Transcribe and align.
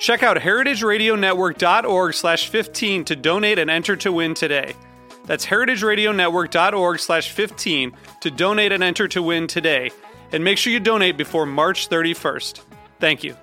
Check 0.00 0.22
out 0.22 0.38
heritageradionetwork.org 0.38 2.14
slash 2.14 2.48
15 2.48 3.04
to 3.04 3.14
donate 3.16 3.58
and 3.58 3.70
enter 3.70 3.96
to 3.96 4.10
win 4.10 4.32
today. 4.32 4.72
That's 5.26 5.44
heritageradionetwork.org 5.44 6.98
slash 6.98 7.30
15 7.30 7.92
to 8.22 8.30
donate 8.30 8.72
and 8.72 8.82
enter 8.82 9.06
to 9.08 9.22
win 9.22 9.46
today. 9.46 9.90
And 10.32 10.42
make 10.42 10.56
sure 10.56 10.72
you 10.72 10.80
donate 10.80 11.18
before 11.18 11.44
March 11.44 11.90
31st. 11.90 12.62
Thank 12.98 13.22
you. 13.22 13.36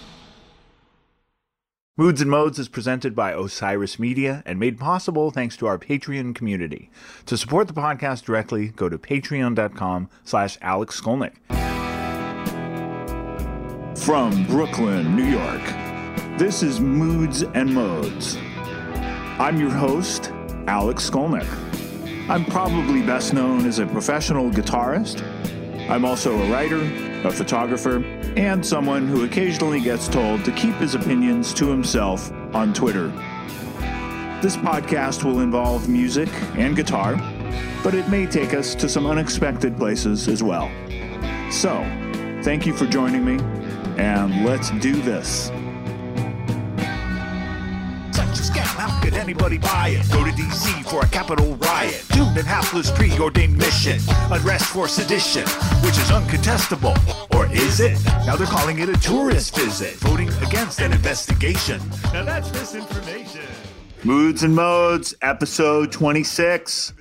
Moods 1.95 2.21
and 2.21 2.31
Modes 2.31 2.57
is 2.57 2.67
presented 2.67 3.15
by 3.15 3.33
Osiris 3.33 3.99
Media 3.99 4.41
and 4.45 4.59
made 4.59 4.79
possible 4.79 5.29
thanks 5.29 5.55
to 5.57 5.67
our 5.67 5.77
Patreon 5.77 6.33
community. 6.33 6.89
To 7.27 7.37
support 7.37 7.67
the 7.67 7.73
podcast 7.73 8.23
directly, 8.23 8.69
go 8.69 8.89
to 8.89 8.97
patreon.com 8.97 10.09
slash 10.23 10.57
Alex 10.61 10.99
Skolnick. 10.99 11.35
From 13.99 14.45
Brooklyn, 14.45 15.15
New 15.15 15.25
York, 15.25 15.61
this 16.39 16.63
is 16.63 16.79
Moods 16.79 17.43
and 17.43 17.71
Modes. 17.71 18.37
I'm 19.39 19.59
your 19.59 19.71
host, 19.71 20.31
Alex 20.67 21.09
Skolnick. 21.09 21.47
I'm 22.29 22.45
probably 22.45 23.01
best 23.01 23.33
known 23.33 23.65
as 23.65 23.79
a 23.79 23.87
professional 23.87 24.51
guitarist. 24.51 25.23
I'm 25.89 26.05
also 26.05 26.39
a 26.39 26.51
writer, 26.51 26.81
a 27.27 27.31
photographer, 27.31 28.03
and 28.37 28.63
someone 28.63 29.07
who 29.07 29.25
occasionally 29.25 29.81
gets 29.81 30.07
told 30.07 30.45
to 30.45 30.51
keep 30.51 30.75
his 30.75 30.93
opinions 30.93 31.51
to 31.55 31.67
himself 31.67 32.31
on 32.53 32.75
Twitter. 32.75 33.07
This 34.43 34.55
podcast 34.55 35.23
will 35.23 35.39
involve 35.39 35.89
music 35.89 36.29
and 36.55 36.75
guitar, 36.75 37.15
but 37.83 37.95
it 37.95 38.07
may 38.09 38.27
take 38.27 38.53
us 38.53 38.75
to 38.75 38.87
some 38.87 39.07
unexpected 39.07 39.75
places 39.77 40.27
as 40.27 40.43
well. 40.43 40.69
So, 41.49 41.83
thank 42.43 42.67
you 42.67 42.73
for 42.73 42.85
joining 42.85 43.25
me, 43.25 43.43
and 43.97 44.45
let's 44.45 44.69
do 44.69 44.93
this. 45.01 45.49
Anybody 49.23 49.57
buy 49.57 49.87
it? 49.89 50.11
Go 50.11 50.23
to 50.23 50.31
DC 50.31 50.83
for 50.89 51.03
a 51.05 51.07
capital 51.07 51.55
riot. 51.55 52.03
Doomed 52.09 52.37
and 52.37 52.45
hapless 52.45 52.91
preordained 52.91 53.57
mission. 53.57 53.99
Unrest 54.29 54.65
for 54.65 54.87
sedition, 54.87 55.47
which 55.81 55.97
is 55.97 56.11
uncontestable. 56.11 56.95
Or 57.33 57.45
is 57.53 57.79
it? 57.79 57.97
Now 58.25 58.35
they're 58.35 58.45
calling 58.45 58.79
it 58.79 58.89
a 58.89 58.99
tourist 58.99 59.55
visit. 59.55 59.95
Voting 59.95 60.27
against 60.45 60.81
an 60.81 60.91
investigation. 60.91 61.79
Now 62.11 62.25
that's 62.25 62.51
misinformation. 62.51 63.45
Moods 64.03 64.43
and 64.43 64.53
Modes, 64.53 65.15
episode 65.21 65.91
26. 65.93 66.93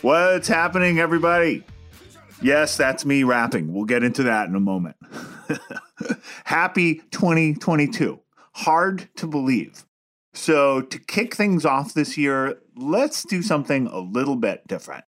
What's 0.00 0.48
happening, 0.48 0.98
everybody? 0.98 1.64
Yes, 2.40 2.78
that's 2.78 3.04
me 3.04 3.24
rapping. 3.24 3.74
We'll 3.74 3.84
get 3.84 4.02
into 4.02 4.22
that 4.22 4.48
in 4.48 4.54
a 4.54 4.60
moment. 4.60 4.96
Happy 6.44 7.02
2022. 7.10 8.20
Hard 8.52 9.08
to 9.16 9.26
believe. 9.26 9.84
So, 10.34 10.82
to 10.82 10.98
kick 10.98 11.34
things 11.34 11.64
off 11.64 11.94
this 11.94 12.16
year, 12.16 12.60
let's 12.76 13.24
do 13.24 13.42
something 13.42 13.86
a 13.86 13.98
little 13.98 14.36
bit 14.36 14.66
different. 14.68 15.04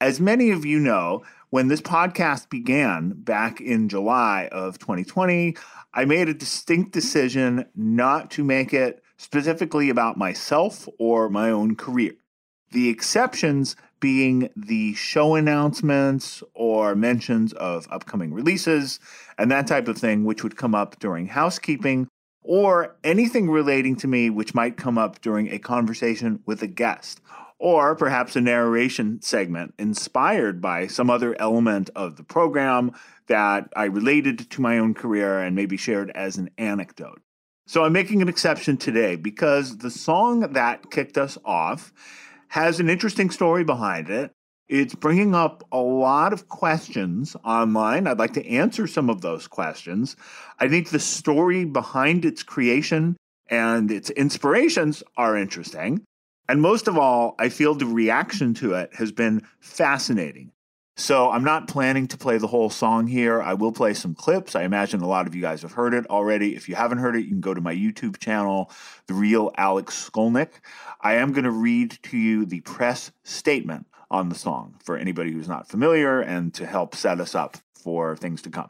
As 0.00 0.20
many 0.20 0.50
of 0.50 0.64
you 0.64 0.78
know, 0.78 1.22
when 1.50 1.68
this 1.68 1.80
podcast 1.80 2.48
began 2.48 3.10
back 3.10 3.60
in 3.60 3.88
July 3.88 4.48
of 4.52 4.78
2020, 4.78 5.56
I 5.92 6.04
made 6.04 6.28
a 6.28 6.34
distinct 6.34 6.92
decision 6.92 7.66
not 7.74 8.30
to 8.32 8.44
make 8.44 8.72
it 8.72 9.02
specifically 9.18 9.90
about 9.90 10.16
myself 10.16 10.88
or 10.98 11.28
my 11.28 11.50
own 11.50 11.74
career. 11.74 12.12
The 12.70 12.88
exceptions 12.88 13.76
being 13.98 14.48
the 14.56 14.94
show 14.94 15.34
announcements 15.34 16.42
or 16.54 16.94
mentions 16.94 17.52
of 17.54 17.86
upcoming 17.90 18.32
releases 18.32 18.98
and 19.36 19.50
that 19.50 19.66
type 19.66 19.88
of 19.88 19.98
thing, 19.98 20.24
which 20.24 20.42
would 20.42 20.56
come 20.56 20.74
up 20.74 20.98
during 21.00 21.26
housekeeping 21.26 22.08
or 22.42 22.96
anything 23.04 23.50
relating 23.50 23.96
to 23.96 24.08
me 24.08 24.30
which 24.30 24.54
might 24.54 24.76
come 24.76 24.98
up 24.98 25.20
during 25.20 25.52
a 25.52 25.58
conversation 25.58 26.42
with 26.46 26.62
a 26.62 26.66
guest, 26.66 27.20
or 27.58 27.94
perhaps 27.94 28.36
a 28.36 28.40
narration 28.40 29.20
segment 29.20 29.74
inspired 29.78 30.60
by 30.60 30.86
some 30.86 31.10
other 31.10 31.38
element 31.38 31.90
of 31.94 32.16
the 32.16 32.24
program 32.24 32.92
that 33.26 33.68
I 33.76 33.84
related 33.84 34.50
to 34.50 34.60
my 34.60 34.78
own 34.78 34.94
career 34.94 35.38
and 35.40 35.54
maybe 35.54 35.76
shared 35.76 36.10
as 36.10 36.38
an 36.38 36.50
anecdote. 36.56 37.20
So 37.66 37.84
I'm 37.84 37.92
making 37.92 38.22
an 38.22 38.28
exception 38.28 38.78
today 38.78 39.14
because 39.14 39.78
the 39.78 39.90
song 39.90 40.40
that 40.40 40.90
kicked 40.90 41.16
us 41.16 41.38
off 41.44 41.92
has 42.48 42.80
an 42.80 42.90
interesting 42.90 43.30
story 43.30 43.62
behind 43.62 44.10
it. 44.10 44.32
It's 44.70 44.94
bringing 44.94 45.34
up 45.34 45.64
a 45.72 45.80
lot 45.80 46.32
of 46.32 46.48
questions 46.48 47.34
online. 47.44 48.06
I'd 48.06 48.20
like 48.20 48.34
to 48.34 48.46
answer 48.46 48.86
some 48.86 49.10
of 49.10 49.20
those 49.20 49.48
questions. 49.48 50.14
I 50.60 50.68
think 50.68 50.90
the 50.90 51.00
story 51.00 51.64
behind 51.64 52.24
its 52.24 52.44
creation 52.44 53.16
and 53.48 53.90
its 53.90 54.10
inspirations 54.10 55.02
are 55.16 55.36
interesting. 55.36 56.04
And 56.48 56.62
most 56.62 56.86
of 56.86 56.96
all, 56.96 57.34
I 57.40 57.48
feel 57.48 57.74
the 57.74 57.84
reaction 57.84 58.54
to 58.54 58.74
it 58.74 58.94
has 58.94 59.10
been 59.10 59.42
fascinating. 59.58 60.52
So 60.96 61.30
I'm 61.30 61.42
not 61.42 61.66
planning 61.66 62.06
to 62.06 62.16
play 62.16 62.38
the 62.38 62.46
whole 62.46 62.70
song 62.70 63.08
here. 63.08 63.42
I 63.42 63.54
will 63.54 63.72
play 63.72 63.92
some 63.92 64.14
clips. 64.14 64.54
I 64.54 64.62
imagine 64.62 65.00
a 65.00 65.08
lot 65.08 65.26
of 65.26 65.34
you 65.34 65.42
guys 65.42 65.62
have 65.62 65.72
heard 65.72 65.94
it 65.94 66.08
already. 66.08 66.54
If 66.54 66.68
you 66.68 66.76
haven't 66.76 66.98
heard 66.98 67.16
it, 67.16 67.24
you 67.24 67.30
can 67.30 67.40
go 67.40 67.54
to 67.54 67.60
my 67.60 67.74
YouTube 67.74 68.18
channel, 68.18 68.70
The 69.08 69.14
Real 69.14 69.50
Alex 69.56 70.10
Skolnick. 70.10 70.60
I 71.00 71.14
am 71.14 71.32
going 71.32 71.44
to 71.44 71.50
read 71.50 71.98
to 72.04 72.16
you 72.16 72.46
the 72.46 72.60
press 72.60 73.10
statement 73.24 73.86
on 74.10 74.28
the 74.28 74.34
song 74.34 74.74
for 74.82 74.96
anybody 74.96 75.32
who's 75.32 75.48
not 75.48 75.68
familiar 75.68 76.20
and 76.20 76.52
to 76.54 76.66
help 76.66 76.94
set 76.94 77.20
us 77.20 77.34
up 77.34 77.58
for 77.74 78.16
things 78.16 78.42
to 78.42 78.50
come. 78.50 78.68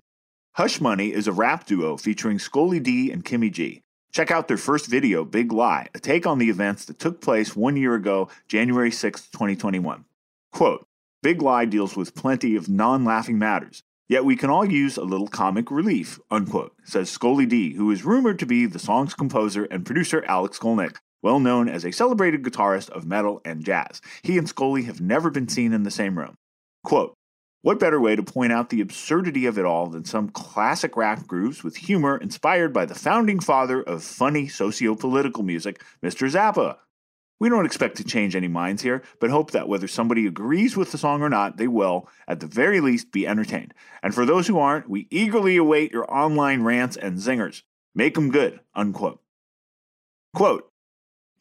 Hush 0.55 0.81
Money 0.81 1.13
is 1.13 1.27
a 1.27 1.33
rap 1.33 1.67
duo 1.67 1.97
featuring 1.97 2.39
Skoly 2.39 2.83
D 2.83 3.11
and 3.11 3.25
Kimmy 3.25 3.51
G. 3.51 3.83
Check 4.13 4.31
out 4.31 4.49
their 4.49 4.57
first 4.57 4.87
video, 4.87 5.25
Big 5.25 5.53
Lie, 5.53 5.89
a 5.95 6.01
take 6.01 6.27
on 6.27 6.39
the 6.39 6.51
events 6.51 6.85
that 6.87 6.99
took 6.99 7.21
place 7.21 7.55
one 7.55 7.77
year 7.77 7.95
ago, 7.95 8.29
January 8.49 8.91
6, 8.91 9.29
2021. 9.29 10.05
Quote, 10.53 10.85
Big 11.23 11.41
Lie 11.41 11.67
deals 11.67 11.97
with 11.97 12.15
plenty 12.15 12.57
of 12.57 12.69
non 12.69 13.05
laughing 13.05 13.39
matters, 13.39 13.83
yet 14.09 14.25
we 14.25 14.35
can 14.35 14.51
all 14.51 14.65
use 14.65 14.97
a 14.97 15.05
little 15.05 15.29
comic 15.29 15.71
relief, 15.71 16.19
unquote, 16.31 16.75
says 16.83 17.17
Skoly 17.17 17.49
D, 17.49 17.75
who 17.75 17.91
is 17.91 18.05
rumored 18.05 18.41
to 18.41 18.47
be 18.47 18.67
the 18.67 18.79
song's 18.81 19.15
composer 19.15 19.65
and 19.65 19.87
producer 19.87 20.25
Alex 20.27 20.59
Skolnick, 20.59 20.97
well 21.23 21.41
known 21.41 21.69
as 21.69 21.85
a 21.85 21.93
celebrated 21.93 22.43
guitarist 22.43 22.91
of 22.91 23.07
metal 23.07 23.41
and 23.45 23.65
jazz. 23.65 24.01
He 24.23 24.39
and 24.39 24.47
Skoly 24.47 24.85
have 24.85 25.01
never 25.01 25.31
been 25.31 25.49
seen 25.49 25.73
in 25.73 25.83
the 25.83 25.91
same 25.91 26.19
room. 26.19 26.37
Quote, 26.85 27.15
what 27.63 27.79
better 27.79 28.01
way 28.01 28.17
to 28.17 28.23
point 28.23 28.53
out 28.53 28.71
the 28.71 28.81
absurdity 28.81 29.45
of 29.45 29.59
it 29.59 29.67
all 29.67 29.87
than 29.87 30.07
some 30.07 30.31
classic 30.31 30.97
rap 30.97 31.27
grooves 31.27 31.63
with 31.63 31.77
humor 31.77 32.17
inspired 32.17 32.73
by 32.73 32.87
the 32.87 32.95
founding 32.95 33.39
father 33.39 33.83
of 33.83 34.03
funny 34.03 34.49
socio 34.49 34.95
political 34.95 35.43
music, 35.43 35.85
Mr. 36.03 36.31
Zappa? 36.31 36.79
We 37.39 37.51
don't 37.51 37.67
expect 37.67 37.99
to 37.99 38.05
change 38.05 38.35
any 38.35 38.49
minds 38.49 38.83
here, 38.83 39.03
but 39.19 39.31
hope 39.31 39.51
that 39.51 39.69
whether 39.69 39.89
somebody 39.89 40.27
agrees 40.27 40.75
with 40.75 40.91
the 40.93 40.99
song 40.99 41.21
or 41.21 41.29
not, 41.29 41.59
they 41.59 41.69
will, 41.69 42.09
at 42.27 42.41
the 42.41 42.47
very 42.47 42.81
least, 42.81 43.13
be 43.13 43.27
entertained. 43.27 43.75
And 44.03 44.15
for 44.15 44.25
those 44.25 44.47
who 44.47 44.59
aren't, 44.59 44.89
we 44.89 45.07
eagerly 45.11 45.57
await 45.57 45.93
your 45.93 46.11
online 46.11 46.63
rants 46.63 46.97
and 46.97 47.19
zingers. 47.19 47.63
Make 47.95 48.15
them 48.15 48.31
good, 48.31 48.61
unquote. 48.75 49.21
Quote, 50.35 50.70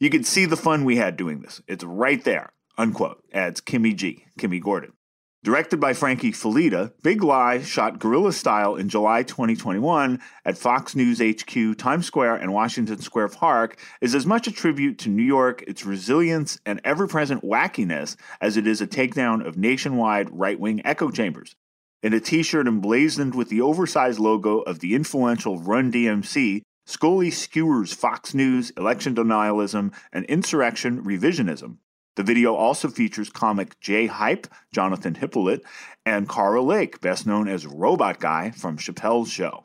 you 0.00 0.08
can 0.10 0.24
see 0.24 0.46
the 0.46 0.56
fun 0.56 0.84
we 0.84 0.96
had 0.96 1.16
doing 1.16 1.40
this. 1.40 1.62
It's 1.68 1.84
right 1.84 2.24
there, 2.24 2.50
unquote, 2.76 3.22
adds 3.32 3.60
Kimmy 3.60 3.94
G, 3.94 4.24
Kimmy 4.38 4.60
Gordon. 4.60 4.94
Directed 5.42 5.80
by 5.80 5.94
Frankie 5.94 6.32
Fulleda, 6.32 6.92
Big 7.02 7.22
Lie 7.22 7.62
shot 7.62 7.98
guerrilla 7.98 8.32
style 8.32 8.76
in 8.76 8.90
July 8.90 9.22
2021 9.22 10.20
at 10.44 10.58
Fox 10.58 10.94
News 10.94 11.18
HQ, 11.18 11.78
Times 11.78 12.06
Square, 12.06 12.36
and 12.36 12.52
Washington 12.52 13.00
Square 13.00 13.28
Park 13.28 13.78
is 14.02 14.14
as 14.14 14.26
much 14.26 14.46
a 14.46 14.52
tribute 14.52 14.98
to 14.98 15.08
New 15.08 15.22
York, 15.22 15.62
its 15.66 15.86
resilience, 15.86 16.58
and 16.66 16.80
ever 16.84 17.06
present 17.06 17.42
wackiness 17.42 18.16
as 18.42 18.58
it 18.58 18.66
is 18.66 18.82
a 18.82 18.86
takedown 18.86 19.46
of 19.46 19.56
nationwide 19.56 20.28
right 20.30 20.60
wing 20.60 20.82
echo 20.84 21.10
chambers. 21.10 21.56
In 22.02 22.12
a 22.12 22.20
t 22.20 22.42
shirt 22.42 22.66
emblazoned 22.66 23.34
with 23.34 23.48
the 23.48 23.62
oversized 23.62 24.18
logo 24.18 24.60
of 24.60 24.80
the 24.80 24.94
influential 24.94 25.58
Run 25.58 25.90
DMC, 25.90 26.62
Skoly 26.90 27.32
skewers 27.32 27.94
Fox 27.94 28.34
News, 28.34 28.70
election 28.70 29.14
denialism, 29.14 29.94
and 30.12 30.24
insurrection 30.24 31.04
revisionism. 31.04 31.76
The 32.16 32.24
video 32.24 32.56
also 32.56 32.88
features 32.88 33.30
comic 33.30 33.78
J-Hype, 33.78 34.48
Jonathan 34.72 35.14
Hyppolite, 35.14 35.62
and 36.04 36.28
Karl 36.28 36.66
Lake, 36.66 37.00
best 37.00 37.28
known 37.28 37.46
as 37.46 37.64
Robot 37.64 38.18
Guy 38.18 38.50
from 38.50 38.76
Chappelle's 38.76 39.30
Show. 39.30 39.64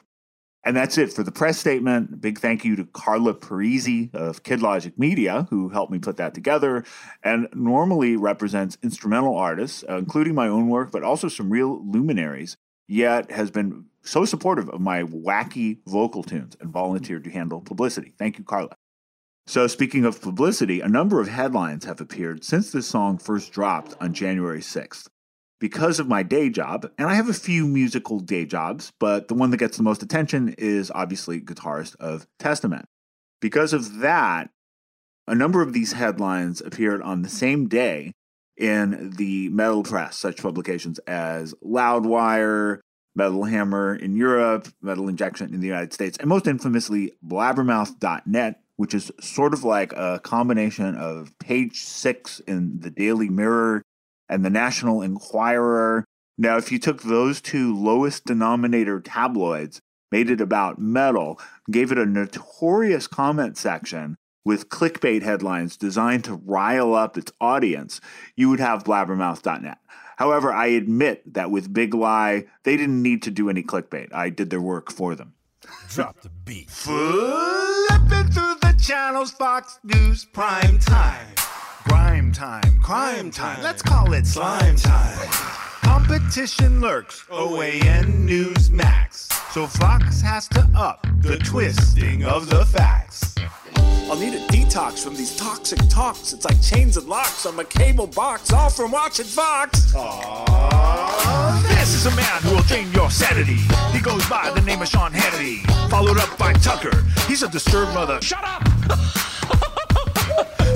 And 0.63 0.77
that's 0.77 0.99
it 0.99 1.11
for 1.11 1.23
the 1.23 1.31
press 1.31 1.57
statement. 1.57 2.21
Big 2.21 2.37
thank 2.37 2.63
you 2.63 2.75
to 2.75 2.85
Carla 2.85 3.33
Parisi 3.33 4.13
of 4.13 4.43
Kid 4.43 4.61
Logic 4.61 4.97
Media, 4.97 5.47
who 5.49 5.69
helped 5.69 5.91
me 5.91 5.97
put 5.97 6.17
that 6.17 6.35
together 6.35 6.83
and 7.23 7.47
normally 7.55 8.15
represents 8.15 8.77
instrumental 8.83 9.35
artists, 9.35 9.83
uh, 9.89 9.97
including 9.97 10.35
my 10.35 10.47
own 10.47 10.67
work, 10.67 10.91
but 10.91 11.01
also 11.01 11.27
some 11.27 11.49
real 11.49 11.83
luminaries, 11.83 12.55
yet 12.87 13.31
has 13.31 13.51
been 13.51 13.85
so 14.03 14.25
supportive 14.25 14.69
of 14.69 14.81
my 14.81 15.03
wacky 15.03 15.79
vocal 15.87 16.23
tunes 16.23 16.55
and 16.59 16.71
volunteered 16.71 17.23
to 17.23 17.31
handle 17.31 17.61
publicity. 17.61 18.13
Thank 18.17 18.37
you, 18.37 18.43
Carla. 18.43 18.75
So, 19.47 19.67
speaking 19.67 20.05
of 20.05 20.21
publicity, 20.21 20.81
a 20.81 20.87
number 20.87 21.19
of 21.19 21.27
headlines 21.27 21.85
have 21.85 22.01
appeared 22.01 22.43
since 22.43 22.71
this 22.71 22.87
song 22.87 23.17
first 23.17 23.51
dropped 23.51 23.95
on 24.01 24.13
January 24.13 24.59
6th. 24.59 25.07
Because 25.59 25.99
of 25.99 26.07
my 26.07 26.23
day 26.23 26.49
job, 26.49 26.91
and 26.97 27.07
I 27.07 27.13
have 27.13 27.29
a 27.29 27.33
few 27.33 27.67
musical 27.67 28.19
day 28.19 28.45
jobs, 28.45 28.91
but 28.99 29.27
the 29.27 29.35
one 29.35 29.51
that 29.51 29.57
gets 29.57 29.77
the 29.77 29.83
most 29.83 30.03
attention 30.03 30.53
is 30.57 30.91
obviously 30.93 31.39
guitarist 31.39 31.95
of 31.97 32.27
Testament. 32.39 32.85
Because 33.39 33.71
of 33.71 33.99
that, 33.99 34.49
a 35.27 35.35
number 35.35 35.61
of 35.61 35.73
these 35.73 35.93
headlines 35.93 36.61
appeared 36.61 37.01
on 37.01 37.21
the 37.21 37.29
same 37.29 37.67
day 37.67 38.13
in 38.57 39.11
the 39.11 39.49
metal 39.49 39.83
press, 39.83 40.17
such 40.17 40.41
publications 40.41 40.99
as 40.99 41.53
Loudwire, 41.63 42.79
Metal 43.15 43.43
Hammer 43.45 43.95
in 43.95 44.15
Europe, 44.15 44.67
Metal 44.81 45.07
Injection 45.07 45.53
in 45.53 45.61
the 45.61 45.67
United 45.67 45.93
States, 45.93 46.17
and 46.17 46.27
most 46.27 46.47
infamously, 46.47 47.13
Blabbermouth.net, 47.25 48.61
which 48.75 48.93
is 48.93 49.11
sort 49.21 49.53
of 49.53 49.63
like 49.63 49.93
a 49.93 50.19
combination 50.23 50.95
of 50.95 51.31
page 51.39 51.81
six 51.81 52.41
in 52.41 52.79
the 52.81 52.89
Daily 52.89 53.29
Mirror 53.29 53.81
and 54.27 54.43
the 54.43 54.49
National 54.49 55.01
Enquirer. 55.01 56.03
Now, 56.37 56.57
if 56.57 56.71
you 56.71 56.79
took 56.79 57.03
those 57.03 57.39
two 57.39 57.73
lowest 57.75 58.25
denominator 58.25 58.99
tabloids, 58.99 59.79
made 60.11 60.29
it 60.29 60.41
about 60.41 60.79
metal, 60.79 61.39
gave 61.71 61.91
it 61.91 61.97
a 61.97 62.05
notorious 62.05 63.07
comment 63.07 63.57
section 63.57 64.17
with 64.45 64.69
clickbait 64.69 65.23
headlines 65.23 65.75
designed 65.75 66.23
to 66.25 66.35
rile 66.35 66.93
up 66.93 67.17
its 67.17 67.31
audience, 67.41 67.99
you 68.35 68.49
would 68.49 68.59
have 68.59 68.83
blabbermouth.net. 68.83 69.79
However, 70.17 70.53
I 70.53 70.67
admit 70.67 71.33
that 71.33 71.51
with 71.51 71.73
Big 71.73 71.93
Lie, 71.93 72.45
they 72.63 72.77
didn't 72.77 73.01
need 73.01 73.23
to 73.23 73.31
do 73.31 73.49
any 73.49 73.63
clickbait. 73.63 74.13
I 74.13 74.29
did 74.29 74.49
their 74.49 74.61
work 74.61 74.91
for 74.91 75.15
them. 75.15 75.33
Drop 75.89 76.21
the 76.21 76.29
beat. 76.29 76.69
Flipping 76.69 78.31
through 78.31 78.55
the 78.61 78.75
channels, 78.81 79.31
Fox 79.31 79.79
News 79.83 80.25
prime 80.25 80.79
time. 80.79 81.27
Grime 81.85 82.31
time, 82.31 82.79
crime 82.81 83.31
time. 83.31 83.61
Let's 83.61 83.81
call 83.81 84.13
it 84.13 84.25
slime 84.25 84.75
time. 84.75 85.54
Competition 85.85 86.81
lurks, 86.81 87.25
OAN 87.29 88.27
Newsmax. 88.27 89.31
So 89.53 89.67
Fox 89.67 90.19
has 90.19 90.47
to 90.49 90.67
up 90.75 91.05
the 91.19 91.37
twisting 91.37 92.23
of 92.23 92.49
the 92.49 92.65
facts. 92.65 93.35
I'll 93.77 94.17
need 94.17 94.33
a 94.33 94.45
detox 94.47 95.03
from 95.03 95.15
these 95.15 95.35
toxic 95.35 95.77
talks. 95.87 96.33
It's 96.33 96.43
like 96.43 96.59
chains 96.59 96.97
and 96.97 97.07
locks 97.07 97.45
on 97.45 97.55
my 97.55 97.63
cable 97.63 98.07
box, 98.07 98.51
all 98.51 98.71
from 98.71 98.91
watching 98.91 99.25
Fox. 99.25 99.93
This 101.69 101.93
is 101.93 102.07
a 102.07 102.15
man 102.15 102.41
who 102.41 102.55
will 102.55 102.63
drain 102.63 102.91
your 102.91 103.11
sanity. 103.11 103.59
He 103.91 103.99
goes 103.99 104.27
by 104.27 104.51
the 104.55 104.61
name 104.61 104.81
of 104.81 104.87
Sean 104.87 105.11
Hannity, 105.11 105.61
followed 105.89 106.17
up 106.17 106.35
by 106.39 106.53
Tucker. 106.53 107.03
He's 107.27 107.43
a 107.43 107.47
disturbed 107.47 107.93
mother. 107.93 108.19
Shut 108.21 108.43
up! 108.43 108.67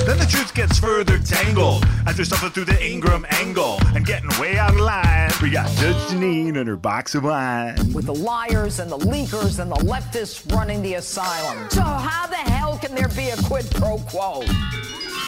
then 0.10 0.18
the 0.18 0.26
truth 0.26 0.56
gets 0.56 0.80
further 0.80 1.20
tangled 1.20 1.86
as 2.08 2.18
we 2.18 2.24
suffer 2.24 2.50
through 2.50 2.66
the 2.66 2.84
Ingraham 2.84 3.28
angle 3.30 3.78
and 3.94 4.04
getting 4.04 4.30
way 4.40 4.58
out 4.58 4.72
of 4.72 4.80
line. 4.80 5.30
We 5.40 5.52
got 5.52 5.70
Judge 5.78 5.96
Jeanine 6.10 6.58
and 6.58 6.68
her 6.68 6.76
box 6.76 7.14
of 7.14 7.26
wine. 7.26 7.94
with 7.94 8.06
the 8.08 8.16
liars 8.16 8.80
and 8.80 8.92
the 8.92 8.98
leakers 8.98 9.60
and 9.60 9.70
the 9.70 9.76
leftists 9.76 10.52
running 10.52 10.82
the 10.82 10.96
asylum. 10.96 11.70
So 11.70 11.84
how 11.84 12.26
the 12.26 12.38
hell 12.38 12.80
can 12.80 12.96
there 12.96 13.10
be 13.10 13.30
a 13.30 13.38
quid 13.44 13.70
pro 13.76 14.00
quo? 14.00 14.44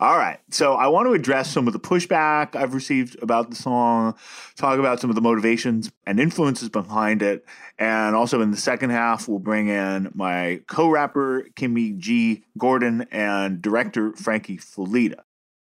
All 0.00 0.16
right. 0.16 0.38
So 0.50 0.74
I 0.74 0.88
want 0.88 1.06
to 1.06 1.12
address 1.12 1.50
some 1.50 1.66
of 1.66 1.72
the 1.72 1.80
pushback 1.80 2.56
I've 2.56 2.74
received 2.74 3.20
about 3.22 3.50
the 3.50 3.56
song, 3.56 4.14
talk 4.56 4.78
about 4.78 5.00
some 5.00 5.10
of 5.10 5.16
the 5.16 5.22
motivations 5.22 5.90
and 6.06 6.18
influences 6.20 6.68
behind 6.68 7.22
it. 7.22 7.44
And 7.78 8.14
also 8.16 8.40
in 8.40 8.50
the 8.50 8.56
second 8.56 8.90
half, 8.90 9.28
we'll 9.28 9.38
bring 9.38 9.68
in 9.68 10.10
my 10.14 10.60
co 10.66 10.88
rapper, 10.88 11.46
Kimmy 11.56 11.96
G. 11.96 12.44
Gordon, 12.56 13.06
and 13.10 13.62
director, 13.62 14.12
Frankie 14.14 14.56
Fulleda. 14.56 15.24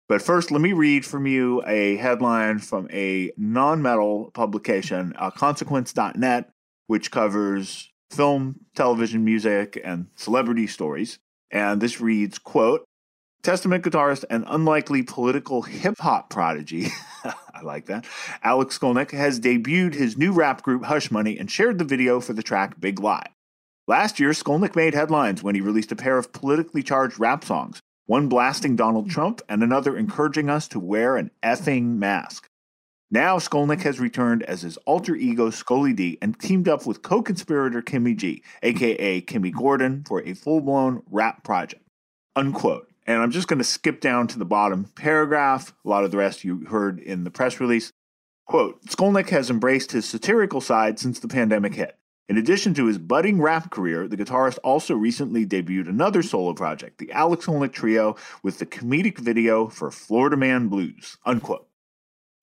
But 0.09 0.21
first, 0.21 0.51
let 0.51 0.59
me 0.59 0.73
read 0.73 1.05
from 1.05 1.25
you 1.25 1.63
a 1.65 1.95
headline 1.95 2.59
from 2.59 2.89
a 2.91 3.31
non 3.37 3.81
metal 3.81 4.31
publication, 4.33 5.13
uh, 5.17 5.31
Consequence.net, 5.31 6.49
which 6.87 7.11
covers 7.11 7.89
film, 8.09 8.59
television, 8.75 9.23
music, 9.23 9.79
and 9.83 10.07
celebrity 10.15 10.67
stories. 10.67 11.19
And 11.49 11.81
this 11.81 12.01
reads, 12.01 12.39
quote, 12.39 12.83
Testament 13.43 13.83
guitarist 13.83 14.23
and 14.29 14.43
unlikely 14.47 15.01
political 15.01 15.63
hip 15.63 15.97
hop 15.99 16.29
prodigy, 16.29 16.87
I 17.23 17.61
like 17.63 17.87
that, 17.87 18.05
Alex 18.43 18.77
Skolnick 18.77 19.11
has 19.11 19.39
debuted 19.39 19.95
his 19.95 20.15
new 20.15 20.31
rap 20.31 20.61
group 20.61 20.83
Hush 20.83 21.09
Money 21.09 21.39
and 21.39 21.49
shared 21.49 21.79
the 21.79 21.83
video 21.83 22.19
for 22.19 22.33
the 22.33 22.43
track 22.43 22.79
Big 22.79 22.99
Lie. 22.99 23.31
Last 23.87 24.19
year, 24.19 24.29
Skolnick 24.29 24.75
made 24.75 24.93
headlines 24.93 25.41
when 25.41 25.55
he 25.55 25.61
released 25.61 25.91
a 25.91 25.95
pair 25.95 26.19
of 26.19 26.31
politically 26.31 26.83
charged 26.83 27.19
rap 27.19 27.43
songs, 27.43 27.79
one 28.05 28.29
blasting 28.29 28.75
Donald 28.75 29.09
Trump 29.09 29.41
and 29.49 29.63
another 29.63 29.97
encouraging 29.97 30.49
us 30.49 30.67
to 30.67 30.79
wear 30.79 31.17
an 31.17 31.31
effing 31.41 31.97
mask. 31.97 32.47
Now, 33.09 33.39
Skolnick 33.39 33.81
has 33.81 33.99
returned 33.99 34.43
as 34.43 34.61
his 34.61 34.77
alter 34.85 35.15
ego 35.15 35.49
Skoly 35.49 35.95
D 35.95 36.19
and 36.21 36.39
teamed 36.39 36.69
up 36.69 36.85
with 36.85 37.01
co 37.01 37.23
conspirator 37.23 37.81
Kimmy 37.81 38.15
G, 38.15 38.43
aka 38.61 39.19
Kimmy 39.21 39.51
Gordon, 39.51 40.03
for 40.07 40.21
a 40.21 40.35
full 40.35 40.61
blown 40.61 41.01
rap 41.09 41.43
project. 41.43 41.83
Unquote. 42.35 42.90
And 43.07 43.21
I'm 43.21 43.31
just 43.31 43.47
going 43.47 43.57
to 43.57 43.63
skip 43.63 43.99
down 43.99 44.27
to 44.27 44.39
the 44.39 44.45
bottom 44.45 44.85
paragraph. 44.95 45.73
A 45.83 45.89
lot 45.89 46.03
of 46.03 46.11
the 46.11 46.17
rest 46.17 46.43
you 46.43 46.65
heard 46.65 46.99
in 46.99 47.23
the 47.23 47.31
press 47.31 47.59
release. 47.59 47.91
Quote 48.45 48.83
Skolnick 48.85 49.29
has 49.29 49.49
embraced 49.49 49.91
his 49.91 50.05
satirical 50.05 50.61
side 50.61 50.99
since 50.99 51.19
the 51.19 51.27
pandemic 51.27 51.73
hit. 51.73 51.97
In 52.29 52.37
addition 52.37 52.73
to 52.75 52.85
his 52.85 52.97
budding 52.97 53.41
rap 53.41 53.71
career, 53.71 54.07
the 54.07 54.15
guitarist 54.15 54.57
also 54.63 54.95
recently 54.95 55.45
debuted 55.45 55.89
another 55.89 56.23
solo 56.23 56.53
project, 56.53 56.97
the 56.97 57.11
Alex 57.11 57.45
Skolnick 57.45 57.73
Trio, 57.73 58.15
with 58.41 58.59
the 58.59 58.65
comedic 58.65 59.17
video 59.17 59.67
for 59.67 59.91
Florida 59.91 60.37
Man 60.37 60.69
Blues. 60.69 61.17
Unquote. 61.25 61.67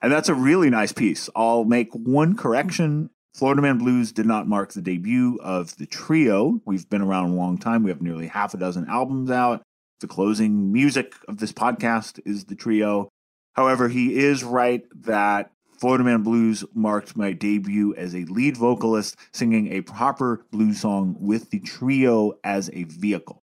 And 0.02 0.12
that's 0.12 0.28
a 0.28 0.34
really 0.34 0.70
nice 0.70 0.92
piece. 0.92 1.30
I'll 1.34 1.64
make 1.64 1.92
one 1.92 2.36
correction. 2.36 3.10
Florida 3.34 3.62
Man 3.62 3.78
Blues 3.78 4.12
did 4.12 4.26
not 4.26 4.48
mark 4.48 4.72
the 4.72 4.82
debut 4.82 5.38
of 5.42 5.76
the 5.76 5.86
trio. 5.86 6.60
We've 6.64 6.88
been 6.88 7.02
around 7.02 7.30
a 7.30 7.34
long 7.34 7.56
time. 7.56 7.82
We 7.82 7.90
have 7.90 8.02
nearly 8.02 8.26
half 8.26 8.54
a 8.54 8.58
dozen 8.58 8.86
albums 8.88 9.30
out. 9.30 9.62
The 10.00 10.06
closing 10.06 10.72
music 10.72 11.14
of 11.26 11.38
this 11.38 11.52
podcast 11.52 12.20
is 12.24 12.44
the 12.44 12.54
trio. 12.54 13.08
However, 13.54 13.88
he 13.88 14.16
is 14.16 14.44
right 14.44 14.84
that 14.94 15.50
Florida 15.78 16.04
Man 16.04 16.22
Blues 16.22 16.64
marked 16.72 17.16
my 17.16 17.32
debut 17.32 17.94
as 17.96 18.14
a 18.14 18.24
lead 18.26 18.56
vocalist 18.56 19.16
singing 19.32 19.72
a 19.72 19.80
proper 19.80 20.46
blues 20.52 20.80
song 20.80 21.16
with 21.18 21.50
the 21.50 21.60
trio 21.60 22.34
as 22.44 22.70
a 22.72 22.84
vehicle. 22.84 23.42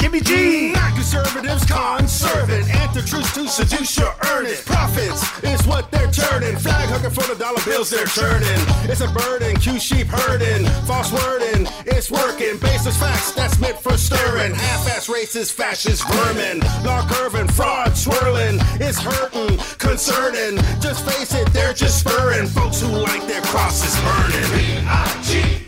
Kimmy 0.00 0.24
G, 0.24 0.72
not 0.72 0.94
conservatives, 0.94 1.62
conserving. 1.66 2.64
Anti-truth 2.70 3.34
to 3.34 3.46
seduce 3.46 3.98
your 3.98 4.14
earnings. 4.32 4.62
Profits 4.62 5.20
is 5.44 5.60
what 5.66 5.90
they're 5.90 6.10
turning. 6.10 6.56
Flag 6.56 6.88
hooking 6.88 7.10
for 7.10 7.28
the 7.28 7.38
dollar 7.38 7.60
bills 7.66 7.90
they're 7.90 8.06
turning. 8.06 8.60
It's 8.88 9.02
a 9.02 9.08
burden, 9.12 9.56
Q 9.56 9.78
sheep 9.78 10.06
herding. 10.06 10.64
False 10.88 11.12
wording, 11.12 11.68
it's 11.84 12.10
working. 12.10 12.56
Baseless 12.56 12.96
facts 12.96 13.32
that's 13.32 13.60
meant 13.60 13.78
for 13.78 13.98
stirring. 13.98 14.54
Half-ass 14.54 15.06
racist, 15.08 15.52
fascist 15.52 16.02
vermin. 16.08 16.60
Law 16.82 17.06
curving, 17.06 17.48
fraud 17.48 17.94
swirling. 17.94 18.58
It's 18.80 18.98
hurting, 18.98 19.58
concerning. 19.76 20.56
Just 20.80 21.04
face 21.04 21.34
it, 21.34 21.52
they're 21.52 21.74
just 21.74 22.00
spurring. 22.00 22.46
Folks 22.46 22.80
who 22.80 22.88
like 22.88 23.26
their 23.26 23.42
crosses 23.42 23.94
burning. 24.00 24.48
B-I-G. 24.56 25.60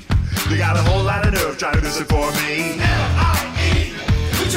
They 0.49 0.57
got 0.57 0.79
a 0.79 0.83
whole 0.89 1.05
lot 1.05 1.27
of 1.27 1.35
nerve 1.35 1.59
trying 1.59 1.75
to 1.75 1.81
do 1.83 1.87
this 1.87 2.01
for 2.09 2.33
me. 2.41 2.81
L-I-E. 2.81 3.51
We 3.51 3.51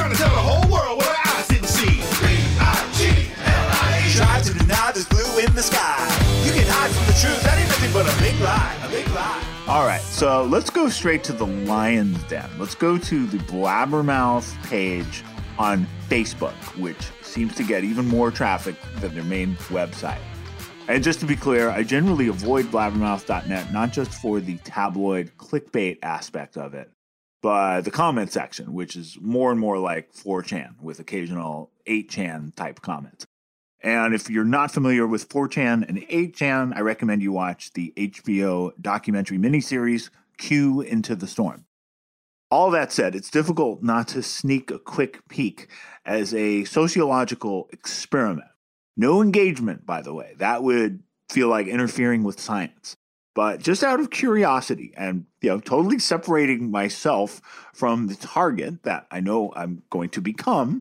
trying 0.06 0.18
to 0.18 0.24
tell 0.24 0.36
the 0.36 0.42
whole 0.42 0.72
world 0.72 0.98
what 0.98 1.08
our 1.08 1.16
eyes 1.34 1.48
didn't 1.48 1.68
see. 1.68 1.98
B-I-G-L-I-E. 2.22 4.12
Try 4.14 4.40
to 4.42 4.54
deny 4.54 4.92
there's 4.92 5.08
blue 5.08 5.40
in 5.44 5.52
the 5.56 5.64
sky. 5.64 5.98
You 6.46 6.52
can 6.52 6.68
hide 6.68 6.92
from 6.92 7.08
the 7.08 7.14
truth. 7.20 7.42
That 7.42 7.58
ain't 7.58 7.70
nothing 7.70 7.92
but 7.92 8.06
a 8.06 8.14
big 8.22 8.40
lie. 8.40 8.78
A 8.84 8.90
big 8.90 9.08
lie. 9.16 9.44
All 9.68 9.86
right, 9.88 10.02
so 10.02 10.44
let's 10.44 10.70
go 10.70 10.90
straight 10.90 11.24
to 11.24 11.34
the 11.34 11.48
Lion's 11.48 12.22
Den. 12.26 12.48
Let's 12.60 12.76
go 12.76 13.00
to 13.00 13.26
the 13.26 13.40
Blabbermouth 13.40 14.54
page 14.68 15.24
on 15.58 15.88
Facebook, 16.08 16.54
which 16.78 17.10
seems 17.24 17.56
to 17.56 17.64
get 17.64 17.84
even 17.84 18.08
more 18.08 18.30
traffic 18.30 18.76
than 19.00 19.16
their 19.16 19.24
main 19.24 19.56
website. 19.70 20.22
And 20.88 21.04
just 21.04 21.20
to 21.22 21.26
be 21.26 21.36
clear, 21.36 21.72
I 21.72 21.82
generally 21.82 22.28
avoid 22.28 22.66
blabbermouth.net 22.66 23.74
not 23.74 23.92
just 23.92 24.12
for 24.22 24.40
the 24.40 24.58
tabloid 24.58 25.32
clickbait 25.40 25.98
aspect 26.04 26.58
of 26.58 26.76
it, 26.76 26.92
but 27.46 27.82
the 27.82 27.92
comment 27.92 28.32
section, 28.32 28.74
which 28.74 28.96
is 28.96 29.20
more 29.22 29.52
and 29.52 29.60
more 29.60 29.78
like 29.78 30.12
4chan 30.12 30.82
with 30.82 31.00
occasional 31.00 31.70
8chan 31.86 32.56
type 32.56 32.82
comments. 32.82 33.28
And 33.82 34.16
if 34.16 34.32
you're 34.32 34.44
not 34.44 34.72
familiar 34.72 35.06
with 35.06 35.30
4chan 35.30 35.88
and 35.88 36.00
8chan, 36.00 36.76
I 36.76 36.80
recommend 36.80 37.22
you 37.22 37.32
watch 37.32 37.72
the 37.74 37.94
HBO 37.96 38.72
documentary 38.82 39.38
miniseries 39.38 40.10
Q 40.40 40.82
Into 40.82 41.16
the 41.16 41.28
Storm. 41.28 41.66
All 42.50 42.72
that 42.72 42.92
said, 42.92 43.14
it's 43.14 43.30
difficult 43.30 43.84
not 43.84 44.08
to 44.08 44.24
sneak 44.24 44.72
a 44.72 44.80
quick 44.80 45.20
peek 45.30 45.68
as 46.04 46.34
a 46.34 46.64
sociological 46.64 47.70
experiment. 47.72 48.48
No 48.98 49.22
engagement, 49.22 49.86
by 49.86 50.02
the 50.02 50.16
way. 50.16 50.34
That 50.40 50.64
would 50.64 51.04
feel 51.30 51.50
like 51.50 51.68
interfering 51.68 52.24
with 52.24 52.40
science. 52.40 52.98
But 53.36 53.62
just 53.62 53.84
out 53.84 54.00
of 54.00 54.10
curiosity 54.10 54.94
and 54.96 55.26
you 55.42 55.50
know, 55.50 55.60
totally 55.60 56.00
separating 56.00 56.72
myself 56.72 57.42
from 57.74 58.08
the 58.08 58.16
target 58.16 58.84
that 58.84 59.06
I 59.12 59.20
know 59.20 59.52
I'm 59.56 59.84
going 59.90 60.10
to 60.12 60.22
become. 60.22 60.80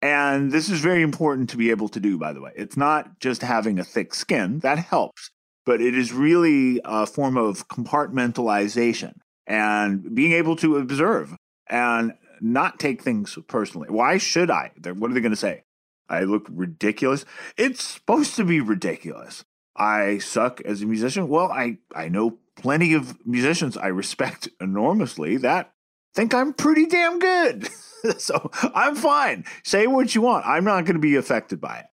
And 0.00 0.50
this 0.50 0.70
is 0.70 0.80
very 0.80 1.02
important 1.02 1.50
to 1.50 1.58
be 1.58 1.70
able 1.70 1.88
to 1.90 2.00
do, 2.00 2.16
by 2.16 2.32
the 2.32 2.40
way. 2.40 2.52
It's 2.56 2.76
not 2.76 3.18
just 3.20 3.42
having 3.42 3.78
a 3.78 3.84
thick 3.84 4.14
skin, 4.14 4.60
that 4.60 4.78
helps, 4.78 5.30
but 5.66 5.82
it 5.82 5.94
is 5.94 6.12
really 6.12 6.80
a 6.84 7.06
form 7.06 7.36
of 7.36 7.68
compartmentalization 7.68 9.14
and 9.46 10.14
being 10.14 10.32
able 10.32 10.56
to 10.56 10.78
observe 10.78 11.36
and 11.68 12.14
not 12.40 12.78
take 12.78 13.02
things 13.02 13.36
personally. 13.48 13.90
Why 13.90 14.16
should 14.16 14.50
I? 14.50 14.70
What 14.82 15.10
are 15.10 15.14
they 15.14 15.20
going 15.20 15.32
to 15.32 15.36
say? 15.36 15.64
I 16.08 16.22
look 16.22 16.46
ridiculous. 16.48 17.24
It's 17.58 17.84
supposed 17.84 18.36
to 18.36 18.44
be 18.44 18.60
ridiculous. 18.60 19.44
I 19.76 20.18
suck 20.18 20.60
as 20.62 20.82
a 20.82 20.86
musician. 20.86 21.28
Well, 21.28 21.50
I, 21.50 21.78
I 21.94 22.08
know 22.08 22.38
plenty 22.56 22.94
of 22.94 23.24
musicians 23.26 23.76
I 23.76 23.88
respect 23.88 24.48
enormously 24.60 25.36
that 25.38 25.72
think 26.14 26.34
I'm 26.34 26.52
pretty 26.52 26.86
damn 26.86 27.18
good. 27.18 27.68
so 28.18 28.50
I'm 28.74 28.96
fine. 28.96 29.44
Say 29.64 29.86
what 29.86 30.14
you 30.14 30.22
want. 30.22 30.46
I'm 30.46 30.64
not 30.64 30.84
going 30.84 30.94
to 30.94 31.00
be 31.00 31.16
affected 31.16 31.60
by 31.60 31.78
it. 31.78 31.86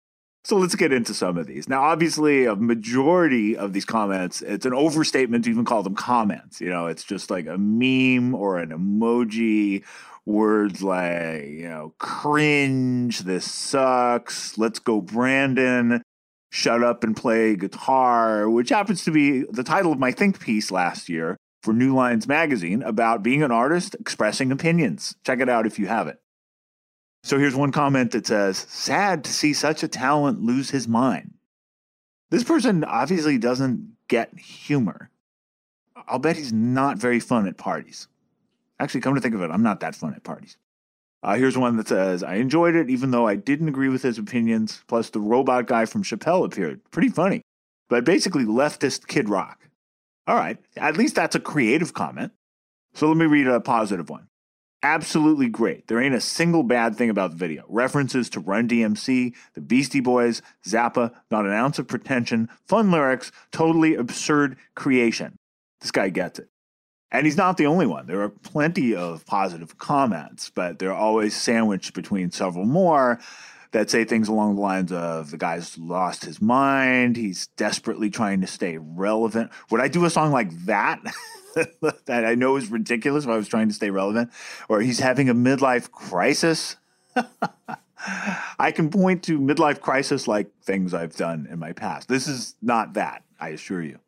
So 0.43 0.55
let's 0.55 0.75
get 0.75 0.93
into 0.93 1.13
some 1.13 1.37
of 1.37 1.45
these. 1.45 1.67
Now, 1.67 1.81
obviously, 1.81 2.45
a 2.45 2.55
majority 2.55 3.57
of 3.57 3.73
these 3.73 3.83
comments, 3.83 4.41
it's 4.41 4.65
an 4.65 4.73
overstatement 4.73 5.43
to 5.43 5.49
even 5.49 5.65
call 5.65 5.83
them 5.83 5.95
comments. 5.95 6.61
You 6.61 6.69
know, 6.69 6.87
it's 6.87 7.03
just 7.03 7.29
like 7.29 7.47
a 7.47 7.57
meme 7.57 8.33
or 8.33 8.57
an 8.57 8.69
emoji, 8.69 9.83
words 10.25 10.81
like, 10.81 11.47
you 11.47 11.67
know, 11.67 11.93
cringe, 11.99 13.19
this 13.19 13.43
sucks, 13.51 14.57
let's 14.57 14.79
go, 14.79 15.01
Brandon, 15.01 16.01
shut 16.49 16.83
up 16.83 17.03
and 17.03 17.15
play 17.15 17.55
guitar, 17.55 18.49
which 18.49 18.69
happens 18.69 19.03
to 19.03 19.11
be 19.11 19.43
the 19.51 19.63
title 19.63 19.91
of 19.91 19.99
my 19.99 20.11
think 20.11 20.39
piece 20.39 20.71
last 20.71 21.09
year 21.09 21.37
for 21.61 21.73
New 21.73 21.93
Lines 21.93 22.27
magazine 22.27 22.81
about 22.81 23.23
being 23.23 23.43
an 23.43 23.51
artist 23.51 23.95
expressing 23.99 24.51
opinions. 24.51 25.15
Check 25.25 25.39
it 25.39 25.49
out 25.49 25.65
if 25.65 25.79
you 25.79 25.87
haven't. 25.87 26.19
So 27.23 27.37
here's 27.37 27.55
one 27.55 27.71
comment 27.71 28.11
that 28.11 28.27
says, 28.27 28.57
Sad 28.69 29.23
to 29.25 29.33
see 29.33 29.53
such 29.53 29.83
a 29.83 29.87
talent 29.87 30.41
lose 30.41 30.69
his 30.69 30.87
mind. 30.87 31.33
This 32.29 32.43
person 32.43 32.83
obviously 32.83 33.37
doesn't 33.37 33.95
get 34.07 34.37
humor. 34.37 35.09
I'll 36.07 36.19
bet 36.19 36.37
he's 36.37 36.53
not 36.53 36.97
very 36.97 37.19
fun 37.19 37.47
at 37.47 37.57
parties. 37.57 38.07
Actually, 38.79 39.01
come 39.01 39.15
to 39.15 39.21
think 39.21 39.35
of 39.35 39.41
it, 39.41 39.51
I'm 39.51 39.63
not 39.63 39.79
that 39.81 39.95
fun 39.95 40.13
at 40.13 40.23
parties. 40.23 40.57
Uh, 41.27 41.35
here's 41.35 41.57
one 41.57 41.75
that 41.75 41.89
says, 41.89 42.23
I 42.23 42.35
enjoyed 42.35 42.73
it 42.73 42.89
even 42.89 43.11
though 43.11 43.27
I 43.27 43.35
didn't 43.35 43.67
agree 43.67 43.89
with 43.89 44.01
his 44.01 44.17
opinions. 44.17 44.81
Plus, 44.87 45.09
the 45.09 45.19
robot 45.19 45.67
guy 45.67 45.83
from 45.83 46.01
Chappelle 46.01 46.45
appeared. 46.45 46.79
Pretty 46.89 47.09
funny. 47.09 47.41
But 47.89 48.05
basically, 48.05 48.45
leftist 48.45 49.07
Kid 49.07 49.27
Rock. 49.27 49.67
All 50.25 50.37
right, 50.37 50.57
at 50.77 50.95
least 50.95 51.15
that's 51.15 51.35
a 51.35 51.41
creative 51.41 51.93
comment. 51.93 52.31
So 52.93 53.09
let 53.09 53.17
me 53.17 53.25
read 53.25 53.45
a 53.45 53.59
positive 53.59 54.09
one. 54.09 54.29
Absolutely 54.81 55.49
great. 55.49 55.89
There 55.89 55.99
ain't 55.99 56.15
a 56.15 56.21
single 56.21 56.63
bad 56.63 56.95
thing 56.95 57.09
about 57.09 57.31
the 57.31 57.37
video. 57.37 57.65
References 57.67 58.29
to 58.29 58.39
Run 58.39 58.69
DMC, 58.69 59.35
the 59.53 59.61
Beastie 59.61 59.99
Boys, 59.99 60.41
Zappa, 60.65 61.13
not 61.29 61.45
an 61.45 61.51
ounce 61.51 61.77
of 61.77 61.89
pretension, 61.89 62.47
fun 62.65 62.89
lyrics, 62.89 63.33
totally 63.51 63.95
absurd 63.95 64.55
creation. 64.75 65.35
This 65.81 65.91
guy 65.91 66.07
gets 66.07 66.39
it. 66.39 66.47
And 67.11 67.25
he's 67.25 67.37
not 67.37 67.57
the 67.57 67.67
only 67.67 67.85
one. 67.85 68.05
There 68.07 68.21
are 68.21 68.29
plenty 68.29 68.95
of 68.95 69.25
positive 69.25 69.77
comments, 69.77 70.49
but 70.49 70.79
they're 70.79 70.93
always 70.93 71.35
sandwiched 71.35 71.93
between 71.93 72.31
several 72.31 72.65
more 72.65 73.19
that 73.71 73.89
say 73.89 74.03
things 74.03 74.27
along 74.27 74.55
the 74.55 74.61
lines 74.61 74.91
of 74.91 75.31
the 75.31 75.37
guy's 75.37 75.77
lost 75.77 76.25
his 76.25 76.41
mind, 76.41 77.17
he's 77.17 77.47
desperately 77.57 78.09
trying 78.09 78.41
to 78.41 78.47
stay 78.47 78.77
relevant. 78.77 79.51
Would 79.69 79.81
I 79.81 79.87
do 79.87 80.05
a 80.05 80.09
song 80.09 80.31
like 80.31 80.51
that? 80.65 81.01
that 81.81 82.25
I 82.25 82.35
know 82.35 82.55
is 82.55 82.69
ridiculous 82.69 83.23
if 83.23 83.29
I 83.29 83.37
was 83.37 83.47
trying 83.47 83.67
to 83.67 83.73
stay 83.73 83.89
relevant, 83.89 84.31
or 84.69 84.81
he's 84.81 84.99
having 84.99 85.29
a 85.29 85.35
midlife 85.35 85.91
crisis. 85.91 86.77
I 88.59 88.71
can 88.71 88.89
point 88.89 89.23
to 89.23 89.39
midlife 89.39 89.81
crisis 89.81 90.27
like 90.27 90.51
things 90.61 90.93
I've 90.93 91.15
done 91.15 91.47
in 91.49 91.59
my 91.59 91.73
past. 91.73 92.07
This 92.07 92.27
is 92.27 92.55
not 92.61 92.93
that, 92.93 93.23
I 93.39 93.49
assure 93.49 93.81
you. 93.81 93.99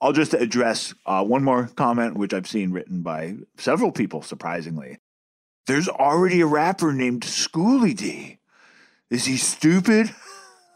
I'll 0.00 0.12
just 0.12 0.34
address 0.34 0.94
uh, 1.06 1.24
one 1.24 1.42
more 1.42 1.68
comment, 1.74 2.16
which 2.16 2.34
I've 2.34 2.46
seen 2.46 2.72
written 2.72 3.02
by 3.02 3.36
several 3.56 3.92
people, 3.92 4.22
surprisingly. 4.22 4.98
There's 5.66 5.88
already 5.88 6.40
a 6.40 6.46
rapper 6.46 6.92
named 6.92 7.22
Schooly 7.22 7.96
D. 7.96 8.38
Is 9.10 9.24
he 9.24 9.36
stupid? 9.36 10.14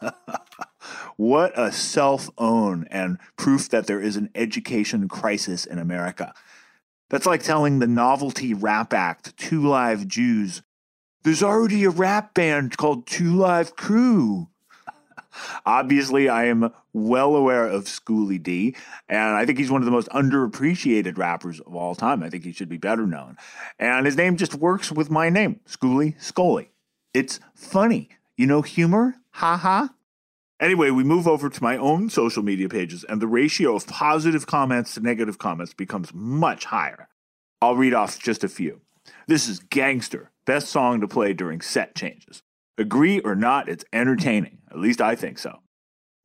what 1.16 1.56
a 1.58 1.70
self 1.70 2.30
own 2.38 2.86
and 2.90 3.18
proof 3.36 3.68
that 3.68 3.86
there 3.86 4.00
is 4.00 4.16
an 4.16 4.30
education 4.34 5.08
crisis 5.08 5.66
in 5.66 5.78
America. 5.78 6.32
That's 7.10 7.26
like 7.26 7.42
telling 7.42 7.78
the 7.78 7.86
novelty 7.86 8.54
rap 8.54 8.92
act, 8.92 9.36
Two 9.36 9.66
Live 9.66 10.08
Jews, 10.08 10.62
there's 11.22 11.42
already 11.42 11.84
a 11.84 11.90
rap 11.90 12.34
band 12.34 12.76
called 12.76 13.06
Two 13.06 13.34
Live 13.34 13.76
Crew. 13.76 14.48
Obviously, 15.66 16.28
I 16.28 16.46
am 16.46 16.72
well 16.92 17.36
aware 17.36 17.66
of 17.66 17.84
Schooly 17.84 18.42
D, 18.42 18.76
and 19.08 19.36
I 19.36 19.46
think 19.46 19.58
he's 19.58 19.70
one 19.70 19.80
of 19.82 19.86
the 19.86 19.92
most 19.92 20.08
underappreciated 20.08 21.18
rappers 21.18 21.60
of 21.60 21.74
all 21.74 21.94
time. 21.94 22.22
I 22.22 22.30
think 22.30 22.44
he 22.44 22.52
should 22.52 22.68
be 22.68 22.76
better 22.76 23.06
known. 23.06 23.36
And 23.78 24.06
his 24.06 24.16
name 24.16 24.36
just 24.36 24.54
works 24.54 24.90
with 24.90 25.10
my 25.10 25.28
name, 25.28 25.60
Schooly 25.68 26.18
Skoly. 26.20 26.68
It's 27.14 27.40
funny. 27.54 28.10
You 28.36 28.46
know 28.46 28.62
humor? 28.62 29.16
Ha 29.32 29.56
ha. 29.56 29.90
Anyway, 30.60 30.90
we 30.90 31.02
move 31.02 31.26
over 31.26 31.48
to 31.48 31.62
my 31.62 31.76
own 31.76 32.10
social 32.10 32.42
media 32.42 32.68
pages, 32.68 33.04
and 33.04 33.20
the 33.20 33.26
ratio 33.26 33.74
of 33.76 33.86
positive 33.86 34.46
comments 34.46 34.94
to 34.94 35.00
negative 35.00 35.38
comments 35.38 35.72
becomes 35.72 36.12
much 36.12 36.66
higher. 36.66 37.08
I'll 37.62 37.76
read 37.76 37.94
off 37.94 38.18
just 38.18 38.44
a 38.44 38.48
few. 38.48 38.80
This 39.26 39.48
is 39.48 39.58
Gangster, 39.58 40.30
best 40.44 40.68
song 40.68 41.00
to 41.00 41.08
play 41.08 41.32
during 41.32 41.60
set 41.60 41.94
changes. 41.94 42.42
Agree 42.76 43.20
or 43.20 43.34
not, 43.34 43.68
it's 43.68 43.84
entertaining. 43.92 44.58
At 44.70 44.78
least 44.78 45.00
I 45.00 45.14
think 45.14 45.38
so. 45.38 45.60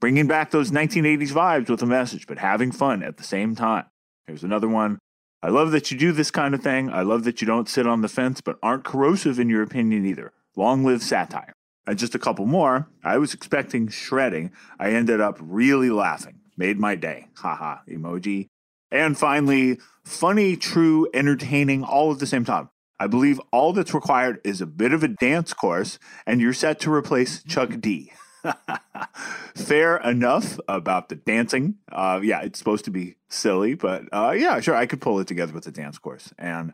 Bringing 0.06 0.28
back 0.28 0.52
those 0.52 0.70
1980s 0.70 1.32
vibes 1.32 1.68
with 1.68 1.82
a 1.82 1.88
message, 1.88 2.28
but 2.28 2.38
having 2.38 2.72
fun 2.72 3.02
at 3.02 3.18
the 3.18 3.24
same 3.24 3.56
time. 3.56 3.86
Here's 4.28 4.44
another 4.44 4.70
one. 4.70 5.00
I 5.42 5.50
love 5.50 5.72
that 5.72 5.90
you 5.90 5.98
do 5.98 6.12
this 6.12 6.30
kind 6.30 6.54
of 6.54 6.62
thing. 6.62 6.92
I 6.92 7.02
love 7.02 7.24
that 7.24 7.42
you 7.42 7.48
don't 7.48 7.68
sit 7.68 7.88
on 7.88 8.02
the 8.02 8.08
fence, 8.08 8.40
but 8.40 8.60
aren't 8.62 8.84
corrosive 8.84 9.40
in 9.40 9.50
your 9.50 9.64
opinion 9.64 10.06
either. 10.06 10.32
Long 10.56 10.84
live 10.84 11.02
satire. 11.02 11.54
And 11.88 11.98
just 11.98 12.14
a 12.14 12.20
couple 12.20 12.46
more. 12.46 12.88
I 13.04 13.18
was 13.18 13.34
expecting 13.34 13.88
shredding. 13.88 14.52
I 14.80 14.92
ended 14.92 15.22
up 15.22 15.40
really 15.42 15.90
laughing. 15.90 16.40
Made 16.56 16.78
my 16.78 16.94
day. 16.94 17.30
Haha, 17.38 17.78
emoji. 17.90 18.46
And 18.92 19.18
finally, 19.18 19.80
funny, 20.04 20.56
true, 20.56 21.10
entertaining, 21.16 21.84
all 21.84 22.12
at 22.12 22.20
the 22.20 22.28
same 22.28 22.46
time. 22.46 22.70
I 23.00 23.08
believe 23.08 23.42
all 23.52 23.74
that's 23.74 23.96
required 23.96 24.40
is 24.44 24.62
a 24.62 24.68
bit 24.68 24.94
of 24.94 25.02
a 25.02 25.08
dance 25.08 25.52
course, 25.56 25.98
and 26.28 26.40
you're 26.40 26.54
set 26.54 26.80
to 26.82 26.94
replace 26.94 27.42
Chuck 27.42 27.72
D. 27.80 28.12
Fair 29.56 29.98
enough 29.98 30.60
about 30.68 31.10
the 31.10 31.16
dancing. 31.16 31.76
Uh, 31.92 32.20
yeah, 32.24 32.42
it's 32.42 32.60
supposed 32.60 32.86
to 32.86 32.92
be 32.92 33.16
silly, 33.30 33.74
but 33.74 34.04
uh, 34.12 34.34
yeah, 34.38 34.60
sure, 34.60 34.76
I 34.76 34.86
could 34.86 35.02
pull 35.02 35.20
it 35.20 35.28
together 35.28 35.54
with 35.54 35.68
a 35.68 35.72
dance 35.72 35.98
course. 35.98 36.34
And 36.38 36.74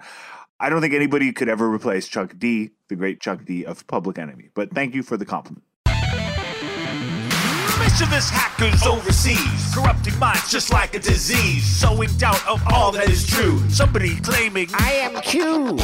I 0.59 0.69
don't 0.69 0.81
think 0.81 0.93
anybody 0.93 1.31
could 1.31 1.49
ever 1.49 1.69
replace 1.69 2.07
Chuck 2.07 2.35
D, 2.37 2.71
the 2.87 2.95
great 2.95 3.19
Chuck 3.19 3.45
D 3.45 3.65
of 3.65 3.85
Public 3.87 4.17
Enemy. 4.17 4.49
But 4.53 4.73
thank 4.73 4.93
you 4.93 5.03
for 5.03 5.17
the 5.17 5.25
compliment. 5.25 5.63
Mischievous 7.79 8.29
hackers 8.29 8.85
overseas, 8.85 9.73
corrupting 9.73 10.17
minds 10.19 10.49
just 10.49 10.71
like 10.71 10.93
a 10.95 10.99
disease, 10.99 11.65
sowing 11.65 12.09
doubt 12.17 12.47
of 12.47 12.61
all 12.71 12.91
that 12.91 13.09
is 13.09 13.25
true. 13.25 13.59
Somebody 13.69 14.19
claiming 14.19 14.67
I 14.73 14.91
am 14.93 15.21
Q. 15.21 15.77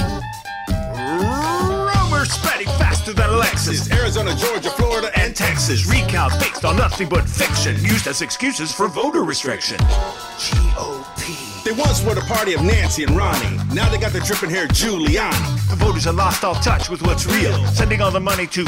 rumors 2.17 2.31
spreading 2.31 2.67
faster 2.67 3.13
than 3.13 3.29
Alexis. 3.29 3.91
Arizona, 3.91 4.35
Georgia, 4.35 4.69
Florida, 4.71 5.11
And 5.15 5.35
Texas 5.35 5.85
recounts 5.87 6.37
based 6.37 6.65
on 6.65 6.75
nothing 6.75 7.09
but 7.09 7.27
fiction, 7.29 7.75
used 7.83 8.07
as 8.07 8.21
excuses 8.21 8.71
for 8.71 8.87
voter 8.87 9.23
restriction. 9.23 9.77
GOP. 9.77 11.63
They 11.63 11.73
once 11.73 12.03
were 12.03 12.15
the 12.15 12.21
party 12.21 12.53
of 12.53 12.63
Nancy 12.63 13.03
and 13.03 13.15
Ronnie. 13.15 13.57
Now 13.73 13.89
they 13.89 13.97
got 13.97 14.13
the 14.13 14.21
dripping 14.21 14.49
hair 14.49 14.67
Giuliani. 14.67 15.69
The 15.69 15.75
voters 15.75 16.05
have 16.05 16.15
lost 16.15 16.43
all 16.43 16.55
touch 16.55 16.89
with 16.89 17.01
what's 17.03 17.25
real, 17.25 17.65
sending 17.67 18.01
all 18.01 18.11
the 18.11 18.19
money 18.19 18.47
to 18.47 18.65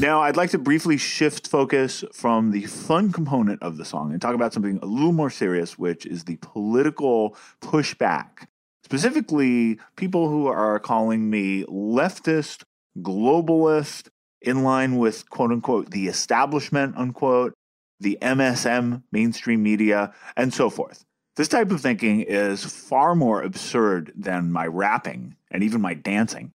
Now, 0.00 0.22
I'd 0.22 0.36
like 0.36 0.50
to 0.50 0.58
briefly 0.58 0.96
shift 0.96 1.46
focus 1.48 2.02
from 2.12 2.50
the 2.50 2.62
fun 2.66 3.12
component 3.12 3.62
of 3.62 3.76
the 3.76 3.84
song 3.84 4.12
and 4.12 4.20
talk 4.20 4.34
about 4.34 4.52
something 4.52 4.78
a 4.82 4.86
little 4.86 5.12
more 5.12 5.30
serious, 5.30 5.78
which 5.78 6.06
is 6.06 6.24
the 6.24 6.36
political 6.36 7.36
pushback. 7.60 8.46
Specifically, 8.90 9.78
people 9.94 10.28
who 10.28 10.48
are 10.48 10.80
calling 10.80 11.30
me 11.30 11.62
leftist, 11.66 12.64
globalist, 12.98 14.08
in 14.42 14.64
line 14.64 14.96
with 14.96 15.30
quote 15.30 15.52
unquote 15.52 15.90
the 15.90 16.08
establishment, 16.08 16.96
unquote, 16.96 17.54
the 18.00 18.18
MSM, 18.20 19.04
mainstream 19.12 19.62
media, 19.62 20.12
and 20.36 20.52
so 20.52 20.70
forth. 20.70 21.04
This 21.36 21.46
type 21.46 21.70
of 21.70 21.80
thinking 21.80 22.22
is 22.22 22.64
far 22.64 23.14
more 23.14 23.42
absurd 23.42 24.12
than 24.16 24.50
my 24.50 24.66
rapping 24.66 25.36
and 25.52 25.62
even 25.62 25.80
my 25.80 25.94
dancing. 25.94 26.50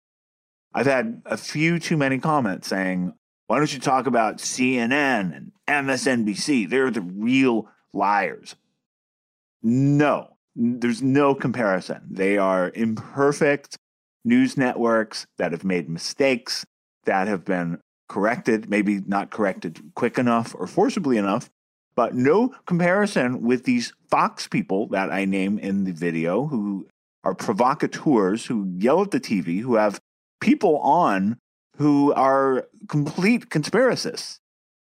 I've 0.74 0.86
had 0.86 1.24
a 1.26 1.36
few 1.36 1.80
too 1.80 1.98
many 1.98 2.18
comments 2.18 2.70
saying, 2.70 3.14
why 3.48 3.58
don't 3.58 3.74
you 3.74 3.80
talk 3.82 4.08
about 4.08 4.38
CNN 4.38 5.36
and 5.36 5.52
MSNBC? 5.68 6.70
They're 6.70 6.92
the 6.92 7.02
real 7.02 7.68
liars. 7.92 8.56
No, 9.62 10.31
there's 10.56 11.02
no 11.02 11.34
comparison. 11.36 12.02
They 12.10 12.38
are 12.38 12.72
imperfect 12.76 13.78
news 14.24 14.58
networks 14.58 15.26
that 15.38 15.52
have 15.52 15.64
made 15.64 15.90
mistakes, 15.90 16.66
that 17.06 17.28
have 17.28 17.46
been 17.46 17.80
corrected, 18.10 18.70
maybe 18.70 19.02
not 19.08 19.32
corrected 19.32 19.82
quick 19.96 20.18
enough 20.18 20.54
or 20.58 20.68
forcibly 20.68 21.18
enough, 21.18 21.50
but 21.96 22.14
no 22.14 22.50
comparison 22.66 23.42
with 23.42 23.64
these 23.64 23.94
Fox 24.10 24.48
people 24.48 24.88
that 24.88 25.12
I 25.12 25.26
name 25.26 25.58
in 25.58 25.86
the 25.86 25.94
video 25.94 26.48
who 26.48 26.88
are 27.24 27.34
provocateurs, 27.34 28.46
who 28.46 28.68
yell 28.78 29.02
at 29.02 29.12
the 29.12 29.20
TV, 29.20 29.62
who 29.62 29.76
have 29.76 30.00
people 30.40 30.78
on 30.80 31.38
who 31.78 32.14
are 32.14 32.68
complete 32.88 33.50
conspiracists. 33.50 34.40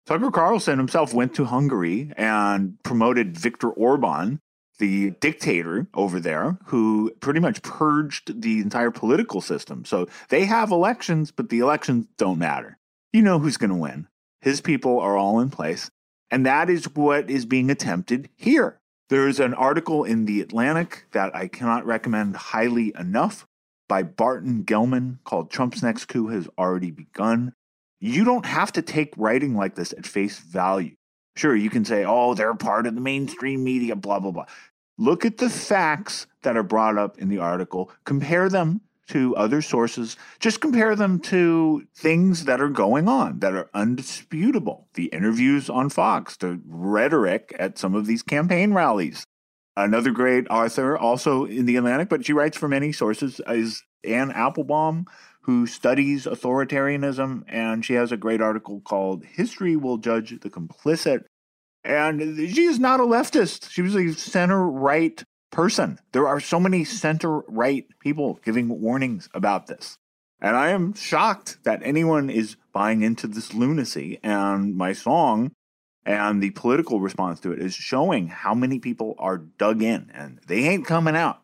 Tucker 0.06 0.30
Carlson 0.30 0.78
himself 0.78 1.12
went 1.12 1.34
to 1.34 1.44
Hungary 1.44 2.12
and 2.16 2.82
promoted 2.82 3.36
Viktor 3.36 3.68
Orban, 3.68 4.40
the 4.78 5.10
dictator 5.20 5.86
over 5.94 6.20
there, 6.20 6.58
who 6.66 7.12
pretty 7.20 7.40
much 7.40 7.62
purged 7.62 8.42
the 8.42 8.60
entire 8.60 8.90
political 8.90 9.40
system. 9.40 9.84
So 9.84 10.08
they 10.28 10.44
have 10.44 10.70
elections, 10.70 11.30
but 11.30 11.48
the 11.48 11.58
elections 11.58 12.06
don't 12.16 12.38
matter. 12.38 12.78
You 13.12 13.22
know 13.22 13.38
who's 13.38 13.56
going 13.56 13.70
to 13.70 13.76
win. 13.76 14.06
His 14.40 14.60
people 14.60 15.00
are 15.00 15.16
all 15.16 15.40
in 15.40 15.50
place. 15.50 15.90
And 16.30 16.44
that 16.46 16.68
is 16.68 16.94
what 16.94 17.30
is 17.30 17.46
being 17.46 17.70
attempted 17.70 18.28
here. 18.36 18.80
There's 19.08 19.40
an 19.40 19.54
article 19.54 20.04
in 20.04 20.26
The 20.26 20.42
Atlantic 20.42 21.06
that 21.12 21.34
I 21.34 21.48
cannot 21.48 21.86
recommend 21.86 22.36
highly 22.36 22.92
enough 22.98 23.46
by 23.88 24.02
Barton 24.02 24.64
Gellman 24.64 25.18
called 25.24 25.50
Trump's 25.50 25.82
Next 25.82 26.04
Coup 26.06 26.28
Has 26.28 26.46
Already 26.58 26.90
Begun. 26.90 27.54
You 28.00 28.24
don't 28.24 28.44
have 28.44 28.70
to 28.72 28.82
take 28.82 29.14
writing 29.16 29.56
like 29.56 29.74
this 29.74 29.92
at 29.92 30.06
face 30.06 30.38
value. 30.38 30.94
Sure, 31.38 31.54
you 31.54 31.70
can 31.70 31.84
say, 31.84 32.04
oh, 32.04 32.34
they're 32.34 32.52
part 32.56 32.84
of 32.88 32.96
the 32.96 33.00
mainstream 33.00 33.62
media, 33.62 33.94
blah, 33.94 34.18
blah, 34.18 34.32
blah. 34.32 34.46
Look 34.98 35.24
at 35.24 35.38
the 35.38 35.48
facts 35.48 36.26
that 36.42 36.56
are 36.56 36.64
brought 36.64 36.98
up 36.98 37.16
in 37.18 37.28
the 37.28 37.38
article, 37.38 37.92
compare 38.04 38.48
them 38.48 38.80
to 39.10 39.36
other 39.36 39.62
sources, 39.62 40.16
just 40.40 40.60
compare 40.60 40.96
them 40.96 41.20
to 41.20 41.86
things 41.94 42.46
that 42.46 42.60
are 42.60 42.68
going 42.68 43.06
on 43.06 43.38
that 43.38 43.54
are 43.54 43.70
undisputable. 43.72 44.88
The 44.94 45.06
interviews 45.06 45.70
on 45.70 45.90
Fox, 45.90 46.36
the 46.36 46.60
rhetoric 46.66 47.54
at 47.56 47.78
some 47.78 47.94
of 47.94 48.06
these 48.06 48.24
campaign 48.24 48.74
rallies. 48.74 49.24
Another 49.76 50.10
great 50.10 50.48
author, 50.50 50.98
also 50.98 51.44
in 51.44 51.66
the 51.66 51.76
Atlantic, 51.76 52.08
but 52.08 52.26
she 52.26 52.32
writes 52.32 52.56
for 52.56 52.66
many 52.66 52.90
sources, 52.90 53.40
is 53.46 53.84
Anne 54.02 54.32
Applebaum, 54.32 55.06
who 55.48 55.66
studies 55.66 56.26
authoritarianism, 56.26 57.42
and 57.48 57.82
she 57.82 57.94
has 57.94 58.12
a 58.12 58.18
great 58.18 58.42
article 58.42 58.82
called 58.82 59.24
History 59.24 59.76
Will 59.76 59.96
Judge 59.96 60.38
the 60.38 60.50
Complicit. 60.50 61.24
And 61.82 62.20
she 62.50 62.64
is 62.64 62.78
not 62.78 63.00
a 63.00 63.04
leftist. 63.04 63.70
She 63.70 63.80
was 63.80 63.94
a 63.94 64.12
center 64.12 64.62
right 64.68 65.24
person. 65.50 66.00
There 66.12 66.28
are 66.28 66.38
so 66.38 66.60
many 66.60 66.84
center 66.84 67.38
right 67.48 67.86
people 67.98 68.38
giving 68.44 68.68
warnings 68.82 69.30
about 69.32 69.68
this. 69.68 69.96
And 70.38 70.54
I 70.54 70.68
am 70.68 70.92
shocked 70.92 71.64
that 71.64 71.80
anyone 71.82 72.28
is 72.28 72.56
buying 72.74 73.00
into 73.00 73.26
this 73.26 73.54
lunacy. 73.54 74.20
And 74.22 74.76
my 74.76 74.92
song 74.92 75.52
and 76.04 76.42
the 76.42 76.50
political 76.50 77.00
response 77.00 77.40
to 77.40 77.52
it 77.52 77.58
is 77.58 77.72
showing 77.72 78.26
how 78.26 78.52
many 78.52 78.80
people 78.80 79.14
are 79.18 79.38
dug 79.38 79.82
in 79.82 80.10
and 80.12 80.40
they 80.46 80.64
ain't 80.64 80.84
coming 80.84 81.16
out. 81.16 81.40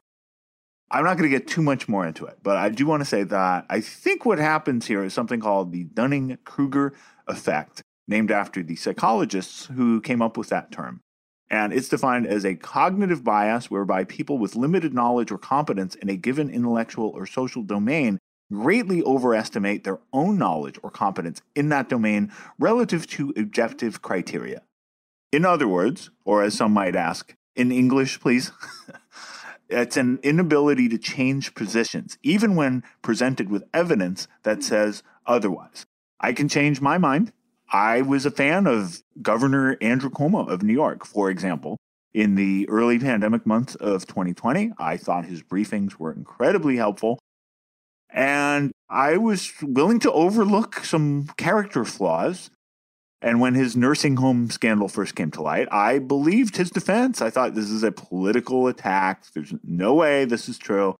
I'm 0.95 1.03
not 1.03 1.19
going 1.19 1.29
to 1.29 1.37
get 1.37 1.49
too 1.49 1.61
much 1.61 1.89
more 1.89 2.07
into 2.07 2.25
it, 2.25 2.39
but 2.45 2.57
I 2.57 2.69
do 2.69 2.87
want 2.87 3.01
to 3.01 3.05
say 3.05 3.25
that 3.25 3.67
I 3.69 3.81
think 3.81 4.25
what 4.25 4.39
happens 4.39 4.87
here 4.87 5.03
is 5.03 5.13
something 5.13 5.41
called 5.41 5.73
the 5.73 5.83
Dunning 5.83 6.39
Kruger 6.45 6.95
effect, 7.27 7.83
named 8.07 8.31
after 8.31 8.63
the 8.63 8.77
psychologists 8.77 9.67
who 9.67 10.01
came 10.01 10.23
up 10.23 10.37
with 10.37 10.51
that 10.51 10.71
term. 10.71 11.01
And 11.51 11.73
it's 11.73 11.89
defined 11.89 12.29
as 12.29 12.45
a 12.45 12.55
cognitive 12.55 13.25
bias 13.25 13.69
whereby 13.69 14.05
people 14.05 14.39
with 14.39 14.55
limited 14.55 14.95
knowledge 14.95 15.33
or 15.33 15.39
competence 15.39 15.97
in 15.97 16.09
a 16.09 16.17
given 16.17 16.49
intellectual 16.49 17.09
or 17.09 17.27
social 17.27 17.65
domain 17.65 18.21
greatly 18.53 19.03
overestimate 19.03 19.83
their 19.83 19.99
own 20.13 20.39
knowledge 20.39 20.79
or 20.85 20.93
competence 20.93 21.43
in 21.57 21.71
that 21.71 21.89
domain 21.89 22.31
relative 22.57 23.09
to 23.09 23.35
objective 23.37 24.01
criteria. 24.01 24.63
In 25.33 25.45
other 25.45 25.67
words, 25.67 26.11
or 26.25 26.45
as 26.45 26.55
some 26.55 26.73
might 26.73 26.95
ask, 26.95 27.35
in 27.57 27.73
English, 27.73 28.21
please, 28.21 28.53
it's 29.75 29.97
an 29.97 30.19
inability 30.23 30.89
to 30.89 30.99
change 30.99 31.55
positions, 31.55 32.19
even 32.23 32.55
when 32.57 32.83
presented 33.03 33.51
with 33.51 33.65
evidence 33.73 34.29
that 34.43 34.63
says 34.63 35.03
otherwise. 35.27 35.87
I 36.21 36.33
can 36.33 36.49
change 36.49 36.81
my 36.81 36.99
mind. 36.99 37.33
I 37.71 38.03
was 38.03 38.25
a 38.25 38.31
fan 38.31 38.67
of 38.67 39.03
Governor 39.21 39.77
Andrew 39.81 40.11
Cuomo 40.11 40.49
of 40.49 40.63
New 40.63 40.73
York, 40.73 41.05
for 41.05 41.31
example. 41.31 41.77
In 42.13 42.37
the 42.37 42.69
early 42.69 42.99
pandemic 43.01 43.45
months 43.45 43.75
of 43.75 44.07
2020, 44.07 44.73
I 44.79 44.97
thought 44.97 45.25
his 45.25 45.43
briefings 45.43 45.97
were 45.97 46.13
incredibly 46.13 46.77
helpful. 46.77 47.19
And 48.09 48.71
I 48.89 49.17
was 49.17 49.53
willing 49.61 49.99
to 50.01 50.13
overlook 50.13 50.85
some 50.85 51.27
character 51.37 51.85
flaws. 51.85 52.51
And 53.25 53.41
when 53.41 53.55
his 53.55 53.75
nursing 53.75 54.19
home 54.19 54.51
scandal 54.51 54.87
first 54.87 55.15
came 55.15 55.31
to 55.31 55.41
light, 55.41 55.67
I 55.73 55.99
believed 55.99 56.59
his 56.59 56.71
defense. 56.71 57.23
I 57.23 57.31
thought 57.31 57.55
this 57.55 57.71
is 57.71 57.83
a 57.83 57.91
political 57.91 58.67
attack. 58.67 59.25
There's 59.33 59.55
no 59.65 59.95
way 59.95 60.27
this 60.27 60.47
is 60.47 60.59
true. 60.59 60.95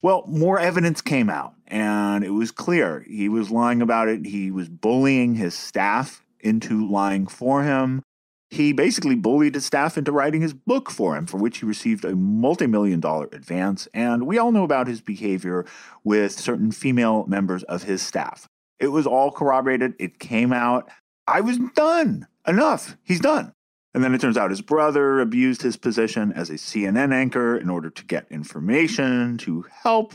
Well, 0.00 0.24
more 0.28 0.60
evidence 0.60 1.00
came 1.00 1.28
out, 1.28 1.54
and 1.66 2.22
it 2.22 2.30
was 2.30 2.52
clear 2.52 3.04
he 3.08 3.28
was 3.28 3.50
lying 3.50 3.82
about 3.82 4.06
it. 4.06 4.24
He 4.24 4.52
was 4.52 4.68
bullying 4.68 5.34
his 5.34 5.52
staff 5.54 6.24
into 6.38 6.88
lying 6.88 7.26
for 7.26 7.64
him. 7.64 8.02
He 8.50 8.72
basically 8.72 9.16
bullied 9.16 9.56
his 9.56 9.66
staff 9.66 9.98
into 9.98 10.12
writing 10.12 10.42
his 10.42 10.54
book 10.54 10.92
for 10.92 11.16
him, 11.16 11.26
for 11.26 11.38
which 11.38 11.58
he 11.58 11.66
received 11.66 12.04
a 12.04 12.14
multi 12.14 12.68
million 12.68 13.00
dollar 13.00 13.28
advance. 13.32 13.88
And 13.92 14.28
we 14.28 14.38
all 14.38 14.52
know 14.52 14.62
about 14.62 14.86
his 14.86 15.00
behavior 15.00 15.66
with 16.04 16.38
certain 16.38 16.70
female 16.70 17.26
members 17.26 17.64
of 17.64 17.82
his 17.82 18.00
staff. 18.00 18.46
It 18.78 18.88
was 18.88 19.08
all 19.08 19.32
corroborated, 19.32 19.94
it 19.98 20.20
came 20.20 20.52
out. 20.52 20.88
I 21.26 21.40
was 21.40 21.58
done. 21.74 22.26
Enough. 22.46 22.96
He's 23.02 23.20
done. 23.20 23.52
And 23.94 24.02
then 24.02 24.12
it 24.12 24.20
turns 24.20 24.36
out 24.36 24.50
his 24.50 24.60
brother 24.60 25.20
abused 25.20 25.62
his 25.62 25.76
position 25.76 26.32
as 26.32 26.50
a 26.50 26.54
CNN 26.54 27.14
anchor 27.14 27.56
in 27.56 27.70
order 27.70 27.90
to 27.90 28.04
get 28.04 28.26
information 28.28 29.38
to 29.38 29.64
help 29.70 30.14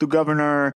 the 0.00 0.06
governor. 0.06 0.72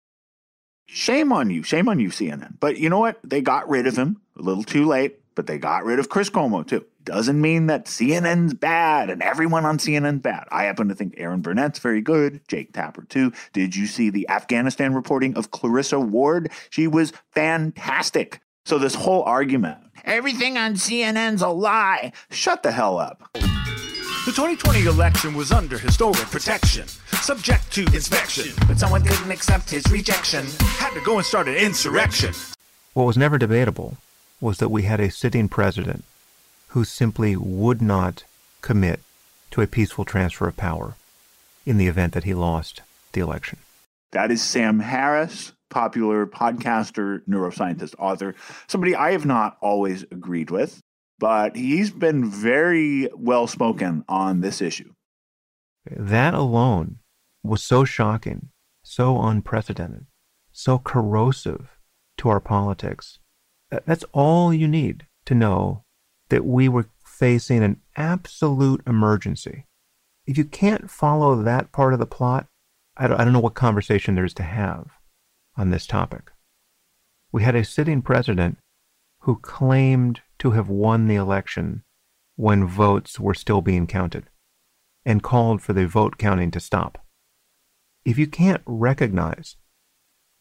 Shame 0.87 1.33
on 1.33 1.49
you. 1.49 1.63
Shame 1.63 1.89
on 1.89 1.99
you, 1.99 2.11
CNN. 2.11 2.61
But 2.61 2.77
you 2.77 2.91
know 2.91 2.99
what? 2.99 3.19
They 3.25 3.41
got 3.41 3.69
rid 3.71 3.87
of 3.87 3.97
him 3.97 4.21
a 4.39 4.43
little 4.43 4.63
too 4.63 4.85
late, 4.85 5.21
but 5.35 5.47
they 5.47 5.57
got 5.57 5.85
rid 5.85 5.99
of 5.99 6.11
Chris 6.11 6.29
Cuomo 6.29 6.67
too. 6.67 6.85
Doesn't 7.05 7.41
mean 7.41 7.67
that 7.69 7.87
CNN's 7.87 8.53
bad 8.53 9.09
and 9.09 9.23
everyone 9.23 9.65
on 9.65 9.79
CNN's 9.79 10.21
bad. 10.21 10.45
I 10.53 10.65
happen 10.65 10.89
to 10.89 10.95
think 10.95 11.15
Erin 11.17 11.41
Burnett's 11.41 11.79
very 11.79 12.03
good, 12.03 12.43
Jake 12.47 12.75
Tapper 12.75 13.05
too. 13.05 13.33
Did 13.55 13.75
you 13.75 13.87
see 13.87 14.11
the 14.11 14.29
Afghanistan 14.29 14.95
reporting 14.95 15.35
of 15.37 15.51
Clarissa 15.51 15.99
Ward? 15.99 16.53
She 16.69 16.87
was 16.87 17.15
fantastic. 17.31 18.42
So 18.65 18.79
this 18.79 18.95
whole 18.95 19.23
argument, 19.25 19.79
everything 20.05 20.57
on 20.57 20.75
CNN's 20.75 21.43
a 21.43 21.49
lie. 21.49 22.13
Shut 22.31 22.63
the 22.63 22.71
hell 22.71 22.97
up. 22.99 23.29
The 23.35 24.31
2020 24.31 24.85
election 24.85 25.35
was 25.35 25.51
under 25.51 25.77
historic 25.77 26.31
protection, 26.31 26.87
subject 26.87 27.73
to 27.73 27.83
inspection. 27.87 28.53
But 28.69 28.79
someone 28.79 29.03
couldn't 29.03 29.33
accept 29.33 29.69
his 29.69 29.85
rejection, 29.91 30.47
had 30.61 30.95
to 30.95 31.05
go 31.05 31.17
and 31.17 31.27
start 31.27 31.49
an 31.49 31.57
insurrection. 31.57 32.33
What 32.95 33.05
was 33.05 33.17
never 33.17 33.37
debatable 33.37 33.97
was 34.41 34.59
that 34.59 34.69
we 34.69 34.83
had 34.83 35.01
a 35.01 35.11
sitting 35.11 35.49
president 35.49 36.05
who 36.69 36.85
simply 36.85 37.35
would 37.35 37.83
not 37.83 38.23
commit 38.61 39.01
to 39.51 39.61
a 39.61 39.67
peaceful 39.67 40.05
transfer 40.05 40.47
of 40.47 40.57
power 40.57 40.95
in 41.67 41.79
the 41.79 41.89
event 41.89 42.13
that 42.13 42.25
he 42.25 42.33
lost 42.33 42.81
the 43.13 43.21
election. 43.21 43.59
That 44.13 44.31
is 44.31 44.41
Sam 44.41 44.81
Harris, 44.81 45.53
popular 45.73 46.27
podcaster, 46.27 47.23
neuroscientist, 47.27 47.95
author, 47.99 48.35
somebody 48.69 48.95
I 48.95 49.13
have 49.13 49.27
not 49.27 49.57
always 49.61 50.05
agreed 50.05 50.51
with, 50.51 50.81
but 51.19 51.57
he's 51.57 51.91
been 51.91 52.31
very 52.31 53.09
well 53.17 53.47
spoken 53.47 54.05
on 54.09 54.41
this 54.41 54.61
issue. 54.61 54.93
That 55.91 56.35
alone 56.35 56.99
was 57.43 57.63
so 57.63 57.85
shocking, 57.85 58.51
so 58.85 59.21
unprecedented, 59.21 60.07
so 60.53 60.79
corrosive 60.79 61.79
to 62.19 62.29
our 62.29 62.41
politics. 62.41 63.19
That's 63.71 64.05
all 64.13 64.53
you 64.53 64.69
need 64.69 65.07
to 65.25 65.35
know 65.35 65.85
that 66.29 66.45
we 66.45 66.69
were 66.69 66.87
facing 67.05 67.63
an 67.63 67.81
absolute 67.97 68.83
emergency. 68.87 69.65
If 70.27 70.37
you 70.37 70.45
can't 70.45 70.91
follow 70.91 71.43
that 71.43 71.73
part 71.73 71.95
of 71.95 71.99
the 71.99 72.07
plot, 72.07 72.47
I 72.97 73.09
don't, 73.09 73.19
I 73.19 73.25
don't 73.25 73.33
know 73.33 73.41
what 73.41 73.55
conversation 73.55 74.15
there 74.15 74.25
is 74.27 74.35
to 74.35 74.43
have 74.43 74.91
on 75.57 75.71
this 75.71 75.87
topic. 75.87 76.31
We 77.31 77.43
had 77.43 77.55
a 77.55 77.65
sitting 77.65 78.03
president 78.03 78.59
who 79.21 79.39
claimed 79.39 80.21
to 80.39 80.53
have 80.53 80.69
won 80.69 81.07
the 81.07 81.15
election 81.15 81.83
when 82.37 82.67
votes 82.67 83.21
were 83.21 83.35
still 83.35 83.61
being 83.61 83.87
counted 83.87 84.29
and 85.05 85.23
called 85.23 85.63
for 85.63 85.73
the 85.73 85.87
vote 85.87 86.19
counting 86.19 86.51
to 86.51 86.61
stop. 86.61 86.99
If 88.05 88.19
you 88.19 88.27
can't 88.27 88.63
recognize 88.67 89.57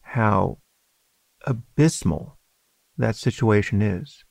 how 0.02 0.60
abysmal 1.46 2.38
that 2.98 3.16
situation 3.16 3.82
is 3.82 4.24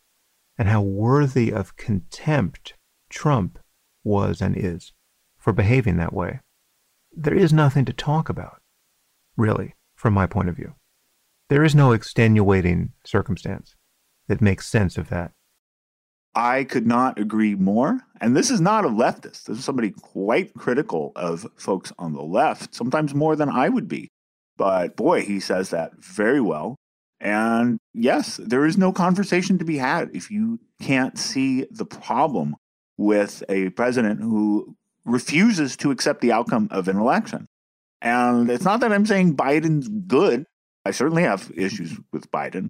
and 0.58 0.68
how 0.68 0.82
worthy 0.82 1.52
of 1.52 1.76
contempt 1.76 2.74
Trump 3.08 3.58
was 4.04 4.40
and 4.40 4.56
is 4.56 4.92
for 5.38 5.52
behaving 5.52 5.96
that 5.96 6.12
way, 6.12 6.40
there 7.12 7.34
is 7.34 7.52
nothing 7.52 7.84
to 7.84 7.92
talk 7.92 8.28
about, 8.28 8.60
really, 9.36 9.74
from 10.00 10.14
my 10.14 10.26
point 10.26 10.48
of 10.48 10.56
view. 10.56 10.72
There 11.50 11.62
is 11.62 11.74
no 11.74 11.92
extenuating 11.92 12.92
circumstance 13.04 13.76
that 14.28 14.40
makes 14.40 14.66
sense 14.66 14.96
of 14.96 15.10
that. 15.10 15.32
I 16.34 16.64
could 16.64 16.86
not 16.86 17.18
agree 17.18 17.54
more. 17.54 18.00
And 18.20 18.34
this 18.34 18.50
is 18.50 18.62
not 18.62 18.86
a 18.86 18.88
leftist. 18.88 19.44
This 19.44 19.58
is 19.58 19.64
somebody 19.64 19.90
quite 19.90 20.54
critical 20.54 21.12
of 21.16 21.46
folks 21.56 21.92
on 21.98 22.14
the 22.14 22.22
left, 22.22 22.74
sometimes 22.74 23.14
more 23.14 23.36
than 23.36 23.50
I 23.50 23.68
would 23.68 23.88
be. 23.88 24.08
But 24.56 24.96
boy, 24.96 25.22
he 25.22 25.38
says 25.38 25.68
that 25.70 25.92
very 25.98 26.40
well. 26.40 26.76
And 27.20 27.78
yes, 27.92 28.38
there 28.42 28.64
is 28.64 28.78
no 28.78 28.92
conversation 28.92 29.58
to 29.58 29.64
be 29.66 29.76
had 29.76 30.10
if 30.14 30.30
you 30.30 30.60
can't 30.80 31.18
see 31.18 31.66
the 31.70 31.84
problem 31.84 32.56
with 32.96 33.42
a 33.50 33.68
president 33.70 34.22
who 34.22 34.76
refuses 35.04 35.76
to 35.78 35.90
accept 35.90 36.22
the 36.22 36.32
outcome 36.32 36.68
of 36.70 36.88
an 36.88 36.96
election. 36.96 37.46
And 38.02 38.50
it's 38.50 38.64
not 38.64 38.80
that 38.80 38.92
I'm 38.92 39.06
saying 39.06 39.36
Biden's 39.36 39.88
good. 39.88 40.46
I 40.84 40.90
certainly 40.92 41.22
have 41.22 41.52
issues 41.54 41.98
with 42.12 42.30
Biden, 42.30 42.68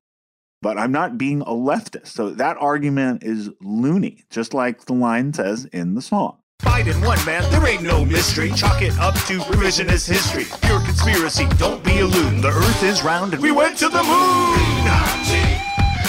but 0.63 0.79
I'm 0.79 0.93
not 0.93 1.17
being 1.17 1.43
a 1.43 1.53
leftist. 1.53 2.09
So 2.09 2.31
that 2.31 2.57
argument 2.59 3.23
is 3.23 3.51
loony, 3.61 4.25
just 4.31 4.53
like 4.53 4.87
the 4.87 4.95
line 4.95 5.33
says 5.33 5.67
in 5.67 5.95
the 5.95 6.03
song. 6.03 6.39
Biden 6.63 7.05
won, 7.07 7.25
man, 7.25 7.49
there 7.51 7.67
ain't 7.67 7.83
no 7.83 8.05
mystery. 8.05 8.51
Chalk 8.51 8.83
it 8.83 8.99
up 8.99 9.15
to 9.27 9.39
revisionist 9.39 10.09
history. 10.09 10.45
Pure 10.63 10.81
conspiracy, 10.81 11.47
don't 11.57 11.83
be 11.85 12.01
a 12.01 12.07
loon. 12.07 12.41
The 12.41 12.49
earth 12.49 12.83
is 12.83 13.03
round 13.03 13.33
and 13.33 13.43
we 13.43 13.53
went 13.53 13.79
to 13.79 13.89
the 13.89 14.03
moon. 14.03 14.81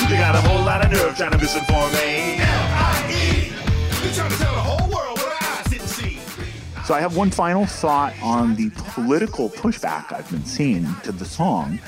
They 0.09 0.17
got 0.17 0.35
a 0.35 0.41
whole 0.41 0.65
lot 0.65 0.83
of 0.83 0.91
nerve 0.91 1.15
trying 1.15 1.31
to 1.31 1.37
misinform 1.37 1.93
me. 1.93 2.70
So 6.85 6.95
I 6.95 6.99
have 6.99 7.15
one 7.15 7.29
final 7.29 7.67
thought 7.67 8.13
on 8.23 8.55
the 8.55 8.71
political 8.75 9.49
pushback 9.49 10.11
I've 10.11 10.29
been 10.31 10.43
seeing 10.45 10.87
to 11.03 11.11
the 11.11 11.25
song. 11.25 11.79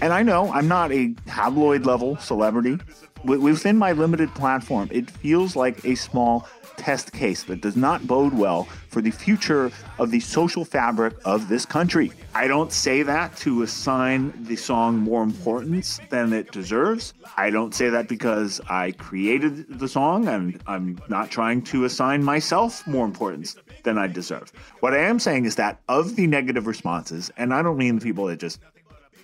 And 0.00 0.14
I 0.14 0.22
know 0.22 0.50
I'm 0.50 0.66
not 0.66 0.90
a 0.92 1.12
tabloid 1.26 1.84
level 1.84 2.16
celebrity. 2.16 2.78
Within 3.22 3.76
my 3.76 3.92
limited 3.92 4.34
platform, 4.34 4.88
it 4.90 5.10
feels 5.10 5.56
like 5.56 5.84
a 5.84 5.94
small 5.94 6.48
test 6.78 7.12
case 7.12 7.42
that 7.44 7.60
does 7.60 7.76
not 7.76 8.06
bode 8.06 8.32
well 8.32 8.64
for 8.88 9.02
the 9.02 9.10
future 9.10 9.70
of 9.98 10.10
the 10.10 10.20
social 10.20 10.64
fabric 10.64 11.14
of 11.26 11.48
this 11.48 11.66
country. 11.66 12.10
I 12.34 12.48
don't 12.48 12.72
say 12.72 13.02
that 13.02 13.36
to 13.38 13.62
assign 13.62 14.32
the 14.44 14.56
song 14.56 14.96
more 14.96 15.22
importance 15.22 16.00
than 16.08 16.32
it 16.32 16.50
deserves. 16.50 17.12
I 17.36 17.50
don't 17.50 17.74
say 17.74 17.90
that 17.90 18.08
because 18.08 18.58
I 18.70 18.92
created 18.92 19.78
the 19.78 19.86
song 19.86 20.26
and 20.28 20.58
I'm 20.66 20.98
not 21.10 21.30
trying 21.30 21.60
to 21.64 21.84
assign 21.84 22.24
myself 22.24 22.86
more 22.86 23.04
importance 23.04 23.56
than 23.84 23.98
I 23.98 24.06
deserve. 24.06 24.52
What 24.80 24.94
I 24.94 24.98
am 24.98 25.18
saying 25.18 25.44
is 25.44 25.56
that 25.56 25.80
of 25.88 26.16
the 26.16 26.26
negative 26.26 26.66
responses, 26.66 27.30
and 27.36 27.52
I 27.54 27.62
don't 27.62 27.76
mean 27.76 27.96
the 27.96 28.04
people 28.04 28.26
that 28.26 28.38
just 28.38 28.60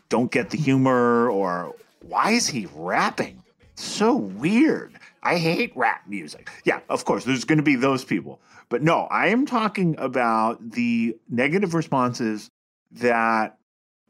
don't 0.08 0.30
get 0.30 0.50
the 0.50 0.58
humor 0.58 1.28
or 1.30 1.74
why 2.02 2.30
is 2.32 2.46
he 2.46 2.66
rapping? 2.74 3.42
So 3.74 4.14
weird. 4.14 4.98
I 5.22 5.36
hate 5.36 5.72
rap 5.76 6.02
music. 6.06 6.50
Yeah, 6.64 6.80
of 6.88 7.04
course, 7.04 7.24
there's 7.24 7.44
going 7.44 7.58
to 7.58 7.64
be 7.64 7.76
those 7.76 8.04
people. 8.04 8.40
But 8.68 8.82
no, 8.82 9.02
I 9.10 9.28
am 9.28 9.46
talking 9.46 9.96
about 9.98 10.70
the 10.70 11.16
negative 11.28 11.74
responses 11.74 12.50
that 12.92 13.58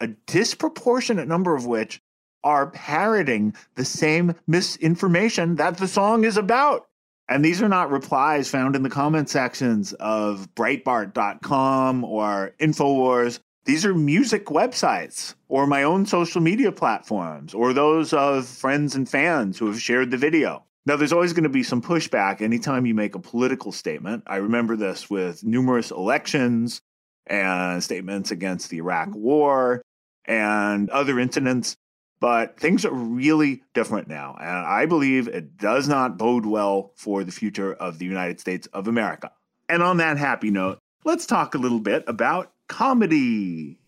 a 0.00 0.09
disproportionate 0.26 1.26
number 1.26 1.54
of 1.54 1.66
which 1.66 2.00
are 2.44 2.68
parroting 2.68 3.54
the 3.74 3.85
same 3.85 4.35
misinformation 4.46 5.56
that 5.56 5.78
the 5.78 5.88
song 5.88 6.24
is 6.24 6.37
about. 6.37 6.87
And 7.29 7.45
these 7.45 7.61
are 7.61 7.69
not 7.69 7.91
replies 7.91 8.49
found 8.49 8.77
in 8.77 8.83
the 8.83 8.91
comment 8.91 9.29
sections 9.29 9.93
of 9.95 10.49
Breitbart.com 10.55 12.05
or 12.05 12.55
InfoWars. 12.61 13.41
These 13.65 13.85
are 13.85 13.95
music 13.95 14.47
websites 14.47 15.35
or 15.49 15.67
my 15.67 15.83
own 15.83 16.07
social 16.07 16.41
media 16.41 16.71
platforms 16.71 17.53
or 17.53 17.73
those 17.73 18.12
of 18.12 18.47
friends 18.47 18.95
and 18.95 19.09
fans 19.09 19.59
who 19.59 19.67
have 19.67 19.81
shared 19.81 20.12
the 20.12 20.17
video. 20.17 20.65
Now, 20.87 20.95
there's 20.95 21.12
always 21.12 21.33
going 21.33 21.43
to 21.43 21.49
be 21.49 21.65
some 21.65 21.83
pushback 21.83 22.41
anytime 22.41 22.87
you 22.87 22.95
make 22.95 23.17
a 23.17 23.21
political 23.21 23.73
statement. 23.73 24.23
I 24.29 24.37
remember 24.37 24.77
this 24.77 25.11
with 25.11 25.43
numerous 25.43 25.91
elections 25.91 26.81
and 27.27 27.83
statements 27.83 28.31
against 28.31 28.71
the 28.71 28.77
Iraq 28.77 29.09
war 29.12 29.83
and 30.27 30.89
other 30.91 31.19
incidents. 31.19 31.77
But 32.18 32.59
things 32.59 32.85
are 32.85 32.92
really 32.92 33.62
different 33.74 34.09
now. 34.09 34.37
And 34.40 34.48
I 34.48 34.87
believe 34.87 35.29
it 35.29 35.59
does 35.59 35.87
not 35.87 36.16
bode 36.16 36.46
well 36.46 36.92
for 36.96 37.24
the 37.24 37.33
future 37.33 37.74
of 37.74 37.98
the 37.98 38.07
United 38.07 38.40
States 38.40 38.66
of 38.68 38.88
America. 38.88 39.33
And 39.68 39.83
on 39.83 39.98
that 39.98 40.16
happy 40.16 40.50
note, 40.50 40.79
let's 41.05 41.26
talk 41.26 41.55
a 41.55 41.59
little 41.59 41.81
bit 41.81 42.05
about 42.07 42.52
comedy. 42.68 43.79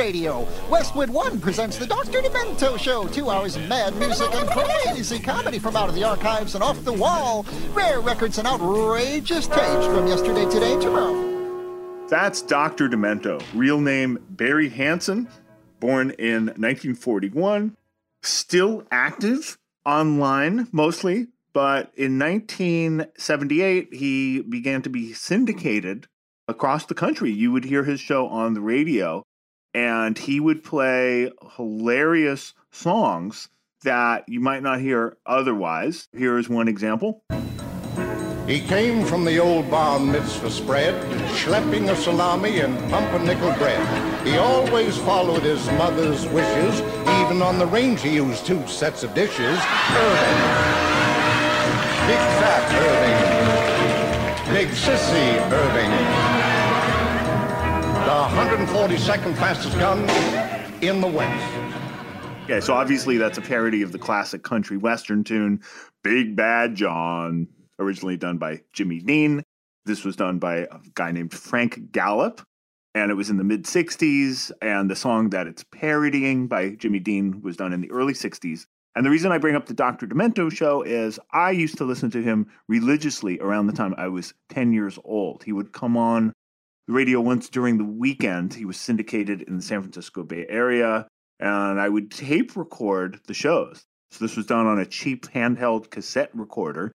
Radio. 0.00 0.48
Westwood 0.70 1.10
One 1.10 1.38
presents 1.38 1.76
the 1.76 1.86
Dr. 1.86 2.22
Demento 2.22 2.78
Show. 2.78 3.06
Two 3.08 3.28
hours 3.28 3.56
of 3.56 3.68
mad 3.68 3.94
music 3.96 4.34
and 4.34 4.48
crazy 4.48 5.18
comedy 5.18 5.58
from 5.58 5.76
out 5.76 5.90
of 5.90 5.94
the 5.94 6.04
archives 6.04 6.54
and 6.54 6.64
off 6.64 6.82
the 6.86 6.92
wall. 6.92 7.44
Rare 7.74 8.00
records 8.00 8.38
and 8.38 8.48
outrageous 8.48 9.46
tapes 9.46 9.84
from 9.84 10.06
yesterday, 10.06 10.46
today, 10.46 10.80
tomorrow. 10.80 12.08
That's 12.08 12.40
Dr. 12.40 12.88
Demento, 12.88 13.42
real 13.52 13.78
name 13.78 14.18
Barry 14.30 14.70
Hansen, 14.70 15.28
born 15.80 16.12
in 16.12 16.46
1941, 16.46 17.76
still 18.22 18.84
active 18.90 19.58
online 19.84 20.66
mostly, 20.72 21.26
but 21.52 21.92
in 21.94 22.18
1978 22.18 23.92
he 23.92 24.40
began 24.40 24.80
to 24.80 24.88
be 24.88 25.12
syndicated 25.12 26.06
across 26.48 26.86
the 26.86 26.94
country. 26.94 27.30
You 27.30 27.52
would 27.52 27.64
hear 27.66 27.84
his 27.84 28.00
show 28.00 28.28
on 28.28 28.54
the 28.54 28.62
radio, 28.62 29.24
and 29.74 30.18
he 30.18 30.40
would 30.40 30.64
play 30.64 31.30
hilarious 31.56 32.54
songs 32.70 33.48
that 33.82 34.24
you 34.28 34.40
might 34.40 34.62
not 34.62 34.80
hear 34.80 35.16
otherwise. 35.24 36.08
Here 36.12 36.38
is 36.38 36.48
one 36.48 36.68
example. 36.68 37.24
He 38.46 38.60
came 38.60 39.04
from 39.04 39.24
the 39.24 39.38
old 39.38 39.70
bar 39.70 40.00
mitzvah 40.00 40.50
spread, 40.50 40.94
schlepping 41.36 41.88
a 41.88 41.96
salami 41.96 42.58
and 42.58 42.76
pumpernickel 42.90 43.52
bread. 43.52 44.26
He 44.26 44.38
always 44.38 44.98
followed 44.98 45.42
his 45.42 45.64
mother's 45.72 46.26
wishes, 46.26 46.80
even 47.22 47.42
on 47.42 47.58
the 47.58 47.66
range 47.66 48.02
he 48.02 48.16
used 48.16 48.44
two 48.44 48.66
sets 48.66 49.04
of 49.04 49.14
dishes. 49.14 49.38
Irving. 49.38 50.40
Big 52.08 52.22
fat 52.40 52.66
Irving. 52.82 54.52
Big 54.52 54.68
sissy 54.70 55.52
Irving. 55.52 56.29
The 58.20 58.26
142nd 58.26 59.34
fastest 59.36 59.78
gun 59.78 60.00
in 60.82 61.00
the 61.00 61.06
West. 61.06 61.54
Okay, 62.44 62.60
so 62.60 62.74
obviously 62.74 63.16
that's 63.16 63.38
a 63.38 63.40
parody 63.40 63.80
of 63.80 63.92
the 63.92 63.98
classic 63.98 64.42
country 64.42 64.76
western 64.76 65.24
tune, 65.24 65.62
Big 66.04 66.36
Bad 66.36 66.74
John 66.74 67.48
originally 67.78 68.18
done 68.18 68.36
by 68.36 68.60
Jimmy 68.74 68.98
Dean. 68.98 69.42
This 69.86 70.04
was 70.04 70.16
done 70.16 70.38
by 70.38 70.56
a 70.56 70.80
guy 70.94 71.12
named 71.12 71.32
Frank 71.32 71.92
Gallop, 71.92 72.42
and 72.94 73.10
it 73.10 73.14
was 73.14 73.30
in 73.30 73.38
the 73.38 73.42
mid 73.42 73.64
60s. 73.64 74.52
And 74.60 74.90
the 74.90 74.96
song 74.96 75.30
that 75.30 75.46
it's 75.46 75.64
parodying 75.72 76.46
by 76.46 76.72
Jimmy 76.72 76.98
Dean 76.98 77.40
was 77.40 77.56
done 77.56 77.72
in 77.72 77.80
the 77.80 77.90
early 77.90 78.12
60s. 78.12 78.66
And 78.94 79.06
the 79.06 79.10
reason 79.10 79.32
I 79.32 79.38
bring 79.38 79.56
up 79.56 79.64
the 79.64 79.72
Dr. 79.72 80.06
Demento 80.06 80.52
show 80.52 80.82
is 80.82 81.18
I 81.32 81.52
used 81.52 81.78
to 81.78 81.84
listen 81.84 82.10
to 82.10 82.22
him 82.22 82.48
religiously 82.68 83.40
around 83.40 83.68
the 83.68 83.72
time 83.72 83.94
I 83.96 84.08
was 84.08 84.34
10 84.50 84.74
years 84.74 84.98
old. 85.06 85.42
He 85.42 85.52
would 85.52 85.72
come 85.72 85.96
on 85.96 86.34
radio 86.88 87.20
once 87.20 87.48
during 87.48 87.78
the 87.78 87.84
weekend. 87.84 88.54
He 88.54 88.64
was 88.64 88.78
syndicated 88.78 89.42
in 89.42 89.56
the 89.56 89.62
San 89.62 89.82
Francisco 89.82 90.22
Bay 90.22 90.46
Area, 90.48 91.06
and 91.38 91.80
I 91.80 91.88
would 91.88 92.10
tape 92.10 92.56
record 92.56 93.20
the 93.26 93.34
shows. 93.34 93.84
So 94.10 94.24
this 94.24 94.36
was 94.36 94.46
done 94.46 94.66
on 94.66 94.78
a 94.78 94.86
cheap 94.86 95.26
handheld 95.26 95.90
cassette 95.90 96.30
recorder. 96.34 96.92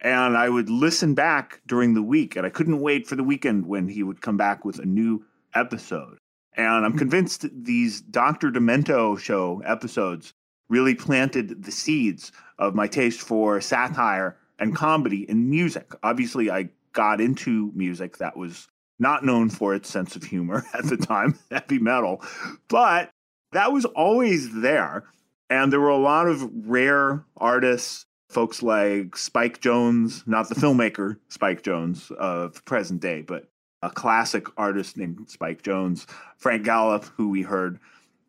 And 0.00 0.36
I 0.36 0.48
would 0.48 0.68
listen 0.68 1.14
back 1.14 1.62
during 1.66 1.94
the 1.94 2.02
week, 2.02 2.36
and 2.36 2.46
I 2.46 2.50
couldn't 2.50 2.80
wait 2.80 3.06
for 3.06 3.16
the 3.16 3.24
weekend 3.24 3.66
when 3.66 3.88
he 3.88 4.02
would 4.02 4.20
come 4.20 4.36
back 4.36 4.64
with 4.64 4.78
a 4.78 4.84
new 4.84 5.24
episode. 5.54 6.18
And 6.56 6.84
I'm 6.84 6.92
hmm. 6.92 6.98
convinced 6.98 7.46
these 7.52 8.00
Dr. 8.00 8.50
Demento 8.50 9.18
show 9.18 9.62
episodes 9.64 10.32
really 10.68 10.94
planted 10.94 11.62
the 11.62 11.72
seeds 11.72 12.32
of 12.58 12.74
my 12.74 12.86
taste 12.86 13.20
for 13.20 13.60
satire 13.60 14.36
and 14.58 14.74
comedy 14.74 15.28
in 15.28 15.50
music. 15.50 15.92
Obviously, 16.02 16.50
I 16.50 16.70
got 16.92 17.20
into 17.20 17.72
music 17.74 18.18
that 18.18 18.36
was 18.36 18.68
not 18.98 19.24
known 19.24 19.50
for 19.50 19.74
its 19.74 19.90
sense 19.90 20.16
of 20.16 20.24
humor 20.24 20.64
at 20.74 20.84
the 20.84 20.96
time, 20.96 21.38
heavy 21.50 21.78
metal, 21.78 22.22
but 22.68 23.10
that 23.52 23.72
was 23.72 23.84
always 23.84 24.52
there. 24.60 25.04
And 25.50 25.72
there 25.72 25.80
were 25.80 25.88
a 25.88 25.96
lot 25.96 26.26
of 26.26 26.50
rare 26.66 27.24
artists 27.36 28.06
folks 28.34 28.62
like 28.62 29.16
Spike 29.16 29.60
Jones, 29.60 30.24
not 30.26 30.48
the 30.48 30.56
filmmaker 30.56 31.18
Spike 31.28 31.62
Jonze 31.62 32.10
of 32.10 32.64
present 32.64 33.00
day, 33.00 33.22
but 33.22 33.48
a 33.80 33.90
classic 33.90 34.46
artist 34.56 34.96
named 34.96 35.30
Spike 35.30 35.62
Jones, 35.62 36.06
Frank 36.36 36.64
Gallop, 36.64 37.04
who 37.16 37.30
we 37.30 37.42
heard. 37.42 37.78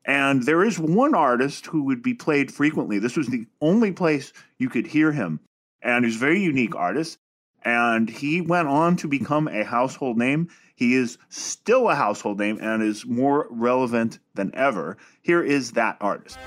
And 0.05 0.43
there 0.43 0.63
is 0.63 0.77
one 0.77 1.15
artist 1.15 1.65
who 1.65 1.83
would 1.85 2.03
be 2.03 2.13
played 2.13 2.53
frequently. 2.53 2.99
This 2.99 3.17
was 3.17 3.27
the 3.27 3.47
only 3.61 3.91
place 3.91 4.31
you 4.59 4.69
could 4.69 4.85
hear 4.85 5.11
him. 5.11 5.39
And 5.81 6.05
he's 6.05 6.17
a 6.17 6.19
very 6.19 6.41
unique 6.41 6.75
artist. 6.75 7.17
And 7.65 8.07
he 8.07 8.41
went 8.41 8.67
on 8.67 8.95
to 8.97 9.07
become 9.07 9.47
a 9.47 9.65
household 9.65 10.17
name. 10.17 10.49
He 10.75 10.93
is 10.93 11.17
still 11.29 11.89
a 11.89 11.95
household 11.95 12.37
name 12.37 12.59
and 12.61 12.83
is 12.83 13.05
more 13.05 13.47
relevant 13.49 14.19
than 14.35 14.53
ever. 14.53 14.97
Here 15.23 15.41
is 15.41 15.71
that 15.71 15.97
artist. 15.99 16.37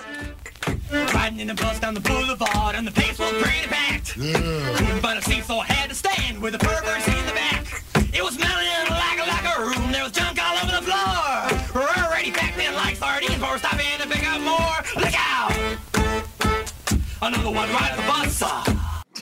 Riding 0.92 1.40
in 1.40 1.50
a 1.50 1.54
bus 1.54 1.80
down 1.80 1.94
the 1.94 2.00
boulevard, 2.00 2.76
and 2.76 2.86
the 2.86 2.92
place 2.92 3.18
was 3.18 3.32
pretty 3.42 3.66
packed. 3.66 4.16
Yeah. 4.16 4.32
Couldn't 4.76 5.00
find 5.00 5.18
a 5.18 5.22
seat, 5.22 5.44
so 5.44 5.58
I 5.58 5.64
had 5.64 5.90
to 5.90 5.94
stand 5.94 6.40
with 6.40 6.52
the 6.52 6.58
perverts 6.58 7.08
in 7.08 7.26
the 7.26 7.32
back. 7.32 7.66
It 8.14 8.22
was 8.22 8.34
smelling 8.34 8.66
like, 8.88 9.18
like 9.18 9.58
a 9.58 9.60
room. 9.60 9.92
There 9.92 10.04
was 10.04 10.12
junk 10.12 10.38
all 10.40 10.56
over 10.58 10.76
the 10.76 10.82
floor. 10.82 11.48
We're 11.74 12.04
already 12.04 12.30
packed 12.30 12.58
in 12.58 12.74
like 12.74 12.96
sardines. 12.96 13.34
For 13.34 13.58
stop 13.58 13.74
in 13.74 14.00
to 14.00 14.08
pick 14.08 14.26
up 14.26 14.40
more. 14.40 15.02
Look 15.02 15.14
out! 15.16 15.52
Another 17.20 17.50
one 17.50 17.68
right 17.70 17.96
the 17.96 18.02
bus. 18.02 18.77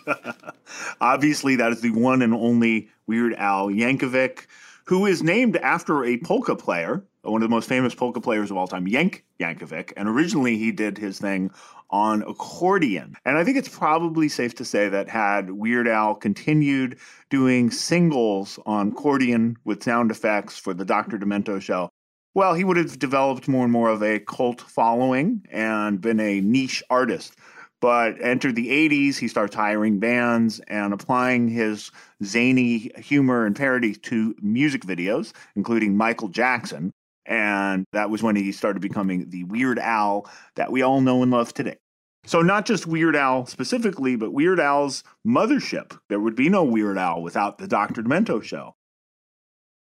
Obviously, 1.01 1.57
that 1.57 1.73
is 1.73 1.81
the 1.81 1.90
one 1.90 2.23
and 2.23 2.35
only 2.35 2.88
Weird 3.07 3.35
Al 3.35 3.69
Yankovic, 3.69 4.47
who 4.85 5.07
is 5.07 5.23
named 5.23 5.57
after 5.57 6.05
a 6.05 6.19
polka 6.19 6.57
player 6.57 7.05
one 7.31 7.42
of 7.42 7.49
the 7.49 7.55
most 7.55 7.69
famous 7.69 7.95
polka 7.95 8.21
players 8.21 8.51
of 8.51 8.57
all 8.57 8.69
time, 8.69 8.87
Yank 8.87 9.25
Yankovic. 9.40 9.92
And 9.97 10.09
originally 10.09 10.57
he 10.57 10.73
did 10.73 10.99
his 10.99 11.19
thing 11.19 11.51
on 11.90 12.23
accordion. 12.23 13.16
And 13.25 13.38
I 13.38 13.45
think 13.45 13.57
it's 13.57 13.69
probably 13.69 14.29
safe 14.29 14.55
to 14.57 14.64
say 14.64 14.88
that 14.88 15.09
had 15.09 15.51
Weird 15.51 15.88
Al 15.88 16.14
continued 16.14 16.99
doing 17.31 17.71
singles 17.71 18.59
on 18.66 18.88
accordion 18.88 19.57
with 19.64 19.83
sound 19.83 20.11
effects 20.11 20.59
for 20.59 20.75
the 20.75 20.85
Dr. 20.85 21.19
Demento 21.19 21.61
show, 21.61 21.90
well, 22.35 22.55
he 22.55 22.64
would 22.64 22.77
have 22.77 22.99
developed 22.99 23.49
more 23.49 23.64
and 23.64 23.73
more 23.73 23.88
of 23.88 24.03
a 24.03 24.19
cult 24.19 24.61
following 24.61 25.47
and 25.51 26.01
been 26.01 26.21
a 26.21 26.40
niche 26.40 26.83
artist. 26.90 27.35
But 27.80 28.16
entered 28.22 28.56
the 28.56 28.68
80s, 28.68 29.18
he 29.18 29.28
starts 29.28 29.54
hiring 29.54 29.98
bands 29.98 30.60
and 30.66 30.94
applying 30.94 31.48
his 31.48 31.90
zany 32.24 32.90
humor 32.96 33.44
and 33.44 33.54
parody 33.54 33.94
to 33.94 34.34
music 34.40 34.82
videos, 34.82 35.32
including 35.54 35.96
Michael 35.96 36.28
Jackson. 36.28 36.92
And 37.26 37.84
that 37.92 38.08
was 38.08 38.22
when 38.22 38.36
he 38.36 38.52
started 38.52 38.80
becoming 38.80 39.28
the 39.28 39.44
Weird 39.44 39.78
Al 39.78 40.30
that 40.54 40.72
we 40.72 40.82
all 40.82 41.00
know 41.00 41.22
and 41.22 41.30
love 41.30 41.52
today. 41.52 41.76
So, 42.24 42.42
not 42.42 42.66
just 42.66 42.86
Weird 42.86 43.14
Al 43.14 43.46
specifically, 43.46 44.16
but 44.16 44.32
Weird 44.32 44.58
Al's 44.58 45.04
mothership. 45.26 45.96
There 46.08 46.18
would 46.18 46.34
be 46.34 46.48
no 46.48 46.64
Weird 46.64 46.98
Al 46.98 47.22
without 47.22 47.58
the 47.58 47.68
Dr. 47.68 48.02
Demento 48.02 48.42
show. 48.42 48.74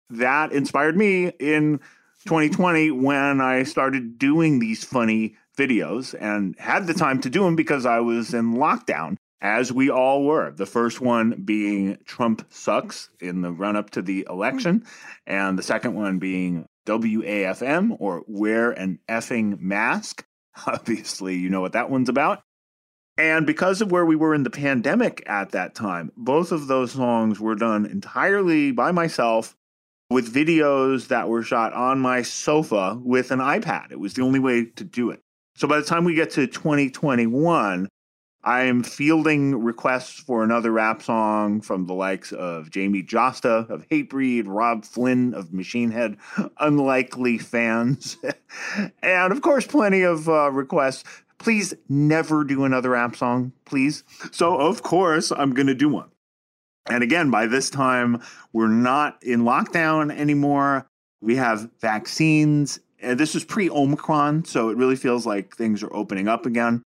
That 0.10 0.52
inspired 0.52 0.98
me 0.98 1.28
in 1.40 1.80
2020 2.26 2.92
when 2.92 3.42
I 3.42 3.64
started 3.64 4.18
doing 4.18 4.60
these 4.60 4.84
funny 4.84 5.36
videos 5.58 6.16
and 6.20 6.56
had 6.58 6.88
the 6.88 6.94
time 6.94 7.22
to 7.22 7.30
do 7.30 7.44
them 7.44 7.56
because 7.56 7.86
I 7.86 8.00
was 8.00 8.34
in 8.34 8.56
lockdown, 8.56 9.18
as 9.42 9.72
we 9.72 9.90
all 9.90 10.24
were. 10.24 10.52
The 10.52 10.66
first 10.66 11.02
one 11.02 11.44
being 11.44 11.98
Trump 12.06 12.46
sucks 12.50 13.10
in 13.20 13.42
the 13.42 13.52
run 13.52 13.76
up 13.76 13.92
to 13.92 14.02
the 14.02 14.26
election, 14.30 14.86
and 15.28 15.58
the 15.58 15.64
second 15.64 15.96
one 15.96 16.20
being 16.20 16.66
WAFM 16.86 17.98
or 18.00 18.24
Wear 18.28 18.72
an 18.72 19.00
Effing 19.10 19.60
Mask. 19.60 20.26
Obviously, 20.68 21.36
you 21.36 21.50
know 21.50 21.62
what 21.62 21.74
that 21.74 21.90
one's 21.90 22.10
about. 22.10 22.42
And 23.18 23.46
because 23.46 23.82
of 23.82 23.92
where 23.92 24.06
we 24.06 24.16
were 24.16 24.34
in 24.34 24.44
the 24.44 24.50
pandemic 24.50 25.24
at 25.28 25.52
that 25.52 25.76
time, 25.76 26.12
both 26.18 26.52
of 26.52 26.66
those 26.68 26.94
songs 26.94 27.40
were 27.40 27.56
done 27.56 27.86
entirely 27.86 28.72
by 28.72 28.92
myself 28.92 29.56
with 30.10 30.34
videos 30.34 31.08
that 31.08 31.30
were 31.30 31.44
shot 31.44 31.74
on 31.74 32.00
my 32.00 32.24
sofa 32.24 33.00
with 33.04 33.32
an 33.32 33.40
iPad. 33.40 33.92
It 33.92 34.00
was 34.00 34.14
the 34.16 34.24
only 34.24 34.40
way 34.40 34.66
to 34.66 34.84
do 34.84 35.12
it. 35.12 35.22
So 35.56 35.68
by 35.68 35.78
the 35.78 35.86
time 35.86 36.04
we 36.04 36.16
get 36.16 36.32
to 36.32 36.48
2021, 36.48 37.88
I 38.46 38.64
am 38.64 38.84
fielding 38.84 39.64
requests 39.64 40.20
for 40.20 40.44
another 40.44 40.72
rap 40.72 41.02
song 41.02 41.62
from 41.62 41.86
the 41.86 41.94
likes 41.94 42.34
of 42.34 42.70
Jamey 42.70 43.08
Jasta 43.08 43.70
of 43.70 43.88
Hatebreed, 43.88 44.44
Robb 44.48 44.84
Flynn 44.84 45.34
of 45.34 45.54
Machine 45.54 45.92
Head, 45.92 46.18
unlikely 46.60 47.38
fans, 47.38 48.18
and 49.02 49.32
of 49.32 49.42
course, 49.42 49.66
plenty 49.66 50.02
of 50.02 50.28
uh, 50.28 50.52
requests. 50.52 51.06
Please 51.38 51.74
never 51.88 52.44
do 52.44 52.66
another 52.66 52.92
rap 52.92 53.16
song, 53.16 53.54
please. 53.66 54.04
So, 54.32 54.58
of 54.58 54.82
course, 54.82 55.32
I'm 55.32 55.54
going 55.54 55.68
to 55.68 55.76
do 55.76 55.90
one. 55.90 56.10
And 56.90 57.04
again, 57.04 57.32
by 57.32 57.48
this 57.48 57.70
time, 57.70 58.22
we're 58.52 58.68
not 58.68 59.22
in 59.24 59.42
lockdown 59.42 60.14
anymore. 60.14 60.88
We 61.22 61.38
have 61.38 61.70
vaccines. 61.80 62.80
And 63.04 63.20
this 63.20 63.36
is 63.36 63.44
pre 63.44 63.70
Omicron, 63.70 64.46
so 64.46 64.70
it 64.70 64.78
really 64.78 64.96
feels 64.96 65.26
like 65.26 65.56
things 65.56 65.84
are 65.84 65.94
opening 65.94 66.28
up 66.28 66.46
again. 66.46 66.82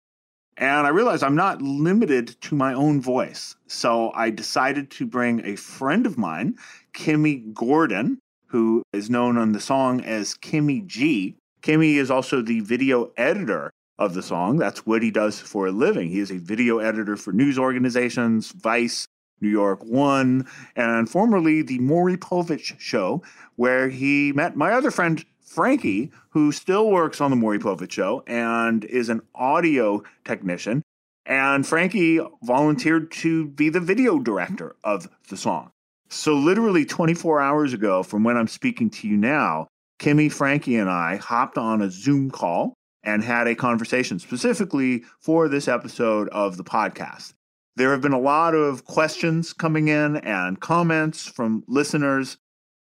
And 0.57 0.87
I 0.87 0.89
realized 0.89 1.23
I'm 1.23 1.35
not 1.35 1.61
limited 1.61 2.35
to 2.41 2.55
my 2.55 2.73
own 2.73 2.99
voice. 2.99 3.55
So 3.67 4.11
I 4.15 4.31
decided 4.31 4.89
to 4.91 5.05
bring 5.05 5.45
a 5.45 5.55
friend 5.55 6.07
of 6.07 6.17
mine, 6.17 6.55
Kimmy 6.93 7.53
Gordon, 7.53 8.17
who 8.47 8.81
is 8.91 9.09
known 9.09 9.37
on 9.37 9.51
the 9.51 9.59
song 9.59 10.01
as 10.01 10.33
Kimmy 10.33 10.85
G. 10.87 11.35
Kimmy 11.61 11.95
is 11.95 12.09
also 12.09 12.41
the 12.41 12.61
video 12.61 13.11
editor 13.17 13.69
of 13.99 14.15
the 14.15 14.23
song. 14.23 14.57
That's 14.57 14.85
what 14.85 15.03
he 15.03 15.11
does 15.11 15.39
for 15.39 15.67
a 15.67 15.71
living. 15.71 16.09
He 16.09 16.19
is 16.19 16.31
a 16.31 16.39
video 16.39 16.79
editor 16.79 17.15
for 17.17 17.31
news 17.31 17.59
organizations, 17.59 18.51
Vice, 18.51 19.07
New 19.41 19.49
York 19.49 19.83
One, 19.83 20.47
and 20.75 21.09
formerly 21.09 21.61
the 21.61 21.79
Maury 21.79 22.17
Povich 22.17 22.79
Show, 22.79 23.23
where 23.55 23.89
he 23.89 24.31
met 24.33 24.55
my 24.55 24.71
other 24.71 24.91
friend 24.91 25.23
Frankie, 25.41 26.11
who 26.29 26.51
still 26.51 26.89
works 26.91 27.21
on 27.21 27.31
the 27.31 27.35
Maury 27.35 27.59
Povich 27.59 27.91
Show 27.91 28.23
and 28.27 28.85
is 28.85 29.09
an 29.09 29.21
audio 29.33 30.03
technician. 30.23 30.83
And 31.25 31.65
Frankie 31.65 32.19
volunteered 32.43 33.11
to 33.11 33.47
be 33.47 33.69
the 33.69 33.79
video 33.79 34.19
director 34.19 34.75
of 34.83 35.09
the 35.29 35.37
song. 35.37 35.71
So, 36.09 36.35
literally 36.35 36.85
24 36.85 37.41
hours 37.41 37.73
ago, 37.73 38.01
from 38.01 38.23
when 38.23 38.37
I'm 38.37 38.47
speaking 38.47 38.89
to 38.91 39.07
you 39.07 39.17
now, 39.17 39.67
Kimmy, 39.99 40.31
Frankie, 40.31 40.77
and 40.77 40.89
I 40.89 41.17
hopped 41.17 41.57
on 41.57 41.81
a 41.81 41.89
Zoom 41.89 42.31
call 42.31 42.73
and 43.03 43.23
had 43.23 43.47
a 43.47 43.55
conversation 43.55 44.19
specifically 44.19 45.03
for 45.19 45.47
this 45.47 45.67
episode 45.67 46.29
of 46.29 46.57
the 46.57 46.63
podcast. 46.63 47.33
There 47.77 47.91
have 47.91 48.01
been 48.01 48.11
a 48.11 48.19
lot 48.19 48.55
of 48.55 48.85
questions 48.85 49.53
coming 49.53 49.87
in 49.87 50.17
and 50.17 50.59
comments 50.59 51.27
from 51.27 51.63
listeners. 51.67 52.37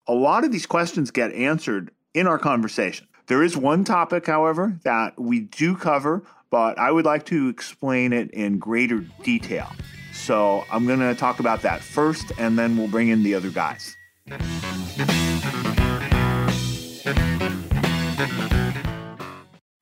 A 0.08 0.14
lot 0.14 0.46
of 0.46 0.54
these 0.54 0.66
questions 0.66 1.12
get 1.12 1.34
answered 1.34 1.92
in 2.14 2.28
our 2.28 2.40
conversation. 2.40 3.06
There 3.28 3.44
is 3.44 3.58
one 3.58 3.84
topic, 3.84 4.26
however, 4.26 4.80
that 4.86 5.20
we 5.20 5.42
do 5.42 5.76
cover, 5.76 6.24
but 6.50 6.80
I 6.80 6.92
would 6.92 7.04
like 7.04 7.26
to 7.26 7.50
explain 7.50 8.14
it 8.14 8.32
in 8.32 8.58
greater 8.58 9.06
detail. 9.22 9.70
So 10.14 10.64
I'm 10.72 10.88
going 10.88 11.00
to 11.00 11.14
talk 11.14 11.42
about 11.42 11.62
that 11.64 11.82
first, 11.82 12.32
and 12.38 12.58
then 12.58 12.78
we'll 12.78 12.88
bring 12.88 13.10
in 13.10 13.22
the 13.22 13.36
other 13.36 13.50
guys. 13.50 13.98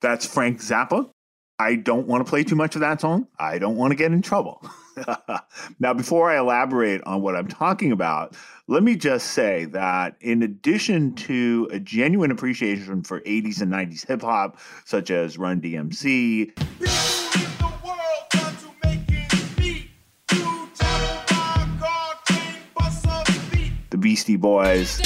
That's 0.00 0.26
Frank 0.26 0.58
Zappa. 0.58 1.13
I 1.58 1.76
don't 1.76 2.08
want 2.08 2.26
to 2.26 2.28
play 2.28 2.42
too 2.42 2.56
much 2.56 2.74
of 2.74 2.80
that 2.80 3.00
song. 3.00 3.28
I 3.38 3.58
don't 3.58 3.76
want 3.76 3.92
to 3.92 3.94
get 3.94 4.10
in 4.12 4.22
trouble. 4.22 4.60
now, 5.78 5.94
before 5.94 6.30
I 6.30 6.38
elaborate 6.38 7.00
on 7.04 7.22
what 7.22 7.36
I'm 7.36 7.46
talking 7.46 7.92
about, 7.92 8.36
let 8.66 8.82
me 8.82 8.96
just 8.96 9.28
say 9.28 9.66
that 9.66 10.16
in 10.20 10.42
addition 10.42 11.14
to 11.14 11.68
a 11.70 11.78
genuine 11.78 12.32
appreciation 12.32 13.02
for 13.02 13.20
80s 13.20 13.60
and 13.60 13.72
90s 13.72 14.06
hip 14.06 14.22
hop, 14.22 14.58
such 14.84 15.10
as 15.10 15.38
Run 15.38 15.60
DMC, 15.60 16.56
the 23.90 23.98
Beastie 23.98 24.36
Boys, 24.36 25.00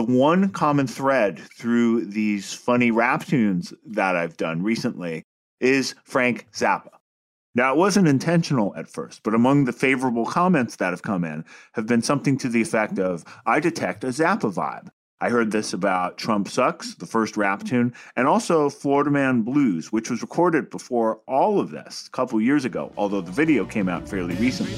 the 0.00 0.12
one 0.14 0.48
common 0.48 0.86
thread 0.86 1.38
through 1.38 2.06
these 2.06 2.54
funny 2.54 2.90
rap 2.90 3.22
tunes 3.26 3.74
that 3.84 4.16
I've 4.16 4.38
done 4.38 4.62
recently 4.62 5.24
is 5.60 5.94
Frank 6.04 6.46
Zappa. 6.54 6.92
Now, 7.54 7.74
it 7.74 7.76
wasn't 7.76 8.08
intentional 8.08 8.74
at 8.76 8.88
first, 8.88 9.22
but 9.22 9.34
among 9.34 9.66
the 9.66 9.74
favorable 9.74 10.24
comments 10.24 10.76
that 10.76 10.94
have 10.94 11.02
come 11.02 11.22
in 11.22 11.44
have 11.74 11.86
been 11.86 12.00
something 12.00 12.38
to 12.38 12.48
the 12.48 12.62
effect 12.62 12.98
of, 12.98 13.26
I 13.44 13.60
detect 13.60 14.02
a 14.02 14.06
Zappa 14.06 14.50
vibe. 14.54 14.88
I 15.20 15.28
heard 15.28 15.52
this 15.52 15.74
about 15.74 16.16
Trump 16.16 16.48
Sucks, 16.48 16.94
the 16.94 17.04
first 17.04 17.36
rap 17.36 17.64
tune, 17.64 17.92
and 18.16 18.26
also 18.26 18.70
Florida 18.70 19.10
Man 19.10 19.42
Blues, 19.42 19.92
which 19.92 20.08
was 20.08 20.22
recorded 20.22 20.70
before 20.70 21.20
all 21.28 21.60
of 21.60 21.70
this 21.70 22.06
a 22.06 22.10
couple 22.10 22.40
years 22.40 22.64
ago, 22.64 22.90
although 22.96 23.20
the 23.20 23.32
video 23.32 23.66
came 23.66 23.90
out 23.90 24.08
fairly 24.08 24.34
recently. 24.36 24.72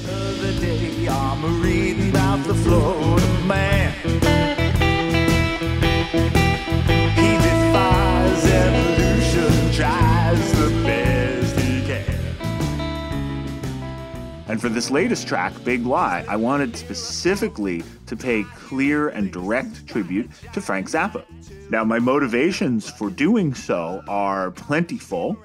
For 14.63 14.69
this 14.69 14.89
latest 14.89 15.27
track, 15.27 15.51
Big 15.65 15.85
Lie, 15.85 16.23
I 16.29 16.37
wanted 16.37 16.77
specifically 16.77 17.83
to 18.05 18.15
pay 18.15 18.45
clear 18.55 19.09
and 19.09 19.29
direct 19.29 19.85
tribute 19.87 20.29
to 20.53 20.61
Frank 20.61 20.89
Zappa. 20.89 21.25
Now, 21.69 21.83
my 21.83 21.99
motivations 21.99 22.89
for 22.89 23.09
doing 23.09 23.53
so 23.53 24.01
are 24.07 24.51
plentiful. 24.51 25.35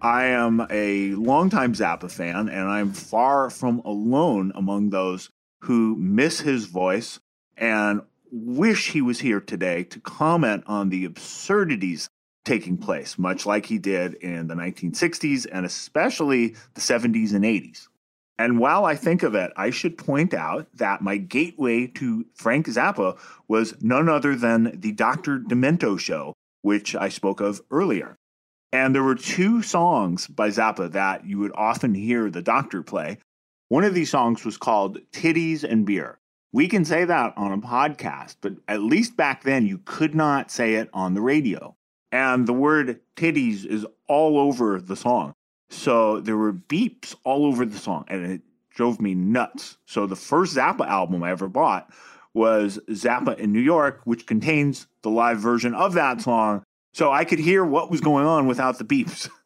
I 0.00 0.24
am 0.24 0.66
a 0.70 1.10
longtime 1.10 1.74
Zappa 1.74 2.10
fan, 2.10 2.48
and 2.48 2.66
I'm 2.66 2.94
far 2.94 3.50
from 3.50 3.80
alone 3.80 4.50
among 4.54 4.88
those 4.88 5.28
who 5.60 5.94
miss 5.96 6.40
his 6.40 6.64
voice 6.64 7.20
and 7.58 8.00
wish 8.32 8.92
he 8.92 9.02
was 9.02 9.20
here 9.20 9.42
today 9.42 9.84
to 9.84 10.00
comment 10.00 10.64
on 10.66 10.88
the 10.88 11.04
absurdities 11.04 12.08
taking 12.46 12.78
place, 12.78 13.18
much 13.18 13.44
like 13.44 13.66
he 13.66 13.76
did 13.76 14.14
in 14.14 14.46
the 14.46 14.54
1960s 14.54 15.46
and 15.52 15.66
especially 15.66 16.54
the 16.72 16.80
70s 16.80 17.34
and 17.34 17.44
80s. 17.44 17.88
And 18.38 18.58
while 18.58 18.84
I 18.84 18.96
think 18.96 19.22
of 19.22 19.34
it, 19.34 19.52
I 19.56 19.70
should 19.70 19.96
point 19.96 20.34
out 20.34 20.66
that 20.74 21.02
my 21.02 21.16
gateway 21.16 21.86
to 21.88 22.26
Frank 22.34 22.66
Zappa 22.66 23.16
was 23.46 23.74
none 23.80 24.08
other 24.08 24.34
than 24.34 24.80
the 24.80 24.92
Dr. 24.92 25.38
Demento 25.38 25.98
show, 25.98 26.34
which 26.62 26.96
I 26.96 27.08
spoke 27.08 27.40
of 27.40 27.62
earlier. 27.70 28.16
And 28.72 28.92
there 28.92 29.04
were 29.04 29.14
two 29.14 29.62
songs 29.62 30.26
by 30.26 30.48
Zappa 30.48 30.90
that 30.92 31.24
you 31.24 31.38
would 31.38 31.52
often 31.54 31.94
hear 31.94 32.28
the 32.28 32.42
doctor 32.42 32.82
play. 32.82 33.18
One 33.68 33.84
of 33.84 33.94
these 33.94 34.10
songs 34.10 34.44
was 34.44 34.56
called 34.56 34.98
Titties 35.12 35.62
and 35.62 35.86
Beer. 35.86 36.18
We 36.52 36.66
can 36.68 36.84
say 36.84 37.04
that 37.04 37.34
on 37.36 37.52
a 37.52 37.58
podcast, 37.58 38.36
but 38.40 38.54
at 38.66 38.82
least 38.82 39.16
back 39.16 39.44
then 39.44 39.66
you 39.66 39.78
could 39.84 40.14
not 40.14 40.50
say 40.50 40.74
it 40.74 40.90
on 40.92 41.14
the 41.14 41.20
radio. 41.20 41.76
And 42.10 42.46
the 42.46 42.52
word 42.52 43.00
titties 43.16 43.64
is 43.64 43.86
all 44.08 44.38
over 44.38 44.80
the 44.80 44.96
song. 44.96 45.34
So 45.70 46.20
there 46.20 46.36
were 46.36 46.52
beeps 46.52 47.14
all 47.24 47.46
over 47.46 47.64
the 47.64 47.78
song, 47.78 48.04
and 48.08 48.24
it 48.24 48.42
drove 48.70 49.00
me 49.00 49.14
nuts. 49.14 49.76
So 49.86 50.06
the 50.06 50.16
first 50.16 50.56
Zappa 50.56 50.86
album 50.86 51.22
I 51.22 51.30
ever 51.30 51.48
bought 51.48 51.90
was 52.32 52.78
Zappa 52.90 53.38
in 53.38 53.52
New 53.52 53.60
York, 53.60 54.00
which 54.04 54.26
contains 54.26 54.86
the 55.02 55.10
live 55.10 55.38
version 55.38 55.74
of 55.74 55.94
that 55.94 56.20
song. 56.20 56.62
So 56.92 57.10
I 57.10 57.24
could 57.24 57.38
hear 57.38 57.64
what 57.64 57.90
was 57.90 58.00
going 58.00 58.26
on 58.26 58.46
without 58.46 58.78
the 58.78 58.84
beeps. 58.84 59.28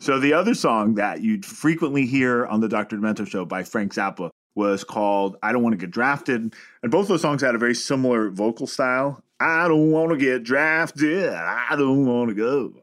So 0.00 0.20
the 0.20 0.32
other 0.32 0.54
song 0.54 0.94
that 0.94 1.22
you'd 1.22 1.44
frequently 1.44 2.06
hear 2.06 2.46
on 2.46 2.60
the 2.60 2.68
Dr. 2.68 2.96
Demento 2.96 3.26
show 3.26 3.44
by 3.44 3.64
Frank 3.64 3.92
Zappa 3.92 4.30
was 4.54 4.84
called 4.84 5.36
I 5.42 5.52
Don't 5.52 5.62
Want 5.62 5.72
to 5.72 5.76
Get 5.76 5.90
Drafted. 5.90 6.54
And 6.82 6.92
both 6.92 7.08
those 7.08 7.22
songs 7.22 7.42
had 7.42 7.54
a 7.54 7.58
very 7.58 7.74
similar 7.74 8.30
vocal 8.30 8.66
style. 8.66 9.22
I 9.40 9.66
don't 9.68 9.90
want 9.90 10.10
to 10.10 10.16
get 10.16 10.44
drafted. 10.44 11.32
I 11.32 11.74
don't 11.76 12.06
want 12.06 12.28
to 12.28 12.34
go. 12.34 12.74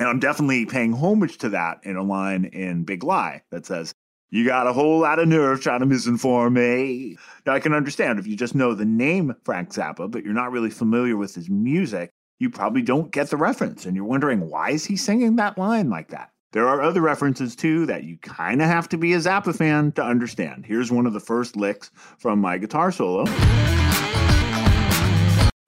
And 0.00 0.08
I'm 0.08 0.18
definitely 0.18 0.64
paying 0.64 0.94
homage 0.94 1.36
to 1.38 1.50
that 1.50 1.80
in 1.82 1.96
a 1.96 2.02
line 2.02 2.46
in 2.46 2.84
Big 2.84 3.04
Lie 3.04 3.42
that 3.50 3.66
says, 3.66 3.92
You 4.30 4.46
got 4.46 4.66
a 4.66 4.72
whole 4.72 5.00
lot 5.00 5.18
of 5.18 5.28
nerve 5.28 5.60
trying 5.60 5.80
to 5.80 5.86
misinform 5.86 6.54
me. 6.54 7.18
Now, 7.44 7.52
I 7.52 7.60
can 7.60 7.74
understand 7.74 8.18
if 8.18 8.26
you 8.26 8.34
just 8.34 8.54
know 8.54 8.72
the 8.72 8.86
name 8.86 9.36
Frank 9.44 9.68
Zappa, 9.74 10.10
but 10.10 10.24
you're 10.24 10.32
not 10.32 10.52
really 10.52 10.70
familiar 10.70 11.18
with 11.18 11.34
his 11.34 11.50
music, 11.50 12.08
you 12.38 12.48
probably 12.48 12.80
don't 12.80 13.12
get 13.12 13.28
the 13.28 13.36
reference 13.36 13.84
and 13.84 13.94
you're 13.94 14.06
wondering, 14.06 14.48
why 14.48 14.70
is 14.70 14.86
he 14.86 14.96
singing 14.96 15.36
that 15.36 15.58
line 15.58 15.90
like 15.90 16.08
that? 16.08 16.30
There 16.52 16.66
are 16.66 16.80
other 16.80 17.02
references 17.02 17.54
too 17.54 17.84
that 17.84 18.04
you 18.04 18.16
kind 18.22 18.62
of 18.62 18.68
have 18.68 18.88
to 18.88 18.96
be 18.96 19.12
a 19.12 19.18
Zappa 19.18 19.54
fan 19.54 19.92
to 19.92 20.02
understand. 20.02 20.64
Here's 20.64 20.90
one 20.90 21.06
of 21.06 21.12
the 21.12 21.20
first 21.20 21.56
licks 21.56 21.90
from 22.16 22.40
my 22.40 22.56
guitar 22.56 22.90
solo. 22.90 23.26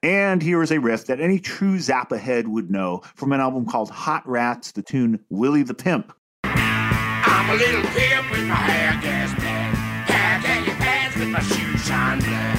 And 0.05 0.43
here 0.43 0.63
is 0.63 0.73
a 0.73 0.81
riff 0.81 1.07
that 1.07 1.21
any 1.21 1.39
true 1.39 1.77
Zappa 1.77 2.19
head 2.19 2.49
would 2.49 2.73
know 2.73 3.03
from 3.15 3.33
an 3.33 3.41
album 3.41 3.67
called 3.67 3.89
Hot 3.91 4.29
Rats, 4.29 4.73
the 4.73 4.83
tune 4.83 5.25
Willie 5.31 5.63
the 5.63 5.75
Pimp. 5.75 6.13
I'm 6.43 7.51
a 7.51 7.55
little 7.55 7.83
pimp 7.83 8.29
with 8.33 8.49
my 8.49 8.55
hair 8.57 9.01
gas 9.01 9.33
black, 9.35 9.75
hair 10.09 10.41
candy 10.43 10.73
pants 10.73 11.17
with 11.17 11.29
my 11.29 11.41
shoes 11.41 11.87
shine 11.87 12.19
black. 12.19 12.59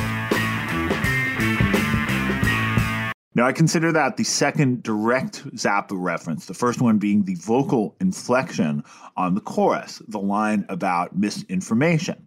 Now, 3.36 3.46
I 3.46 3.52
consider 3.52 3.92
that 3.92 4.16
the 4.16 4.24
second 4.24 4.84
direct 4.84 5.44
Zappa 5.56 6.02
reference, 6.02 6.46
the 6.46 6.54
first 6.54 6.80
one 6.80 6.98
being 6.98 7.26
the 7.26 7.36
vocal 7.36 7.96
inflection 8.00 8.86
on 9.18 9.36
the 9.36 9.42
chorus, 9.42 10.02
the 10.08 10.20
line 10.20 10.66
about 10.70 11.18
misinformation. 11.18 12.26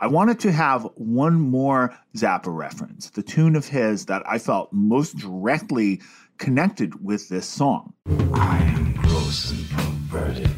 I 0.00 0.08
wanted 0.08 0.40
to 0.40 0.50
have 0.50 0.88
one 0.96 1.34
more 1.34 1.96
Zappa 2.16 2.54
reference, 2.54 3.10
the 3.10 3.22
tune 3.22 3.54
of 3.54 3.68
his 3.68 4.06
that 4.06 4.24
I 4.28 4.38
felt 4.38 4.72
most 4.72 5.16
directly 5.16 6.02
connected 6.36 7.04
with 7.04 7.28
this 7.28 7.46
song. 7.46 7.94
I 8.34 8.58
am 8.58 8.92
gross 8.94 9.52
and 9.52 9.70
perverted. 9.70 10.50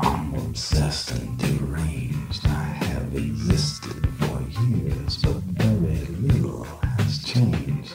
I'm 0.00 0.34
obsessed 0.34 1.12
and 1.12 1.38
deranged. 1.38 2.44
I 2.44 2.64
have 2.64 3.14
existed 3.14 4.08
for 4.18 4.42
years, 4.62 5.16
but 5.18 5.36
very 5.44 6.04
little 6.16 6.64
has 6.64 7.22
changed. 7.22 7.94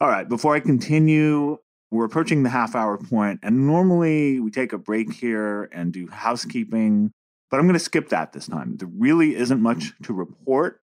All 0.00 0.08
right, 0.08 0.28
before 0.28 0.54
I 0.54 0.60
continue, 0.60 1.58
we're 1.90 2.04
approaching 2.04 2.44
the 2.44 2.48
half 2.48 2.76
hour 2.76 2.96
point, 2.96 3.40
and 3.42 3.66
normally 3.66 4.38
we 4.38 4.52
take 4.52 4.72
a 4.72 4.78
break 4.78 5.12
here 5.12 5.68
and 5.72 5.92
do 5.92 6.06
housekeeping. 6.06 7.10
But 7.50 7.58
I'm 7.58 7.66
going 7.66 7.78
to 7.78 7.84
skip 7.84 8.10
that 8.10 8.32
this 8.32 8.46
time. 8.46 8.76
There 8.76 8.88
really 8.88 9.34
isn't 9.34 9.60
much 9.60 9.78
mm. 9.78 10.06
to 10.06 10.12
report. 10.12 10.80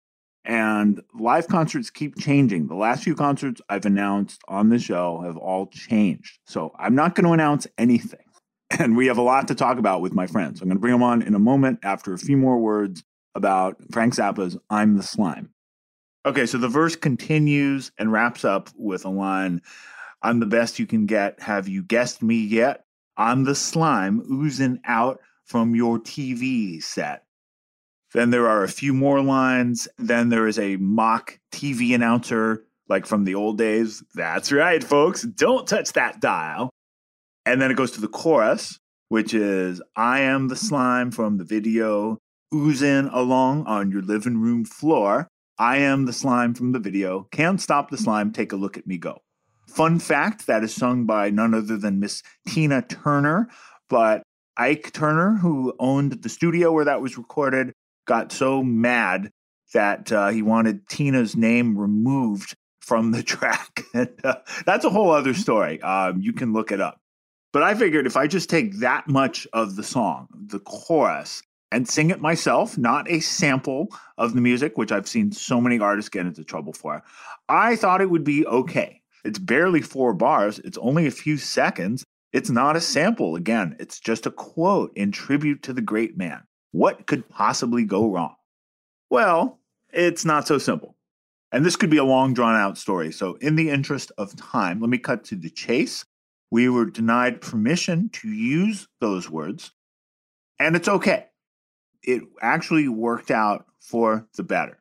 And 0.47 1.03
live 1.19 1.49
concerts 1.49 1.89
keep 1.89 2.19
changing. 2.19 2.67
The 2.67 2.75
last 2.75 3.03
few 3.03 3.15
concerts 3.15 3.62
I've 3.71 3.87
announced 3.87 4.43
on 4.47 4.69
the 4.69 4.79
show 4.79 5.23
have 5.23 5.39
all 5.39 5.69
changed. 5.69 6.39
So 6.47 6.75
I'm 6.79 6.95
not 6.95 7.15
going 7.15 7.27
to 7.27 7.33
announce 7.33 7.67
anything. 7.79 8.21
And 8.77 8.97
we 8.97 9.07
have 9.07 9.19
a 9.19 9.23
lot 9.23 9.47
to 9.49 9.55
talk 9.55 9.79
about 9.79 10.01
with 10.01 10.15
my 10.15 10.27
friends. 10.27 10.61
I'm 10.61 10.69
going 10.69 10.79
to 10.79 10.81
bring 10.81 10.95
them 10.95 11.03
on 11.03 11.23
in 11.23 11.35
a 11.35 11.39
moment 11.39 11.81
after 11.85 12.12
a 12.12 12.19
few 12.19 12.37
more 12.37 12.59
words 12.59 13.05
about 13.37 13.77
Frank 13.93 14.15
Zappa's 14.15 14.57
I'm 14.69 14.97
the 14.97 15.03
Slime. 15.03 15.51
Okay, 16.27 16.45
so 16.47 16.59
the 16.59 16.67
verse 16.67 16.97
continues 16.97 17.93
and 17.99 18.11
wraps 18.11 18.45
up 18.45 18.71
with 18.75 19.05
a 19.05 19.11
line 19.11 19.61
I'm 20.25 20.41
the 20.41 20.47
best 20.47 20.79
you 20.79 20.87
can 20.87 21.05
get. 21.05 21.39
Have 21.41 21.69
you 21.69 21.83
guessed 21.83 22.23
me 22.23 22.37
yet? 22.37 22.87
I'm 23.19 23.45
the 23.45 23.55
slime 23.55 24.23
oozing 24.33 24.81
out 24.87 25.21
from 25.45 25.74
your 25.74 25.99
TV 25.99 26.82
set. 26.82 27.24
Then 28.12 28.30
there 28.30 28.49
are 28.49 28.62
a 28.62 28.68
few 28.68 28.95
more 28.95 29.20
lines. 29.20 29.88
Then 29.99 30.28
there 30.28 30.47
is 30.47 30.59
a 30.59 30.76
mock 30.76 31.38
TV 31.53 31.95
announcer, 31.95 32.64
like 32.88 33.07
from 33.07 33.24
the 33.24 33.34
old 33.34 33.59
days. 33.59 34.03
That's 34.14 34.53
right, 34.53 34.82
folks. 34.82 35.22
Don't 35.22 35.66
touch 35.66 35.92
that 35.95 36.20
dial. 36.20 36.70
And 37.45 37.61
then 37.61 37.70
it 37.70 37.76
goes 37.76 37.90
to 37.92 38.01
the 38.01 38.09
chorus, 38.09 38.78
which 39.09 39.34
is 39.34 39.82
I 39.97 40.20
am 40.20 40.49
the 40.49 40.57
slime 40.57 41.11
from 41.11 41.38
the 41.38 41.45
video 41.45 42.18
oozing 42.55 43.09
along 43.12 43.66
on 43.66 43.90
your 43.90 44.03
living 44.03 44.38
room 44.38 44.64
floor. 44.64 45.28
I 45.59 45.78
am 45.78 46.07
the 46.07 46.12
slime 46.12 46.55
from 46.55 46.72
the 46.72 46.78
video. 46.78 47.28
Can't 47.32 47.61
stop 47.61 47.90
the 47.90 47.99
slime. 47.99 48.32
Take 48.32 48.53
a 48.53 48.57
look 48.57 48.76
at 48.76 48.86
me 48.86 48.97
go. 48.97 49.18
Fun 49.68 49.99
fact 49.99 50.47
that 50.47 50.62
is 50.62 50.74
sung 50.74 51.05
by 51.05 51.30
none 51.30 51.53
other 51.53 51.76
than 51.76 52.01
Miss 52.01 52.22
Tina 52.47 52.82
Turner. 52.82 53.49
But 53.88 54.22
Ike 54.57 54.93
Turner, 54.93 55.37
who 55.37 55.75
owned 55.79 56.23
the 56.23 56.29
studio 56.29 56.73
where 56.73 56.85
that 56.85 57.01
was 57.01 57.19
recorded, 57.19 57.73
got 58.07 58.33
so 58.33 58.63
mad 58.63 59.31
that 59.73 60.13
uh, 60.13 60.29
he 60.29 60.43
wanted 60.43 60.89
Tina's 60.89 61.37
name 61.37 61.77
removed 61.77 62.55
from 62.81 63.11
the 63.11 63.23
track. 63.35 63.83
and, 63.95 64.11
uh, 64.25 64.37
that's 64.65 64.85
a 64.85 64.91
whole 64.91 65.11
other 65.11 65.35
story. 65.35 65.81
Um, 65.83 66.21
you 66.21 66.33
can 66.33 66.53
look 66.53 66.71
it 66.73 66.81
up. 66.81 66.99
But 67.53 67.63
I 67.63 67.75
figured 67.75 68.07
if 68.07 68.17
I 68.17 68.27
just 68.27 68.51
take 68.51 68.81
that 68.81 69.09
much 69.09 69.47
of 69.53 69.77
the 69.77 69.85
song, 69.85 70.27
the 70.33 70.59
chorus, 70.59 71.41
and 71.71 71.89
sing 71.89 72.11
it 72.11 72.21
myself, 72.21 72.77
not 72.79 73.11
a 73.11 73.21
sample 73.21 73.89
of 74.19 74.35
the 74.35 74.41
music, 74.41 74.77
which 74.77 74.93
I've 74.93 75.09
seen 75.09 75.33
so 75.33 75.61
many 75.61 75.79
artists 75.79 76.09
get 76.09 76.27
into 76.27 76.45
trouble 76.45 76.73
for, 76.73 77.03
I 77.49 77.77
thought 77.77 78.01
it 78.01 78.11
would 78.11 78.25
be 78.25 78.47
okay. 78.47 79.01
It's 79.25 79.39
barely 79.39 79.83
four 79.83 80.15
bars, 80.15 80.59
it's 80.61 80.79
only 80.79 81.07
a 81.07 81.13
few 81.13 81.37
seconds. 81.37 82.05
It's 82.35 82.51
not 82.51 82.74
a 82.74 82.80
sample. 82.80 83.37
Again, 83.37 83.76
it's 83.78 84.01
just 84.01 84.26
a 84.26 84.30
quote 84.32 84.93
in 84.97 85.12
tribute 85.12 85.62
to 85.62 85.72
the 85.72 85.80
great 85.80 86.18
man. 86.18 86.43
What 86.72 87.07
could 87.07 87.28
possibly 87.28 87.85
go 87.85 88.11
wrong? 88.11 88.35
Well, 89.09 89.61
it's 89.93 90.24
not 90.24 90.49
so 90.49 90.59
simple. 90.59 90.97
And 91.53 91.64
this 91.64 91.76
could 91.76 91.91
be 91.91 91.99
a 91.99 92.05
long, 92.05 92.35
drawn 92.35 92.57
out 92.57 92.76
story. 92.76 93.12
So, 93.12 93.35
in 93.35 93.55
the 93.55 93.70
interest 93.70 94.11
of 94.18 94.35
time, 94.35 94.80
let 94.80 94.91
me 94.91 94.99
cut 94.99 95.22
to 95.26 95.37
the 95.37 95.49
chase. 95.49 96.05
We 96.51 96.68
were 96.68 96.87
denied 96.87 97.41
permission 97.41 98.09
to 98.14 98.28
use 98.28 98.89
those 99.01 99.30
words, 99.30 99.70
and 100.59 100.74
it's 100.74 100.89
okay. 100.89 101.26
It 102.03 102.24
actually 102.43 102.89
worked 102.89 103.30
out 103.30 103.66
for 103.78 104.26
the 104.37 104.43
better. 104.43 104.80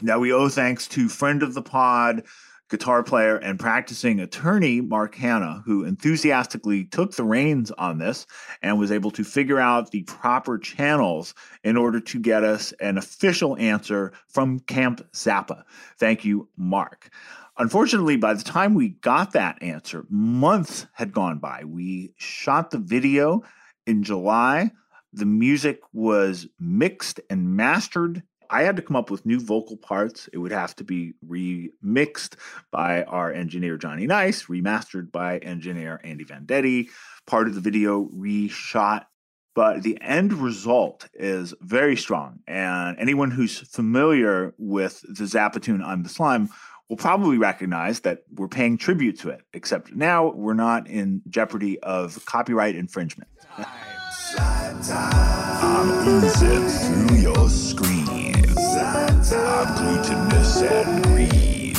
Now, 0.00 0.18
we 0.18 0.32
owe 0.32 0.48
thanks 0.48 0.88
to 0.88 1.10
friend 1.10 1.42
of 1.42 1.52
the 1.52 1.62
pod, 1.62 2.24
guitar 2.70 3.02
player 3.02 3.36
and 3.36 3.58
practicing 3.58 4.20
attorney 4.20 4.80
Mark 4.80 5.14
Hanna, 5.16 5.62
who 5.66 5.84
enthusiastically 5.84 6.84
took 6.84 7.14
the 7.14 7.24
reins 7.24 7.70
on 7.72 7.98
this 7.98 8.26
and 8.62 8.78
was 8.78 8.92
able 8.92 9.10
to 9.10 9.24
figure 9.24 9.58
out 9.58 9.90
the 9.90 10.04
proper 10.04 10.56
channels 10.56 11.34
in 11.64 11.76
order 11.76 12.00
to 12.00 12.18
get 12.18 12.44
us 12.44 12.72
an 12.80 12.96
official 12.96 13.56
answer 13.58 14.12
from 14.28 14.60
Camp 14.60 15.06
Zappa. 15.12 15.64
Thank 15.98 16.24
you, 16.24 16.48
Mark. 16.56 17.10
Unfortunately, 17.58 18.16
by 18.16 18.32
the 18.32 18.44
time 18.44 18.74
we 18.74 18.90
got 18.90 19.32
that 19.32 19.62
answer, 19.62 20.06
months 20.08 20.86
had 20.92 21.12
gone 21.12 21.38
by. 21.38 21.64
We 21.64 22.14
shot 22.16 22.70
the 22.70 22.78
video 22.78 23.42
in 23.86 24.02
July. 24.02 24.70
The 25.12 25.26
music 25.26 25.80
was 25.92 26.46
mixed 26.58 27.20
and 27.28 27.56
mastered 27.56 28.22
I 28.50 28.62
had 28.62 28.76
to 28.76 28.82
come 28.82 28.96
up 28.96 29.10
with 29.10 29.24
new 29.24 29.38
vocal 29.38 29.76
parts. 29.76 30.28
It 30.32 30.38
would 30.38 30.50
have 30.50 30.74
to 30.76 30.84
be 30.84 31.14
remixed 31.26 32.34
by 32.72 33.04
our 33.04 33.32
engineer 33.32 33.76
Johnny 33.76 34.06
Nice, 34.06 34.46
remastered 34.46 35.12
by 35.12 35.38
engineer 35.38 36.00
Andy 36.02 36.24
Vendetti, 36.24 36.88
part 37.26 37.46
of 37.46 37.54
the 37.54 37.60
video 37.60 38.08
reshot. 38.14 39.04
But 39.54 39.82
the 39.82 40.00
end 40.00 40.32
result 40.32 41.08
is 41.14 41.54
very 41.60 41.96
strong. 41.96 42.40
And 42.46 42.98
anyone 42.98 43.30
who's 43.30 43.58
familiar 43.58 44.54
with 44.58 45.00
the 45.02 45.24
Zappa 45.24 45.62
tune 45.62 45.82
I'm 45.82 46.02
the 46.02 46.08
Slime 46.08 46.50
will 46.88 46.96
probably 46.96 47.38
recognize 47.38 48.00
that 48.00 48.24
we're 48.34 48.48
paying 48.48 48.76
tribute 48.76 49.18
to 49.20 49.28
it, 49.28 49.42
except 49.52 49.94
now 49.94 50.32
we're 50.32 50.54
not 50.54 50.88
in 50.88 51.22
jeopardy 51.28 51.78
of 51.80 52.24
copyright 52.26 52.74
infringement. 52.74 53.30
I'm 55.62 56.20
through 56.30 57.16
your 57.16 57.48
screen. 57.48 58.29
I'm 58.76 59.74
glutinous 59.76 60.62
and 60.62 61.04
green. 61.04 61.74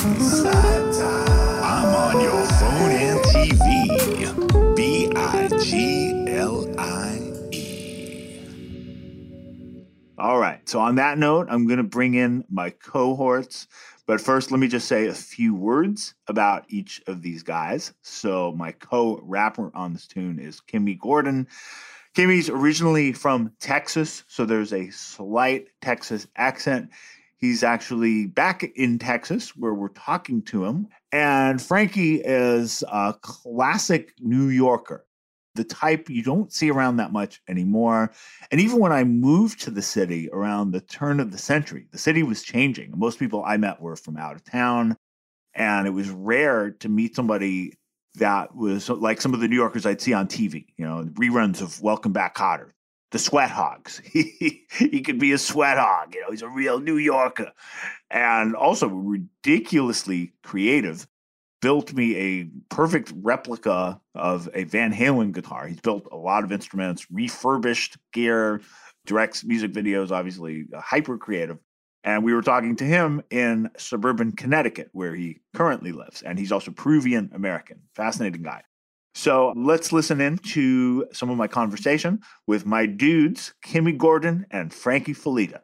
I'm 1.62 1.94
on 1.94 2.20
your 2.20 2.44
phone 2.46 2.90
and 2.90 3.20
TV. 3.26 4.76
B 4.76 5.10
I 5.16 5.48
G 5.62 6.26
L 6.28 6.68
I 6.78 7.32
E. 7.50 8.40
All 10.18 10.38
right. 10.38 10.68
So, 10.68 10.80
on 10.80 10.96
that 10.96 11.16
note, 11.16 11.46
I'm 11.50 11.66
going 11.66 11.78
to 11.78 11.82
bring 11.82 12.14
in 12.14 12.44
my 12.50 12.70
cohorts. 12.70 13.68
But 14.06 14.20
first, 14.20 14.50
let 14.50 14.60
me 14.60 14.68
just 14.68 14.86
say 14.86 15.06
a 15.06 15.14
few 15.14 15.54
words 15.54 16.14
about 16.26 16.66
each 16.68 17.00
of 17.06 17.22
these 17.22 17.42
guys. 17.42 17.94
So, 18.02 18.52
my 18.52 18.72
co 18.72 19.18
rapper 19.22 19.70
on 19.74 19.94
this 19.94 20.06
tune 20.06 20.38
is 20.38 20.60
Kimmy 20.60 20.98
Gordon. 20.98 21.48
Kimmy's 22.14 22.50
originally 22.50 23.14
from 23.14 23.52
Texas, 23.58 24.24
so 24.28 24.44
there's 24.44 24.72
a 24.72 24.90
slight 24.90 25.68
Texas 25.80 26.26
accent. 26.36 26.90
He's 27.38 27.62
actually 27.62 28.26
back 28.26 28.62
in 28.62 28.98
Texas 28.98 29.56
where 29.56 29.72
we're 29.72 29.88
talking 29.88 30.42
to 30.42 30.64
him. 30.66 30.88
And 31.10 31.60
Frankie 31.60 32.16
is 32.16 32.84
a 32.92 33.14
classic 33.22 34.12
New 34.20 34.48
Yorker, 34.48 35.06
the 35.54 35.64
type 35.64 36.10
you 36.10 36.22
don't 36.22 36.52
see 36.52 36.70
around 36.70 36.98
that 36.98 37.12
much 37.12 37.40
anymore. 37.48 38.12
And 38.50 38.60
even 38.60 38.78
when 38.78 38.92
I 38.92 39.04
moved 39.04 39.60
to 39.62 39.70
the 39.70 39.82
city 39.82 40.28
around 40.34 40.70
the 40.70 40.82
turn 40.82 41.18
of 41.18 41.32
the 41.32 41.38
century, 41.38 41.86
the 41.92 41.98
city 41.98 42.22
was 42.22 42.42
changing. 42.42 42.92
Most 42.94 43.18
people 43.18 43.42
I 43.42 43.56
met 43.56 43.80
were 43.80 43.96
from 43.96 44.18
out 44.18 44.36
of 44.36 44.44
town. 44.44 44.98
And 45.54 45.86
it 45.86 45.90
was 45.90 46.10
rare 46.10 46.70
to 46.80 46.88
meet 46.88 47.16
somebody 47.16 47.74
that 48.16 48.54
was 48.54 48.88
like 48.88 49.20
some 49.20 49.34
of 49.34 49.40
the 49.40 49.48
New 49.48 49.56
Yorkers 49.56 49.86
I'd 49.86 50.00
see 50.00 50.12
on 50.12 50.28
TV, 50.28 50.66
you 50.76 50.84
know, 50.84 51.04
reruns 51.14 51.62
of 51.62 51.80
Welcome 51.80 52.12
Back 52.12 52.36
Kotter, 52.36 52.70
the 53.10 53.18
Sweat 53.18 53.50
Hogs. 53.50 54.00
he, 54.04 54.66
he 54.78 55.00
could 55.00 55.18
be 55.18 55.32
a 55.32 55.38
sweat 55.38 55.78
hog, 55.78 56.14
you 56.14 56.20
know, 56.20 56.30
he's 56.30 56.42
a 56.42 56.48
real 56.48 56.80
New 56.80 56.98
Yorker. 56.98 57.52
And 58.10 58.54
also 58.54 58.88
ridiculously 58.88 60.34
creative. 60.42 61.06
Built 61.62 61.92
me 61.92 62.16
a 62.16 62.50
perfect 62.74 63.12
replica 63.14 64.00
of 64.16 64.48
a 64.52 64.64
Van 64.64 64.92
Halen 64.92 65.32
guitar. 65.32 65.68
He's 65.68 65.80
built 65.80 66.08
a 66.10 66.16
lot 66.16 66.42
of 66.42 66.50
instruments, 66.50 67.06
refurbished 67.08 67.98
gear, 68.12 68.60
directs 69.06 69.44
music 69.44 69.72
videos, 69.72 70.10
obviously 70.10 70.66
uh, 70.76 70.80
hyper 70.80 71.16
creative. 71.16 71.58
And 72.04 72.24
we 72.24 72.34
were 72.34 72.42
talking 72.42 72.76
to 72.76 72.84
him 72.84 73.22
in 73.30 73.70
suburban 73.76 74.32
Connecticut, 74.32 74.88
where 74.92 75.14
he 75.14 75.38
currently 75.54 75.92
lives. 75.92 76.22
And 76.22 76.38
he's 76.38 76.50
also 76.52 76.70
Peruvian 76.70 77.30
American. 77.32 77.80
Fascinating 77.94 78.42
guy. 78.42 78.62
So 79.14 79.52
let's 79.56 79.92
listen 79.92 80.20
in 80.20 80.38
to 80.38 81.06
some 81.12 81.30
of 81.30 81.36
my 81.36 81.46
conversation 81.46 82.20
with 82.46 82.64
my 82.64 82.86
dudes, 82.86 83.52
Kimmy 83.64 83.96
Gordon 83.96 84.46
and 84.50 84.72
Frankie 84.72 85.12
Fulleda. 85.12 85.62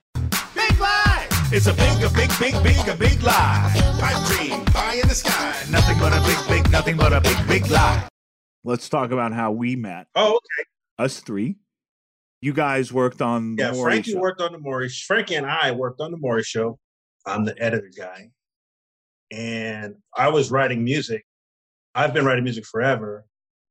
Big 0.55 0.79
lie! 0.79 1.27
It's 1.51 1.67
a 1.67 1.73
big, 1.73 2.03
a 2.03 2.11
big, 2.11 2.31
big, 2.39 2.63
big, 2.63 2.89
a 2.89 2.95
big 2.95 3.23
lie. 3.23 3.73
Pipe 3.99 4.27
dream, 4.27 4.65
pie 4.67 4.97
in 4.97 5.09
the 5.09 5.15
sky. 5.15 5.57
Nothing 5.71 5.99
but 5.99 6.13
a 6.13 6.21
big, 6.21 6.49
big, 6.63 6.71
nothing 6.71 6.97
but 6.99 7.15
a 7.15 7.23
big, 7.23 7.49
big 7.49 7.71
lie. 7.71 8.07
Let's 8.65 8.89
talk 8.91 9.13
about 9.13 9.33
how 9.33 9.53
we 9.53 9.75
met. 9.75 10.09
Oh, 10.15 10.33
okay. 10.37 10.69
Us 10.99 11.21
three. 11.21 11.57
You 12.41 12.53
guys 12.53 12.93
worked 12.93 13.21
on 13.21 13.57
the 13.57 13.65
Yeah, 13.65 13.71
Maury 13.73 13.93
Frankie 13.93 14.13
show. 14.13 14.21
worked 14.21 14.41
on 14.41 14.53
the 14.53 14.59
Maury. 14.59 14.89
Frankie 14.89 15.35
and 15.35 15.47
I 15.47 15.73
worked 15.73 16.01
on 16.01 16.11
the 16.13 16.17
Maury 16.19 16.43
show. 16.45 16.79
I'm 17.27 17.45
the 17.45 17.55
editor 17.61 17.91
guy, 17.97 18.31
and 19.31 19.97
I 20.17 20.29
was 20.29 20.51
writing 20.51 20.85
music. 20.85 21.25
I've 21.95 22.15
been 22.15 22.25
writing 22.25 22.45
music 22.45 22.65
forever, 22.65 23.25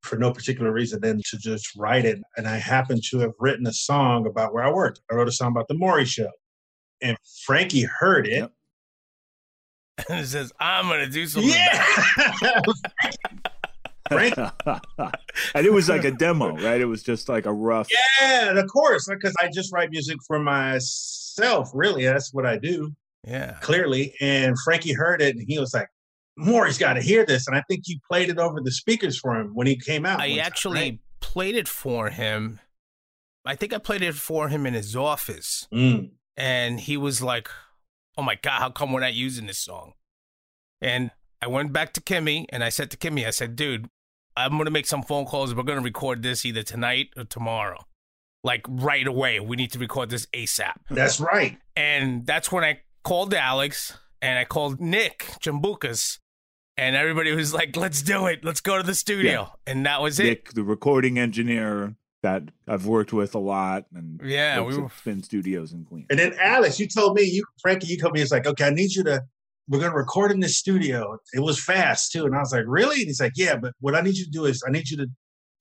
for 0.03 0.18
no 0.18 0.32
particular 0.34 0.72
reason 0.72 0.99
than 1.01 1.22
to 1.30 1.38
just 1.38 1.70
write 1.78 2.05
it. 2.05 2.20
And 2.36 2.47
I 2.47 2.57
happened 2.57 3.03
to 3.09 3.20
have 3.20 3.32
written 3.39 3.65
a 3.68 3.74
song 3.74 4.28
about 4.28 4.53
where 4.53 4.63
I 4.63 4.72
worked. 4.72 5.01
I 5.09 5.15
wrote 5.15 5.28
a 5.30 5.32
song 5.32 5.51
about 5.51 5.68
the 5.70 5.76
Maury 5.76 6.05
show, 6.05 6.30
and 7.01 7.18
Frankie 7.45 7.84
heard 7.99 8.28
it. 8.28 8.51
and 10.09 10.20
it 10.20 10.28
says, 10.28 10.51
I'm 10.59 10.88
going 10.88 10.99
to 10.99 11.09
do 11.09 11.26
something. 11.26 11.51
Yeah. 11.51 12.61
Frank, 14.10 14.36
and 15.55 15.66
it 15.66 15.72
was 15.72 15.89
like 15.89 16.03
a 16.03 16.12
demo, 16.12 16.55
right? 16.58 16.82
It 16.82 16.86
was 16.86 17.03
just 17.03 17.30
like 17.30 17.45
a 17.45 17.53
rough. 17.53 17.89
yeah, 18.22 18.51
of 18.51 18.68
course, 18.68 19.08
because 19.08 19.34
I 19.41 19.49
just 19.53 19.74
write 19.74 19.91
music 19.91 20.18
for 20.28 20.39
myself. 20.39 21.70
Really, 21.74 22.05
that's 22.05 22.34
what 22.34 22.45
I 22.45 22.58
do. 22.58 22.95
Yeah. 23.28 23.58
clearly. 23.62 24.14
And 24.22 24.55
Frankie 24.64 24.93
heard 24.93 25.22
it 25.22 25.36
and 25.36 25.43
he 25.45 25.60
was 25.60 25.74
like, 25.74 25.89
Maury's 26.38 26.78
got 26.78 26.93
to 26.93 27.01
hear 27.01 27.26
this. 27.26 27.47
And 27.47 27.58
I 27.58 27.64
think 27.68 27.84
you 27.88 27.99
played 28.10 28.30
it 28.30 28.38
over 28.38 28.62
the 28.62 28.72
speakers 28.72 29.20
for 29.20 29.36
him 29.36 29.51
when 29.53 29.68
he 29.68 29.76
came 29.76 30.05
out. 30.05 30.22
I 30.22 30.30
one 30.30 30.38
time, 30.38 30.45
actually 30.45 30.80
right? 30.80 30.99
played 31.20 31.55
it 31.55 31.68
for 31.68 32.10
him. 32.10 32.60
I 33.45 33.55
think 33.55 33.74
I 33.74 33.80
played 33.80 34.01
it 34.01 34.16
for 34.16 34.49
him 34.49 34.66
in 34.66 34.74
his 34.74 34.95
office. 34.95 35.68
Mm. 35.74 36.12
And 36.38 36.80
he 36.80 36.95
was 36.95 37.22
like, 37.22 37.49
Oh 38.18 38.24
my 38.24 38.36
God, 38.36 38.60
how 38.60 38.70
come 38.70 38.93
we're 38.93 39.01
not 39.01 39.14
using 39.14 39.47
this 39.47 39.60
song? 39.60 39.93
And 40.82 41.12
I 41.41 41.47
went 41.47 41.74
back 41.74 41.93
to 41.93 42.01
Kimmy 42.01 42.45
and 42.49 42.64
I 42.64 42.70
said 42.70 42.89
to 42.91 42.97
Kimmy, 42.97 43.28
I 43.28 43.32
said, 43.32 43.55
dude, 43.55 43.89
I'm 44.38 44.51
going 44.51 44.65
to 44.65 44.71
make 44.71 44.85
some 44.88 45.01
phone 45.03 45.25
calls. 45.25 45.53
We're 45.53 45.63
going 45.63 45.79
to 45.79 45.83
record 45.83 46.21
this 46.23 46.45
either 46.45 46.63
tonight 46.63 47.09
or 47.17 47.23
tomorrow. 47.25 47.79
Like 48.43 48.65
right 48.69 49.05
away. 49.05 49.39
We 49.39 49.55
need 49.55 49.71
to 49.71 49.79
record 49.79 50.09
this 50.09 50.25
ASAP. 50.27 50.73
That's 50.89 51.19
right. 51.19 51.57
And 51.75 52.25
that's 52.25 52.51
when 52.51 52.63
I 52.63 52.81
called 53.03 53.33
Alex 53.33 53.97
and 54.21 54.38
I 54.39 54.45
called 54.45 54.79
Nick 54.79 55.19
Jambukas. 55.41 56.19
And 56.77 56.95
everybody 56.95 57.33
was 57.35 57.53
like, 57.53 57.75
let's 57.75 58.01
do 58.03 58.27
it. 58.27 58.45
Let's 58.45 58.61
go 58.61 58.77
to 58.77 58.83
the 58.83 58.93
studio. 58.93 59.51
And 59.65 59.85
that 59.88 60.01
was 60.01 60.19
it. 60.19 60.23
Nick, 60.25 60.53
the 60.53 60.63
recording 60.63 61.17
engineer 61.17 61.95
that 62.21 62.43
I've 62.67 62.85
worked 62.85 63.11
with 63.13 63.33
a 63.35 63.39
lot, 63.39 63.85
and 63.93 64.21
Yeah, 64.23 64.59
works 64.61 64.75
we 64.75 64.77
at 64.77 64.83
were- 64.83 64.89
Spin 64.97 65.23
Studios 65.23 65.71
in 65.73 65.85
Queens. 65.85 66.07
And 66.11 66.19
then 66.19 66.35
Alex, 66.39 66.79
you 66.79 66.88
told 66.88 67.15
me, 67.15 67.23
you 67.23 67.43
Frankie, 67.61 67.88
you 67.88 67.97
told 67.97 68.13
me 68.13 68.21
it's 68.21 68.31
like, 68.31 68.45
okay, 68.45 68.65
I 68.65 68.69
need 68.69 68.93
you 68.93 69.03
to. 69.05 69.23
We're 69.70 69.80
gonna 69.80 69.95
record 69.95 70.32
in 70.32 70.39
this 70.39 70.57
studio. 70.57 71.18
It 71.34 71.41
was 71.41 71.63
fast 71.63 72.11
too, 72.11 72.26
and 72.26 72.36
I 72.36 72.39
was 72.39 72.51
like, 72.53 72.63
really? 72.68 72.97
And 72.97 73.07
he's 73.07 73.20
like, 73.22 73.34
yeah, 73.36 73.55
but 73.57 73.74
what 73.80 73.95
I 73.95 74.01
need 74.01 74.15
you 74.18 74.26
to 74.26 74.32
do 74.32 74.45
is 74.45 74.63
I 74.68 74.72
need 74.72 74.89
you 74.89 74.97
to 74.97 75.07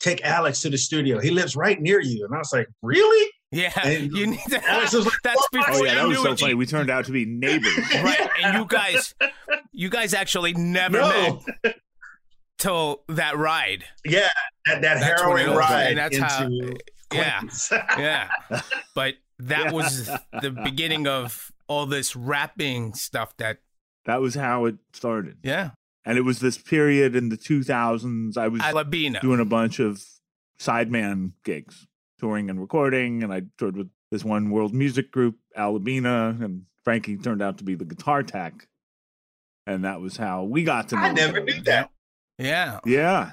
take 0.01 0.23
Alex 0.25 0.61
to 0.63 0.71
the 0.71 0.79
studio. 0.79 1.19
He 1.21 1.31
lives 1.31 1.57
right 1.57 1.81
near 1.81 2.01
you, 2.01 2.25
and 2.25 2.35
I 2.35 2.39
was 2.39 2.53
like, 2.53 2.69
really? 2.83 3.31
Yeah, 3.53 3.73
And 3.85 4.11
you 4.13 4.27
need 4.27 4.41
to. 4.51 4.69
Alex 4.69 4.93
was 4.93 5.05
like, 5.07 5.15
That's 5.23 5.41
"Oh, 5.41 5.47
before 5.53 5.75
Oh 5.75 5.85
yeah, 5.85 5.95
that 5.95 6.09
was 6.09 6.19
knew 6.19 6.25
so 6.25 6.33
it. 6.33 6.41
funny. 6.41 6.55
We 6.55 6.67
turned 6.67 6.91
out 6.91 7.05
to 7.07 7.13
be 7.13 7.25
neighbors. 7.25 7.77
right 7.95 8.29
and 8.43 8.59
you 8.59 8.67
guys 8.67 9.15
you 9.73 9.89
guys 9.89 10.13
actually 10.15 10.53
never 10.55 10.99
No. 10.99 11.43
met 11.65 11.77
till 12.59 13.03
that 13.09 13.37
ride 13.37 13.85
Yeah, 14.05 14.29
that, 14.67 14.83
that 14.83 15.01
That's 15.01 15.23
when 15.23 15.37
heroin 15.39 15.51
was, 15.51 15.59
ride 15.59 15.87
and 15.91 15.99
that's 15.99 16.19
how- 16.19 16.45
into 16.47 16.77
yeah 17.15 17.41
yeah 17.99 18.29
but 18.97 19.15
that 19.39 19.67
Yeah. 19.67 19.71
was 19.73 20.07
the 20.43 20.51
beginning 20.51 21.07
of 21.07 21.53
all 21.69 21.87
this 21.87 22.17
rapping 22.17 22.95
stuff 22.95 23.37
that 23.37 23.59
That 24.07 24.21
was 24.21 24.35
how 24.35 24.65
it 24.65 24.77
started. 24.93 25.37
yeah 25.43 25.71
And 26.05 26.17
it 26.17 26.23
was 26.23 26.39
this 26.41 26.57
period 26.59 27.15
in 27.15 27.29
the 27.29 27.37
2000s. 27.37 28.37
I 28.37 28.49
was 28.49 28.61
Alabina. 28.63 29.21
doing 29.21 29.41
a 29.41 29.45
bunch 29.45 29.79
of 29.81 30.03
sideman 30.59 31.33
gigs, 31.45 31.87
touring 32.19 32.49
and 32.49 32.61
recording. 32.61 33.23
And 33.23 33.33
I 33.33 33.43
toured 33.59 33.77
with 33.77 33.91
this 34.11 34.25
one 34.25 34.51
world 34.51 34.73
music 34.73 35.11
group, 35.11 35.37
Alabina, 35.57 36.37
and 36.41 36.63
Frankie 36.85 37.17
turned 37.17 37.43
out 37.43 37.59
to 37.59 37.65
be 37.65 37.75
the 37.75 37.85
guitar 37.85 38.23
tech. 38.23 38.69
And 39.67 39.85
that 39.85 40.01
was 40.01 40.17
how 40.17 40.45
we 40.45 40.63
got 40.63 40.89
to 40.91 40.95
know 40.95 41.03
I 41.03 41.13
never 41.13 41.41
knew 41.41 41.61
that. 41.63 41.91
yeah 42.39 42.79
Yeah. 42.87 43.33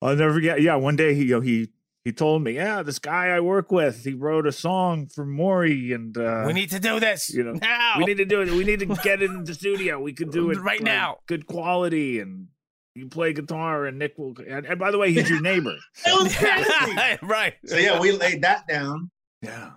I'll 0.00 0.16
never 0.16 0.34
forget. 0.34 0.60
Yeah, 0.60 0.76
one 0.76 0.96
day 0.96 1.14
he 1.14 1.24
you 1.24 1.34
know, 1.34 1.40
he 1.40 1.68
he 2.04 2.12
told 2.12 2.42
me, 2.42 2.52
yeah, 2.52 2.82
this 2.82 2.98
guy 2.98 3.28
I 3.28 3.40
work 3.40 3.70
with, 3.70 4.02
he 4.04 4.12
wrote 4.14 4.46
a 4.46 4.52
song 4.52 5.06
for 5.06 5.24
Maury, 5.24 5.92
and 5.92 6.16
uh, 6.18 6.42
we 6.46 6.52
need 6.52 6.70
to 6.70 6.80
do 6.80 6.98
this 6.98 7.30
you 7.32 7.44
know, 7.44 7.52
now 7.52 7.94
we 7.98 8.04
need 8.04 8.16
to 8.18 8.24
do 8.24 8.40
it. 8.42 8.50
We 8.50 8.64
need 8.64 8.80
to 8.80 8.86
get 8.86 9.22
it 9.22 9.30
in 9.30 9.44
the 9.44 9.54
studio. 9.62 10.00
We 10.00 10.12
could 10.12 10.30
do 10.32 10.50
it 10.50 10.58
Right 10.58 10.80
like, 10.80 10.82
now. 10.82 11.18
good 11.26 11.46
quality, 11.46 12.18
and 12.18 12.48
you 12.94 13.06
play 13.08 13.32
guitar, 13.32 13.86
and 13.86 13.98
Nick 13.98 14.18
will. 14.18 14.34
And, 14.48 14.66
and 14.66 14.78
by 14.78 14.90
the 14.90 14.98
way, 14.98 15.12
he's 15.12 15.30
your 15.30 15.40
neighbor. 15.40 15.76
It 16.04 16.22
was 16.22 16.34
crazy. 16.36 17.18
right 17.22 17.54
so 17.64 17.76
yeah, 17.76 18.00
we 18.00 18.10
laid 18.12 18.42
that 18.42 18.66
down. 18.66 19.10
yeah, 19.40 19.70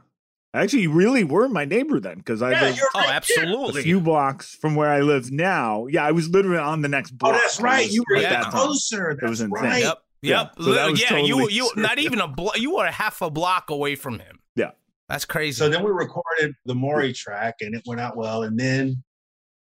actually, 0.54 0.82
you 0.82 0.92
really 0.94 1.24
were 1.24 1.48
my 1.48 1.66
neighbor 1.66 2.00
then, 2.00 2.18
because 2.18 2.42
I 2.42 2.52
Yeah, 2.52 2.62
lived 2.64 2.78
you're 2.80 2.88
oh 2.96 3.00
right 3.02 3.24
there. 3.36 3.70
a 3.70 3.74
few 3.84 4.02
blocks 4.02 4.56
from 4.56 4.74
where 4.76 4.90
I 4.90 5.02
live 5.02 5.32
now. 5.32 5.86
Yeah, 5.88 6.04
I 6.06 6.12
was 6.12 6.28
literally 6.30 6.58
on 6.58 6.82
the 6.82 6.90
next 6.90 7.12
block. 7.12 7.30
Oh, 7.30 7.34
block. 7.34 7.42
that's 7.44 7.62
right. 7.62 7.90
You 7.90 8.04
were 8.10 8.18
Yeah. 8.18 8.42
that 8.42 8.52
closer. 8.52 9.16
That's 9.22 9.30
was 9.30 9.42
insane. 9.42 9.52
right. 9.64 9.84
yep 9.84 10.00
Yeah, 10.26 10.42
yep 10.42 10.54
so 10.60 10.74
that 10.74 10.92
was 10.92 11.02
yeah 11.02 11.18
you 11.18 11.36
totally 11.36 11.54
you 11.54 11.72
not 11.76 11.94
true. 11.94 12.04
even 12.06 12.20
a 12.22 12.28
blo- 12.28 12.56
you 12.56 12.76
were 12.76 12.88
half 12.88 13.22
a 13.22 13.30
block 13.30 13.70
away 13.70 13.96
from 13.96 14.20
him 14.20 14.40
Yeah. 14.56 14.72
that's 15.08 15.26
crazy 15.26 15.58
So 15.58 15.70
then 15.70 15.84
we 15.84 15.92
recorded 15.92 16.54
the 16.66 16.76
Maury 16.76 17.14
track, 17.14 17.56
and 17.62 17.76
it 17.76 17.84
went 17.86 18.02
out 18.02 18.18
well. 18.18 18.44
And 18.44 18.60
then 18.60 19.04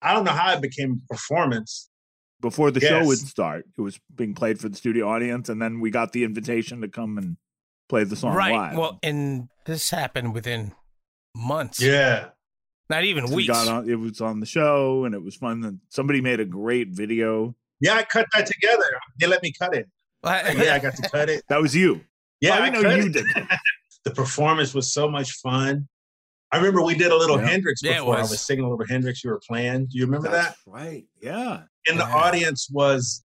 I 0.01 0.14
don't 0.14 0.24
know 0.24 0.32
how 0.32 0.53
it 0.53 0.62
became 0.62 1.01
performance. 1.09 1.89
before 2.41 2.72
the 2.72 2.80
show 2.80 3.05
would 3.05 3.18
start. 3.20 3.66
It 3.78 3.82
was 3.82 3.99
being 4.16 4.34
played 4.34 4.59
for 4.59 4.68
the 4.70 4.76
studio 4.76 5.07
audience, 5.09 5.47
and 5.49 5.62
then 5.62 5.80
we 5.80 5.91
got 5.91 6.12
the 6.12 6.24
invitation 6.24 6.82
to 6.82 6.88
come 6.88 7.18
and 7.18 7.38
play 7.89 8.03
the 8.03 8.16
song 8.16 8.34
right 8.36 8.53
live. 8.53 8.78
well 8.78 8.99
and 9.03 9.47
this 9.66 9.89
happened 9.91 10.34
within 10.34 10.72
months 11.36 11.82
Yeah. 11.82 12.30
not 12.89 13.03
even 13.03 13.28
So 13.28 13.36
we 13.36 13.43
weeks 13.43 13.49
got 13.53 13.68
on. 13.68 13.89
It 13.89 13.95
was 13.95 14.22
on 14.22 14.39
the 14.39 14.45
show, 14.45 15.05
and 15.05 15.14
it 15.16 15.22
was 15.24 15.36
fun. 15.36 15.64
And 15.64 15.80
somebody 15.89 16.20
made 16.22 16.39
a 16.39 16.45
great 16.45 16.89
video. 16.89 17.55
Yeah, 17.80 17.95
I 17.95 18.03
cut 18.03 18.28
that 18.34 18.45
together. 18.47 18.86
They 19.20 19.28
let 19.28 19.41
me 19.43 19.51
cut 19.57 19.76
it. 19.76 19.88
Yeah, 20.24 20.74
I 20.76 20.80
got 20.80 20.95
to 20.95 21.09
cut 21.09 21.30
it. 21.30 21.43
That 21.49 21.61
was 21.61 21.76
you. 21.76 22.01
Yeah, 22.41 22.55
I 22.55 22.67
I, 22.67 22.69
know 22.69 22.82
cut 22.82 22.97
you 22.97 23.05
it. 23.07 23.13
did. 23.13 23.26
the 24.05 24.11
performance 24.11 24.74
was 24.74 24.93
so 24.93 25.09
much 25.09 25.32
fun. 25.34 25.88
I 26.51 26.57
remember 26.57 26.82
we 26.84 26.95
did 26.95 27.11
a 27.11 27.15
little 27.17 27.39
Yeah. 27.39 27.47
Hendrix 27.47 27.82
Yeah, 27.84 27.91
it 27.91 27.95
before. 27.99 28.17
I 28.17 28.22
was. 28.22 28.32
was 28.32 28.41
singing 28.41 28.65
a 28.65 28.69
little 28.69 28.86
Hendrix. 28.88 29.24
You 29.24 29.30
were 29.30 29.41
playing. 29.47 29.86
Do 29.86 29.97
you 29.97 30.05
remember 30.05 30.30
That's 30.30 30.57
that? 30.65 30.72
right. 30.72 31.05
Yeah. 31.22 31.61
And 31.88 31.99
the 31.99 32.05
audience 32.05 32.67
was, 32.72 33.24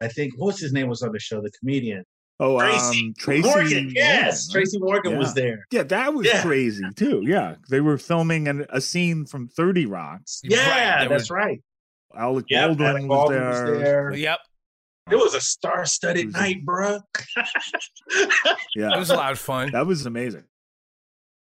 I 0.00 0.08
think, 0.08 0.32
what's 0.36 0.58
his 0.60 0.72
name 0.72 0.88
was 0.88 1.02
on 1.02 1.12
the 1.12 1.18
show? 1.18 1.40
The 1.40 1.50
comedian 1.58 2.04
Oh, 2.40 2.58
Tracy 2.58 3.00
um, 3.06 3.14
Tracy 3.16 3.42
Morgan. 3.48 3.92
Yes, 3.94 3.94
Morgan, 3.94 4.24
right? 4.26 4.50
Tracy 4.52 4.78
Morgan 4.80 5.12
Yeah. 5.12 5.18
was 5.18 5.34
there. 5.34 5.66
Yeah, 5.70 5.82
that 5.84 6.14
was 6.14 6.26
Yeah. 6.26 6.42
crazy 6.42 6.82
too. 6.96 7.22
Yeah, 7.24 7.54
they 7.70 7.80
were 7.80 7.96
filming 7.98 8.48
an, 8.48 8.66
a 8.70 8.80
scene 8.80 9.24
from 9.24 9.46
Thirty 9.48 9.86
Rocks. 9.86 10.40
Yeah, 10.42 11.00
there 11.00 11.08
that's 11.10 11.22
was- 11.24 11.30
right. 11.30 11.62
Alec 12.16 12.46
Yeah, 12.48 12.66
Baldwin, 12.68 12.86
Alec 12.88 13.08
was, 13.08 13.30
there. 13.30 13.50
was 13.50 13.80
there. 13.82 14.14
Yep. 14.14 14.38
It 15.10 15.16
was 15.16 15.34
a 15.34 15.40
star-studded 15.40 16.22
It 16.22 16.26
was 16.26 16.34
a- 16.34 16.38
night, 16.38 16.64
bruh. 16.64 17.02
Yeah, 18.74 18.94
It 18.94 18.98
was 18.98 19.10
a 19.10 19.16
lot 19.16 19.32
of 19.32 19.38
fun. 19.38 19.72
That 19.72 19.86
was 19.86 20.06
amazing. 20.06 20.44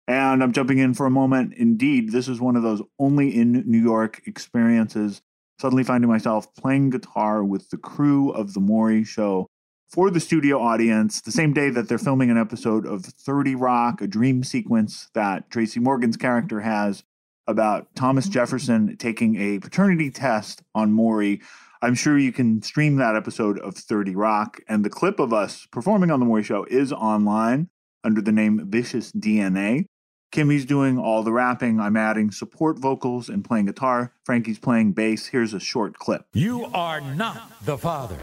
And 0.08 0.44
I'm 0.44 0.52
jumping 0.52 0.80
in 0.80 0.94
for 0.94 1.06
a 1.06 1.12
moment. 1.12 1.54
Indeed, 1.56 2.12
this 2.12 2.28
is 2.28 2.42
one 2.42 2.56
of 2.56 2.64
those 2.64 2.82
only 3.00 3.36
in 3.36 3.64
New 3.66 3.82
York 3.82 4.22
experiences. 4.26 5.22
Suddenly 5.60 5.84
finding 5.84 6.10
myself 6.10 6.54
playing 6.56 6.90
guitar 6.90 7.44
with 7.44 7.70
the 7.70 7.78
crew 7.78 8.32
of 8.32 8.54
The 8.54 8.60
Maury 8.60 9.04
Show 9.04 9.48
for 9.92 10.10
the 10.10 10.20
studio 10.20 10.60
audience 10.60 11.22
the 11.22 11.32
same 11.32 11.54
day 11.54 11.70
that 11.70 11.88
they're 11.88 11.98
filming 11.98 12.32
an 12.32 12.38
episode 12.38 12.86
of 12.86 13.04
30 13.06 13.56
Rock, 13.56 14.02
a 14.02 14.08
dream 14.08 14.44
sequence 14.44 15.10
that 15.14 15.50
Tracy 15.52 15.80
Morgan's 15.80 16.18
character 16.18 16.62
has 16.62 17.04
about 17.48 17.94
Thomas 17.96 18.26
mm-hmm. 18.26 18.34
Jefferson 18.34 18.98
taking 18.98 19.36
a 19.36 19.60
paternity 19.60 20.10
test 20.10 20.62
on 20.74 20.92
Maury. 20.94 21.42
I'm 21.84 21.96
sure 21.96 22.16
you 22.16 22.32
can 22.32 22.62
stream 22.62 22.98
that 22.98 23.16
episode 23.16 23.58
of 23.58 23.76
30 23.76 24.16
Rock, 24.16 24.60
and 24.68 24.86
the 24.86 24.90
clip 24.90 25.20
of 25.20 25.34
us 25.34 25.66
performing 25.72 26.12
on 26.12 26.20
The 26.20 26.28
Maury 26.28 26.44
Show 26.44 26.64
is 26.66 26.94
online 26.94 27.70
under 28.04 28.22
the 28.22 28.32
name 28.32 28.70
Vicious 28.70 29.12
DNA. 29.12 29.86
Kimmy's 30.32 30.66
doing 30.66 31.00
all 31.00 31.24
the 31.24 31.32
rapping. 31.32 31.80
I'm 31.80 31.98
adding 31.98 32.30
support 32.30 32.78
vocals 32.78 33.30
and 33.30 33.44
playing 33.44 33.66
guitar. 33.66 34.14
Frankie's 34.26 34.60
playing 34.60 34.92
bass. 34.92 35.26
Here's 35.26 35.56
a 35.56 35.60
short 35.60 35.98
clip. 35.98 36.26
You 36.34 36.66
are 36.66 37.02
not 37.02 37.52
the 37.66 37.80
father. 37.80 38.18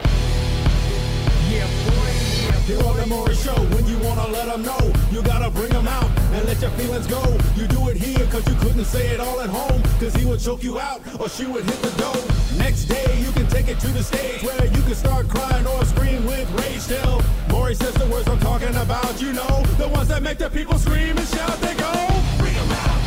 Here 2.68 2.78
on 2.84 2.96
the 2.96 3.06
Maury 3.06 3.34
Show, 3.34 3.54
when 3.74 3.86
you 3.88 3.98
wanna 4.06 4.28
let 4.28 4.46
them 4.46 4.62
know, 4.62 4.92
you 5.10 5.20
gotta 5.22 5.50
bring 5.50 5.70
them 5.70 5.88
out 5.88 6.08
and 6.32 6.46
let 6.46 6.60
your 6.60 6.70
feelings 6.72 7.08
go. 7.08 7.22
You 7.56 7.66
do 7.66 7.88
it 7.88 7.96
here 7.96 8.24
cause 8.26 8.46
you 8.46 8.54
couldn't 8.56 8.84
say 8.84 9.08
it 9.08 9.20
all 9.20 9.40
at 9.40 9.50
home, 9.50 9.82
cause 9.98 10.14
he 10.14 10.26
would 10.26 10.38
choke 10.38 10.62
you 10.62 10.78
out 10.78 11.00
or 11.18 11.28
she 11.28 11.46
would 11.46 11.64
hit 11.64 11.82
the 11.82 11.90
dough. 11.98 12.37
Next 12.58 12.84
day, 12.84 13.20
you 13.20 13.30
can 13.32 13.46
take 13.48 13.68
it 13.68 13.78
to 13.80 13.88
the 13.88 14.02
stage 14.02 14.42
where 14.42 14.64
you 14.66 14.82
can 14.82 14.94
start 14.94 15.28
crying 15.28 15.66
or 15.66 15.84
scream 15.84 16.24
with 16.26 16.50
rage. 16.60 16.86
Till 16.86 17.22
Maury 17.50 17.74
says 17.74 17.94
the 17.94 18.06
words 18.06 18.28
I'm 18.28 18.38
talking 18.40 18.74
about, 18.76 19.20
you 19.20 19.32
know, 19.32 19.62
the 19.78 19.88
ones 19.88 20.08
that 20.08 20.22
make 20.22 20.38
the 20.38 20.50
people 20.50 20.78
scream 20.78 21.16
and 21.16 21.28
shout, 21.28 21.58
they 21.60 21.74
go. 21.74 21.92
Bring 22.38 22.54
them 22.54 22.72
out, 22.72 23.00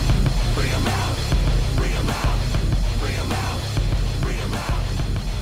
bring 0.56 0.70
them 0.72 0.88
out, 0.88 1.18
bring 1.76 1.92
them 1.92 2.10
out, 2.10 2.40
bring 3.00 3.16
them 3.16 3.32
out, 3.32 3.60
bring 4.22 4.38
them 4.38 4.54
out, 4.54 4.84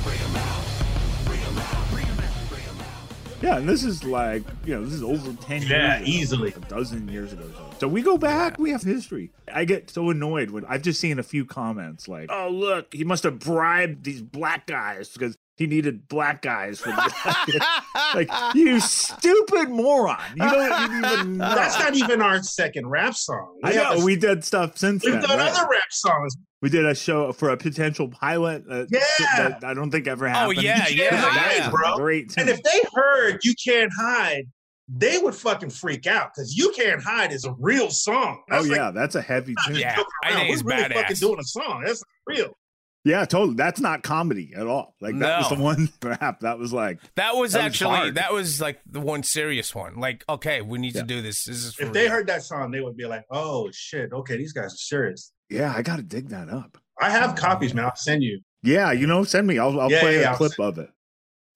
bring 0.04 0.18
them 0.18 0.36
out, 0.36 0.64
bring 1.24 1.40
them 1.40 1.58
out, 1.58 1.90
bring 1.92 2.06
them 2.06 2.18
out, 2.20 2.48
bring 2.48 2.64
them 2.66 2.80
out. 2.80 3.42
Yeah, 3.42 3.56
and 3.58 3.68
this 3.68 3.84
is 3.84 4.04
like, 4.04 4.42
you 4.64 4.74
know, 4.74 4.84
this 4.84 4.94
is 4.94 5.02
over 5.02 5.32
10 5.32 5.62
years 5.62 5.70
Yeah, 5.70 5.96
ago, 5.96 6.04
easily. 6.06 6.52
A 6.56 6.60
dozen 6.60 7.08
years 7.08 7.32
ago. 7.32 7.44
So. 7.56 7.69
So 7.80 7.88
we 7.88 8.02
go 8.02 8.16
back, 8.18 8.58
we 8.58 8.70
have 8.70 8.82
history. 8.82 9.30
I 9.52 9.64
get 9.64 9.90
so 9.90 10.10
annoyed 10.10 10.50
when 10.50 10.64
I've 10.66 10.82
just 10.82 11.00
seen 11.00 11.18
a 11.18 11.22
few 11.22 11.44
comments 11.44 12.06
like, 12.08 12.30
oh, 12.30 12.48
look, 12.50 12.92
he 12.94 13.04
must 13.04 13.24
have 13.24 13.38
bribed 13.38 14.04
these 14.04 14.22
black 14.22 14.66
guys 14.66 15.08
because 15.08 15.36
he 15.56 15.66
needed 15.66 16.08
black 16.08 16.40
guys 16.42 16.80
for 16.80 16.90
the. 16.90 17.66
like, 18.14 18.30
you 18.54 18.80
stupid 18.80 19.68
moron. 19.70 20.18
You 20.36 20.42
don't 20.48 20.92
even 21.22 21.36
know. 21.38 21.54
That's 21.54 21.78
not 21.78 21.94
even 21.96 22.22
our 22.22 22.42
second 22.42 22.88
rap 22.88 23.14
song. 23.14 23.58
I 23.64 23.72
know. 23.74 23.92
a- 23.92 24.04
We 24.04 24.16
did 24.16 24.44
stuff 24.44 24.78
since 24.78 25.04
We've 25.04 25.14
then. 25.14 25.22
done 25.22 25.38
right? 25.38 25.50
other 25.50 25.68
rap 25.70 25.82
songs. 25.90 26.36
We 26.62 26.68
did 26.68 26.84
a 26.86 26.94
show 26.94 27.32
for 27.32 27.50
a 27.50 27.56
potential 27.56 28.08
pilot. 28.08 28.64
Uh, 28.70 28.84
Yeah. 28.90 29.00
that 29.38 29.64
I 29.64 29.72
don't 29.74 29.90
think 29.90 30.06
ever 30.06 30.28
happened. 30.28 30.62
yeah, 30.62 30.86
You 30.88 30.96
can't 30.96 31.12
yeah, 31.12 31.16
hide, 31.20 31.56
yeah. 31.56 31.70
bro. 31.70 31.96
Great. 31.96 32.34
And 32.36 32.48
if 32.50 32.62
they 32.62 32.80
heard 32.94 33.40
"You 33.42 33.54
Can't 33.64 33.90
Hide," 33.98 34.44
they 34.92 35.18
would 35.18 35.34
fucking 35.34 35.70
freak 35.70 36.06
out 36.06 36.32
because 36.34 36.56
"You 36.56 36.72
Can't 36.76 37.02
Hide" 37.02 37.32
is 37.32 37.44
a 37.44 37.52
real 37.58 37.90
song. 37.90 38.42
Oh 38.50 38.60
like, 38.60 38.70
yeah, 38.70 38.90
that's 38.90 39.14
a 39.14 39.22
heavy 39.22 39.54
tune. 39.66 39.76
Yeah, 39.76 39.96
I 40.24 40.34
think 40.34 40.50
it's 40.50 40.62
We're 40.64 40.76
really 40.76 40.84
badass. 40.88 40.94
fucking 40.94 41.16
doing 41.16 41.38
a 41.38 41.44
song. 41.44 41.82
That's 41.86 42.02
real. 42.26 42.52
Yeah, 43.02 43.24
totally. 43.24 43.54
That's 43.54 43.80
not 43.80 44.02
comedy 44.02 44.52
at 44.54 44.66
all. 44.66 44.94
Like 45.00 45.18
that 45.20 45.38
was 45.38 45.48
the 45.56 45.62
one 45.62 45.88
rap 46.02 46.40
that 46.40 46.58
was 46.58 46.70
like 46.72 46.98
That 47.16 47.34
was 47.34 47.52
That 47.52 47.62
actually 47.62 47.96
hard. 47.96 48.14
that 48.16 48.30
was 48.32 48.60
like 48.60 48.78
the 48.84 49.00
one 49.00 49.22
serious 49.22 49.74
one. 49.74 49.96
Like, 49.98 50.22
okay, 50.28 50.60
we 50.60 50.76
need 50.78 50.92
to 50.94 51.02
do 51.02 51.22
this. 51.22 51.44
This 51.44 51.64
is 51.64 51.74
for 51.74 51.84
If 51.84 51.92
they 51.94 52.08
heard 52.08 52.26
that 52.26 52.42
song, 52.42 52.70
they 52.70 52.80
would 52.80 52.98
be 52.98 53.06
like, 53.06 53.24
"Oh 53.30 53.70
shit, 53.72 54.12
okay, 54.12 54.36
these 54.36 54.52
guys 54.52 54.74
are 54.74 54.76
serious." 54.76 55.32
Yeah, 55.48 55.72
I 55.74 55.80
got 55.82 55.96
to 55.96 56.02
dig 56.02 56.28
that 56.28 56.50
up. 56.50 56.76
I 57.00 57.08
have 57.08 57.36
copies, 57.36 57.72
man. 57.72 57.86
I'll 57.86 57.96
send 57.96 58.22
you. 58.22 58.40
Yeah, 58.62 58.92
you 58.92 59.06
know, 59.06 59.24
send 59.24 59.46
me. 59.46 59.58
I'll, 59.58 59.80
I'll 59.80 59.90
Yeah, 59.90 60.00
play 60.00 60.20
yeah, 60.20 60.26
a 60.26 60.30
I'll 60.32 60.36
clip 60.36 60.52
send- 60.52 60.68
of 60.68 60.78
it. 60.78 60.90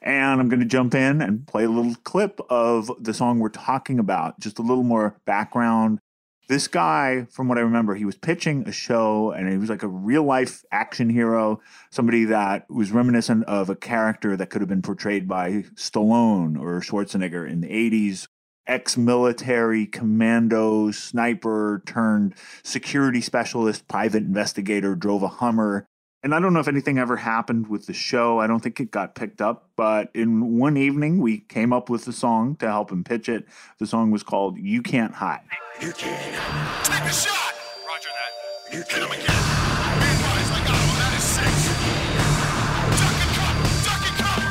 And 0.05 0.39
I'm 0.39 0.51
going 0.51 0.61
to 0.61 0.67
jump 0.67 0.95
in 0.95 1.23
and 1.23 1.47
play 1.47 1.65
a 1.65 1.71
little 1.71 1.95
clip 2.05 2.39
of 2.51 2.91
the 3.01 3.15
song 3.15 3.39
we're 3.39 3.49
talking 3.49 3.99
about, 3.99 4.39
just 4.39 4.59
a 4.59 4.63
little 4.63 4.85
more 4.85 5.17
background. 5.25 5.99
This 6.47 6.69
guy, 6.69 7.27
from 7.31 7.49
what 7.49 7.57
I 7.57 7.63
remember, 7.63 7.95
he 7.95 8.05
was 8.05 8.17
pitching 8.17 8.69
a 8.69 8.73
show 8.73 9.31
and 9.31 9.51
he 9.51 9.57
was 9.57 9.71
like 9.71 9.83
a 9.83 9.89
real 9.89 10.23
life 10.23 10.63
action 10.71 11.09
hero, 11.09 11.63
somebody 11.91 12.27
that 12.27 12.71
was 12.71 12.93
reminiscent 12.93 13.45
of 13.45 13.71
a 13.71 13.75
character 13.75 14.37
that 14.37 14.51
could 14.51 14.61
have 14.61 14.69
been 14.69 14.83
portrayed 14.83 15.27
by 15.27 15.65
Stallone 15.75 16.61
or 16.61 16.81
Schwarzenegger 16.81 17.49
in 17.51 17.63
the 17.63 17.69
80s. 17.69 18.29
Ex 18.67 18.97
military 18.97 19.87
commando 19.87 20.91
sniper 20.91 21.83
turned 21.87 22.35
security 22.63 23.21
specialist, 23.21 23.89
private 23.89 24.23
investigator, 24.23 24.95
drove 24.95 25.23
a 25.23 25.29
Hummer. 25.29 25.87
And 26.25 26.35
I 26.35 26.41
don't 26.41 26.55
know 26.55 26.61
if 26.61 26.69
anything 26.69 26.97
ever 26.97 27.17
happened 27.19 27.69
with 27.69 27.85
the 27.85 27.93
show. 27.93 28.41
I 28.41 28.47
don't 28.47 28.61
think 28.61 28.81
it 28.81 28.91
got 28.91 29.15
picked 29.15 29.43
up. 29.43 29.69
But 29.77 30.11
in 30.15 30.57
one 30.57 30.79
evening, 30.79 31.19
we 31.19 31.41
came 31.41 31.71
up 31.71 31.91
with 31.91 32.07
the 32.07 32.15
song 32.15 32.57
to 32.57 32.67
help 32.67 32.91
him 32.91 33.05
pitch 33.05 33.29
it. 33.29 33.47
The 33.79 33.87
song 33.87 34.11
was 34.11 34.23
called 34.23 34.57
You 34.57 34.81
Can't 34.81 35.13
Hide. 35.13 35.43
You 35.83 35.93
can't 35.93 36.35
take 36.85 37.05
a 37.05 37.13
shot. 37.13 37.53
Roger 37.87 38.09
that. 38.09 38.33
You 38.73 38.83
can't 38.89 39.05
again. 39.05 39.37
Meanwhile, 40.01 40.37
he's 40.41 40.49
like, 40.49 40.65
oh, 40.65 40.97
that 40.97 41.13
is 41.13 41.25
six. 41.29 41.53
Duck 43.05 43.21
and 43.21 43.33
cover, 43.37 43.69
duck 43.85 44.03
and 44.09 44.17
cover. 44.17 44.49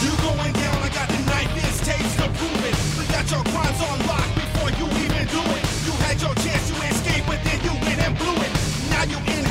You 0.00 0.12
going 0.24 0.52
down, 0.56 0.80
I 0.80 0.88
got 0.96 1.08
the 1.12 1.20
knife, 1.28 1.52
this 1.60 1.76
tapes 1.84 2.16
to 2.24 2.26
prove 2.40 2.62
it. 2.64 2.76
We 2.96 3.04
got 3.12 3.28
your 3.28 3.44
crimes 3.52 3.80
on 3.84 4.00
lock 4.08 4.28
before 4.32 4.72
you 4.80 4.88
even 5.04 5.28
do 5.28 5.44
it. 5.44 5.62
You 5.84 5.92
had 6.08 6.16
your 6.24 6.32
chance 6.40 6.72
to 6.72 6.76
escape, 6.88 7.28
but 7.28 7.44
then 7.44 7.60
you 7.68 7.76
went 7.84 8.00
and 8.00 8.16
blew 8.16 8.32
it. 8.40 8.52
Now 8.88 9.04
you 9.04 9.20
in 9.28 9.44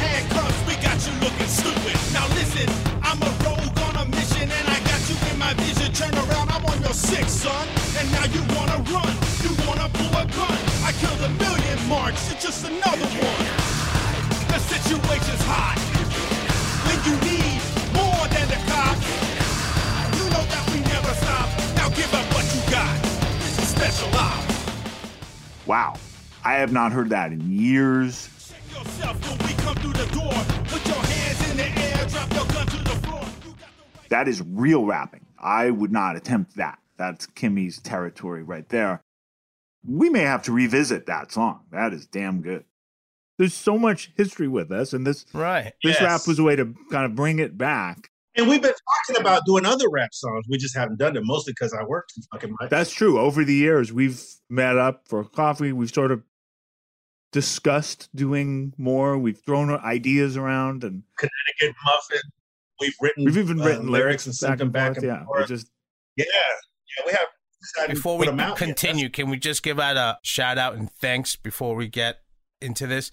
Now 2.13 2.27
listen, 2.35 2.67
I'm 3.03 3.21
a 3.21 3.31
rogue 3.43 3.79
on 3.87 3.95
a 4.03 4.05
mission, 4.09 4.47
and 4.49 4.67
I 4.67 4.79
got 4.89 5.01
you 5.09 5.15
in 5.31 5.37
my 5.39 5.53
vision. 5.53 5.91
Turn 5.93 6.13
around, 6.15 6.49
I'm 6.51 6.65
on 6.65 6.81
your 6.81 6.93
six, 6.93 7.31
son. 7.31 7.67
And 7.97 8.11
now 8.11 8.25
you 8.25 8.41
wanna 8.55 8.79
run, 8.91 9.13
you 9.43 9.51
wanna 9.67 9.87
pull 9.93 10.13
a 10.17 10.25
gun. 10.25 10.59
I 10.83 10.91
killed 11.01 11.21
a 11.21 11.29
million 11.43 11.79
marks, 11.87 12.29
you're 12.29 12.39
just 12.39 12.65
another 12.65 13.07
one. 13.07 13.45
The 14.51 14.59
situation's 14.59 15.43
hot. 15.45 15.77
When 16.85 16.97
you 17.07 17.15
need 17.29 17.59
more 17.93 18.25
than 18.33 18.47
the 18.53 18.59
cops. 18.71 19.07
You 20.17 20.25
know 20.33 20.43
that 20.53 20.63
we 20.71 20.79
never 20.93 21.13
stop. 21.23 21.47
Now 21.75 21.89
give 21.89 22.13
up 22.13 22.25
what 22.33 22.45
you 22.53 22.61
got. 22.71 22.95
This 23.39 23.59
is 23.59 23.67
special 23.69 24.09
ops. 24.15 24.55
Wow. 25.65 25.95
I 26.43 26.53
have 26.55 26.71
not 26.71 26.91
heard 26.91 27.09
that 27.09 27.31
in 27.31 27.41
years. 27.51 28.29
Yourself 28.69 29.17
when 29.27 29.47
we 29.47 29.53
come 29.55 29.75
through 29.77 29.93
the 29.93 30.05
door. 30.13 30.33
Put 30.67 30.85
your 30.85 31.01
hands 31.01 31.44
That 34.09 34.27
is 34.27 34.41
real 34.45 34.85
rapping. 34.85 35.25
I 35.39 35.69
would 35.71 35.91
not 35.91 36.15
attempt 36.15 36.55
that. 36.57 36.79
That's 36.97 37.25
Kimmy's 37.27 37.79
territory 37.79 38.43
right 38.43 38.67
there. 38.69 39.01
We 39.85 40.09
may 40.09 40.21
have 40.21 40.43
to 40.43 40.51
revisit 40.51 41.05
that 41.07 41.31
song. 41.31 41.61
That 41.71 41.93
is 41.93 42.05
damn 42.05 42.41
good. 42.41 42.63
There's 43.37 43.53
so 43.53 43.77
much 43.77 44.11
history 44.15 44.47
with 44.47 44.71
us, 44.71 44.93
and 44.93 45.05
this 45.05 45.25
right. 45.33 45.73
this 45.83 45.97
Yes. 45.99 46.01
rap 46.01 46.21
was 46.27 46.39
a 46.39 46.43
way 46.43 46.55
to 46.55 46.73
kind 46.89 47.05
of 47.05 47.15
bring 47.15 47.39
it 47.39 47.57
back. 47.57 48.09
And 48.37 48.47
we've 48.47 48.61
been 48.61 48.73
talking 49.07 49.21
about 49.21 49.41
doing 49.45 49.65
other 49.65 49.89
rap 49.89 50.13
songs. 50.13 50.45
We 50.49 50.57
just 50.57 50.75
haven't 50.75 50.97
done 50.99 51.15
it 51.17 51.23
mostly 51.23 51.53
because 51.53 51.73
I 51.73 51.83
work 51.83 52.07
too 52.13 52.21
fucking 52.33 52.55
much. 52.59 52.69
That's 52.69 52.91
true. 52.91 53.19
Over 53.19 53.43
the 53.43 53.53
years, 53.53 53.91
we've 53.91 54.21
met 54.49 54.77
up 54.77 55.07
for 55.07 55.23
coffee. 55.23 55.71
We've 55.73 55.93
sort 55.93 56.11
of 56.11 56.23
discussed 57.35 58.07
doing 58.15 58.73
more. 58.77 59.17
We've 59.17 59.37
thrown 59.45 59.69
ideas 59.69 60.37
around, 60.37 60.85
and 60.85 61.03
Connecticut 61.17 61.75
Muffin. 61.85 62.21
We've 62.79 62.95
written. 63.01 63.25
we've 63.25 63.37
even 63.37 63.61
uh, 63.61 63.65
written 63.65 63.91
lyrics 63.91 64.25
and 64.25 64.31
back 64.33 64.37
sent 64.39 64.57
them 64.59 64.67
and 64.67 64.73
back 64.73 64.93
forth. 64.93 64.97
and 65.03 65.05
Yeah, 65.05 65.25
we 65.41 65.45
just 65.45 65.67
Yeah, 66.15 66.25
yeah, 66.97 67.05
we 67.05 67.11
have. 67.11 67.27
Before 67.89 68.17
we 68.17 68.25
we 68.27 68.31
'em 68.31 68.39
out. 68.39 68.57
continue, 68.57 69.09
can 69.09 69.29
we 69.29 69.37
just 69.37 69.63
give 69.63 69.79
out 69.79 69.97
a 69.97 70.17
shout 70.23 70.57
out 70.57 70.75
and 70.75 70.89
thanks 70.89 71.35
before 71.35 71.75
we 71.75 71.87
get 71.89 72.19
into 72.61 72.87
this? 72.87 73.11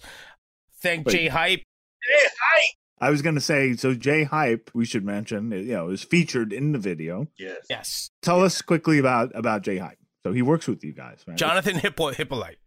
Thank 0.81 1.07
Wait. 1.07 1.11
Jay 1.13 1.27
Hype. 1.27 1.59
Hey, 2.07 2.27
hi. 2.41 2.61
I 3.01 3.09
was 3.09 3.21
going 3.21 3.35
to 3.35 3.41
say, 3.41 3.75
so 3.75 3.93
Jay 3.95 4.23
Hype, 4.23 4.69
we 4.73 4.85
should 4.85 5.03
mention, 5.03 5.51
you 5.51 5.73
know, 5.73 5.89
is 5.89 6.03
featured 6.03 6.53
in 6.53 6.71
the 6.71 6.77
video. 6.79 7.27
Yes. 7.37 7.65
Yes. 7.69 8.11
Tell 8.21 8.41
us 8.43 8.61
quickly 8.61 8.99
about 8.99 9.31
about 9.35 9.63
Jay 9.63 9.77
Hype. 9.79 9.97
So 10.25 10.31
he 10.31 10.41
works 10.41 10.67
with 10.67 10.83
you 10.85 10.93
guys, 10.93 11.21
right? 11.27 11.35
Jonathan 11.35 11.75
Hippo- 11.79 12.11
Hyppolite. 12.13 12.57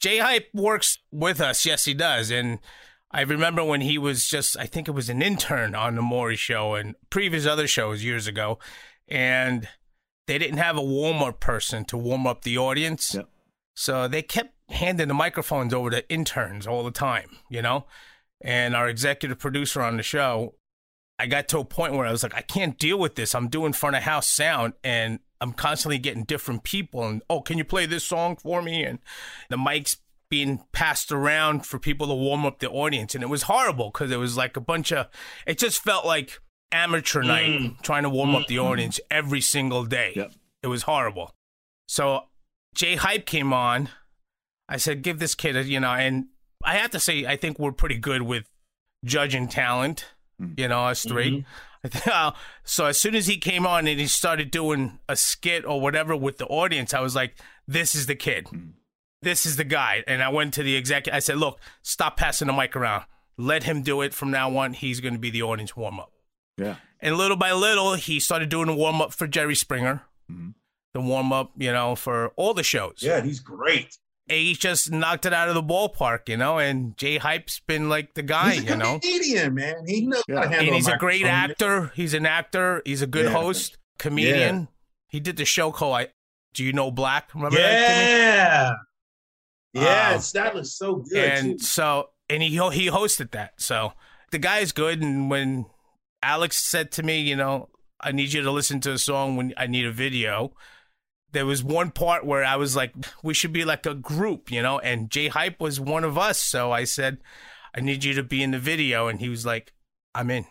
Jay 0.00 0.18
Hype 0.18 0.48
works 0.54 0.98
with 1.10 1.40
us. 1.40 1.66
Yes, 1.66 1.84
he 1.84 1.94
does. 1.94 2.30
And 2.30 2.58
I 3.10 3.22
remember 3.22 3.64
when 3.64 3.80
he 3.80 3.98
was 3.98 4.26
just, 4.26 4.56
I 4.56 4.66
think 4.66 4.88
it 4.88 4.92
was 4.92 5.08
an 5.08 5.22
intern 5.22 5.74
on 5.74 5.96
the 5.96 6.02
Maury 6.02 6.36
show 6.36 6.74
and 6.74 6.94
previous 7.10 7.46
other 7.46 7.66
shows 7.66 8.04
years 8.04 8.26
ago. 8.26 8.58
And 9.08 9.68
they 10.26 10.38
didn't 10.38 10.58
have 10.58 10.76
a 10.76 10.82
warm 10.82 11.22
up 11.22 11.40
person 11.40 11.84
to 11.86 11.96
warm 11.96 12.26
up 12.26 12.42
the 12.42 12.58
audience. 12.58 13.14
Yep. 13.14 13.28
So 13.74 14.08
they 14.08 14.22
kept 14.22 14.54
handing 14.68 15.08
the 15.08 15.14
microphones 15.14 15.72
over 15.72 15.90
to 15.90 16.08
interns 16.10 16.66
all 16.66 16.84
the 16.84 16.90
time, 16.90 17.38
you 17.48 17.62
know? 17.62 17.86
And 18.40 18.76
our 18.76 18.88
executive 18.88 19.38
producer 19.38 19.80
on 19.82 19.96
the 19.96 20.02
show, 20.02 20.54
I 21.18 21.26
got 21.26 21.48
to 21.48 21.58
a 21.58 21.64
point 21.64 21.94
where 21.94 22.06
I 22.06 22.12
was 22.12 22.22
like, 22.22 22.34
I 22.34 22.42
can't 22.42 22.78
deal 22.78 22.98
with 22.98 23.14
this. 23.14 23.34
I'm 23.34 23.48
doing 23.48 23.72
front 23.72 23.96
of 23.96 24.02
house 24.02 24.28
sound 24.28 24.74
and 24.84 25.18
I'm 25.40 25.52
constantly 25.52 25.98
getting 25.98 26.24
different 26.24 26.64
people. 26.64 27.06
And, 27.06 27.22
oh, 27.30 27.40
can 27.40 27.58
you 27.58 27.64
play 27.64 27.86
this 27.86 28.04
song 28.04 28.36
for 28.36 28.62
me? 28.62 28.82
And 28.84 28.98
the 29.48 29.56
mic's 29.56 29.98
being 30.30 30.62
passed 30.72 31.10
around 31.10 31.64
for 31.64 31.78
people 31.78 32.06
to 32.08 32.14
warm 32.14 32.44
up 32.44 32.58
the 32.58 32.68
audience. 32.68 33.14
And 33.14 33.22
it 33.22 33.28
was 33.28 33.42
horrible 33.42 33.90
because 33.90 34.10
it 34.10 34.18
was 34.18 34.36
like 34.36 34.56
a 34.56 34.60
bunch 34.60 34.92
of, 34.92 35.08
it 35.46 35.58
just 35.58 35.82
felt 35.82 36.04
like 36.04 36.40
amateur 36.70 37.22
night 37.22 37.48
mm. 37.48 37.82
trying 37.82 38.02
to 38.02 38.10
warm 38.10 38.34
up 38.34 38.46
the 38.46 38.56
mm-hmm. 38.56 38.66
audience 38.66 39.00
every 39.10 39.40
single 39.40 39.84
day. 39.84 40.12
Yep. 40.16 40.32
It 40.62 40.66
was 40.66 40.82
horrible. 40.82 41.34
So 41.86 42.24
Jay 42.74 42.96
Hype 42.96 43.26
came 43.26 43.52
on. 43.52 43.88
I 44.68 44.76
said, 44.76 45.02
give 45.02 45.18
this 45.18 45.34
kid 45.34 45.56
a, 45.56 45.64
you 45.64 45.80
know, 45.80 45.92
and 45.92 46.26
I 46.62 46.74
have 46.76 46.90
to 46.90 47.00
say, 47.00 47.24
I 47.24 47.36
think 47.36 47.58
we're 47.58 47.72
pretty 47.72 47.96
good 47.96 48.22
with 48.22 48.44
judging 49.04 49.48
talent, 49.48 50.04
mm. 50.40 50.58
you 50.58 50.68
know, 50.68 50.86
us 50.86 51.04
3 51.04 51.18
I 51.26 51.30
think, 51.30 51.44
uh, 51.44 51.46
so 52.64 52.86
as 52.86 53.00
soon 53.00 53.14
as 53.14 53.26
he 53.26 53.38
came 53.38 53.66
on 53.66 53.86
and 53.86 54.00
he 54.00 54.06
started 54.06 54.50
doing 54.50 54.98
a 55.08 55.16
skit 55.16 55.64
or 55.64 55.80
whatever 55.80 56.16
with 56.16 56.38
the 56.38 56.46
audience, 56.46 56.94
I 56.94 57.00
was 57.00 57.14
like, 57.14 57.36
this 57.66 57.94
is 57.94 58.06
the 58.06 58.14
kid. 58.14 58.48
This 59.22 59.46
is 59.46 59.56
the 59.56 59.64
guy. 59.64 60.04
And 60.06 60.22
I 60.22 60.28
went 60.28 60.54
to 60.54 60.62
the 60.62 60.76
executive. 60.76 61.16
I 61.16 61.20
said, 61.20 61.38
look, 61.38 61.60
stop 61.82 62.16
passing 62.16 62.46
the 62.46 62.52
mic 62.52 62.76
around. 62.76 63.04
Let 63.36 63.64
him 63.64 63.82
do 63.82 64.02
it 64.02 64.14
from 64.14 64.30
now 64.30 64.56
on. 64.56 64.72
He's 64.72 65.00
going 65.00 65.14
to 65.14 65.20
be 65.20 65.30
the 65.30 65.42
audience 65.42 65.76
warm 65.76 66.00
up. 66.00 66.12
Yeah. 66.56 66.76
And 67.00 67.16
little 67.16 67.36
by 67.36 67.52
little, 67.52 67.94
he 67.94 68.18
started 68.18 68.48
doing 68.48 68.68
a 68.68 68.74
warm 68.74 69.00
up 69.00 69.12
for 69.12 69.26
Jerry 69.26 69.54
Springer, 69.54 70.02
mm-hmm. 70.30 70.50
the 70.94 71.00
warm 71.00 71.32
up, 71.32 71.52
you 71.56 71.72
know, 71.72 71.94
for 71.94 72.28
all 72.30 72.54
the 72.54 72.64
shows. 72.64 72.98
Yeah, 73.00 73.20
he's 73.22 73.38
great. 73.38 73.96
And 74.28 74.38
he 74.38 74.54
just 74.54 74.90
knocked 74.92 75.24
it 75.26 75.32
out 75.32 75.48
of 75.48 75.54
the 75.54 75.62
ballpark, 75.62 76.28
you 76.28 76.36
know. 76.36 76.58
And 76.58 76.96
Jay 76.96 77.16
Hype's 77.18 77.60
been 77.60 77.88
like 77.88 78.14
the 78.14 78.22
guy, 78.22 78.54
He's 78.54 78.64
a 78.64 78.66
you 78.66 78.76
know. 78.76 78.98
comedian, 79.00 79.54
man. 79.54 79.84
He 79.86 80.06
knows 80.06 80.22
how 80.28 80.34
to 80.42 80.48
handle 80.48 80.66
And 80.66 80.74
he's 80.74 80.88
a 80.88 80.96
great 80.98 81.24
actor. 81.24 81.90
He's 81.94 82.12
an 82.14 82.26
actor. 82.26 82.82
He's 82.84 83.00
a 83.02 83.06
good 83.06 83.26
Yeah. 83.26 83.32
host, 83.32 83.78
comedian. 83.98 84.68
He 85.08 85.20
did 85.20 85.36
the 85.38 85.44
show 85.46 85.72
called 85.72 85.96
I, 85.96 86.08
Do 86.52 86.62
You 86.64 86.72
Know 86.74 86.90
Black? 86.90 87.34
Remember 87.34 87.56
that? 87.56 88.74
Yeah. 89.74 89.82
Yeah, 89.82 90.14
Um, 90.16 90.22
that 90.34 90.54
was 90.54 90.76
so 90.76 90.96
good. 90.96 91.24
and 91.24 91.58
too. 91.60 91.64
so 91.64 92.10
and 92.30 92.42
he 92.42 92.48
he 92.50 92.88
hosted 92.88 93.30
that. 93.32 93.52
So 93.60 93.92
the 94.30 94.38
guy 94.38 94.58
is 94.58 94.72
good. 94.72 95.00
And 95.02 95.30
when 95.30 95.66
Alex 96.22 96.56
said 96.56 96.90
to 96.92 97.02
me, 97.02 97.20
you 97.20 97.36
know, 97.36 97.68
I 98.00 98.12
need 98.12 98.32
you 98.32 98.42
to 98.42 98.50
listen 98.50 98.80
to 98.82 98.92
a 98.92 98.98
song 98.98 99.36
when 99.36 99.52
I 99.56 99.66
need 99.66 99.84
a 99.86 99.92
video. 99.92 100.52
There 101.32 101.44
was 101.46 101.62
one 101.62 101.90
part 101.90 102.24
where 102.24 102.44
I 102.44 102.56
was 102.56 102.74
like, 102.74 102.94
we 103.22 103.34
should 103.34 103.52
be 103.52 103.64
like 103.64 103.84
a 103.86 103.94
group, 103.94 104.50
you 104.50 104.62
know, 104.62 104.78
and 104.78 105.10
Jay 105.10 105.28
Hype 105.28 105.60
was 105.60 105.78
one 105.78 106.04
of 106.04 106.16
us. 106.16 106.40
So 106.40 106.72
I 106.72 106.84
said, 106.84 107.18
I 107.76 107.80
need 107.80 108.02
you 108.04 108.14
to 108.14 108.22
be 108.22 108.42
in 108.42 108.50
the 108.52 108.58
video. 108.58 109.08
And 109.08 109.20
he 109.20 109.28
was 109.28 109.44
like, 109.44 109.72
I'm 110.14 110.30
in. 110.30 110.46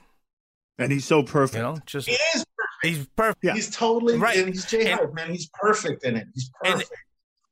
And 0.78 0.91
he's 0.91 1.05
so 1.05 1.23
perfect. 1.23 1.57
You 1.57 1.63
know, 1.63 1.78
just 1.88 2.07
He 2.07 2.13
is 2.36 2.45
he's 2.84 3.07
perfect. 3.15 3.55
He's 3.55 3.75
totally 3.75 4.17
Right. 4.17 4.38
And 4.38 4.47
he's 4.49 4.65
Jay 4.65 4.91
And- 4.91 4.99
Hype, 4.99 5.13
man. 5.15 5.32
He's 5.32 5.49
perfect 5.53 6.03
in 6.03 6.15
it. 6.15 6.28
He's 6.36 6.51
And- 6.63 6.73
perfect. 6.75 6.91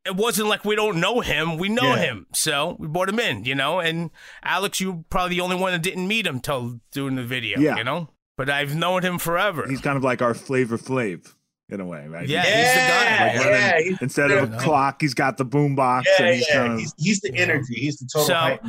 it 0.05 0.15
wasn't 0.15 0.47
like 0.47 0.63
we 0.63 0.75
don't 0.75 0.99
know 0.99 1.21
him. 1.21 1.57
We 1.57 1.67
know 1.69 1.95
Yeah. 1.95 1.97
him. 1.97 2.27
So 2.33 2.75
we 2.79 2.87
brought 2.87 3.09
him 3.09 3.19
in, 3.19 3.43
you 3.45 3.55
know. 3.55 3.79
And 3.79 4.11
Alex, 4.43 4.79
you're 4.79 5.03
probably 5.09 5.37
the 5.37 5.41
only 5.41 5.55
one 5.55 5.71
that 5.71 5.81
didn't 5.81 6.07
meet 6.07 6.27
him 6.27 6.39
till 6.41 6.79
doing 6.91 7.15
the 7.15 7.23
video, 7.23 7.59
Yeah. 7.59 7.77
you 7.77 7.83
know. 7.83 8.09
But 8.37 8.51
I've 8.51 8.75
known 8.75 9.01
him 9.01 9.17
forever. 9.17 9.65
He's 9.67 9.81
kind 9.81 9.97
of 9.97 10.03
like 10.03 10.21
our 10.21 10.35
Flavor 10.35 10.77
Flav. 10.77 11.33
In 11.69 11.79
a 11.79 11.85
way, 11.85 12.07
right? 12.07 12.27
Yeah, 12.27 12.43
He's- 12.43 12.55
he's 12.55 12.73
the 12.73 12.79
guy. 12.79 13.25
like 13.37 13.45
yeah, 13.45 13.69
running- 13.71 13.85
he's- 13.87 14.01
instead 14.01 14.31
of 14.31 14.53
a 14.53 14.57
clock, 14.57 15.01
he's 15.01 15.15
got 15.15 15.37
the 15.37 15.45
boom 15.45 15.75
box. 15.75 16.07
Yeah, 16.19 16.25
and 16.27 16.35
he's 16.35 16.47
yeah. 16.47 16.55
kind 16.55 16.73
of, 16.73 16.79
He's, 16.79 16.93
he's 16.97 17.19
the 17.21 17.35
energy. 17.35 17.73
He's 17.75 17.97
the 17.97 18.07
total 18.11 18.27
So- 18.27 18.33
hype. 18.35 18.63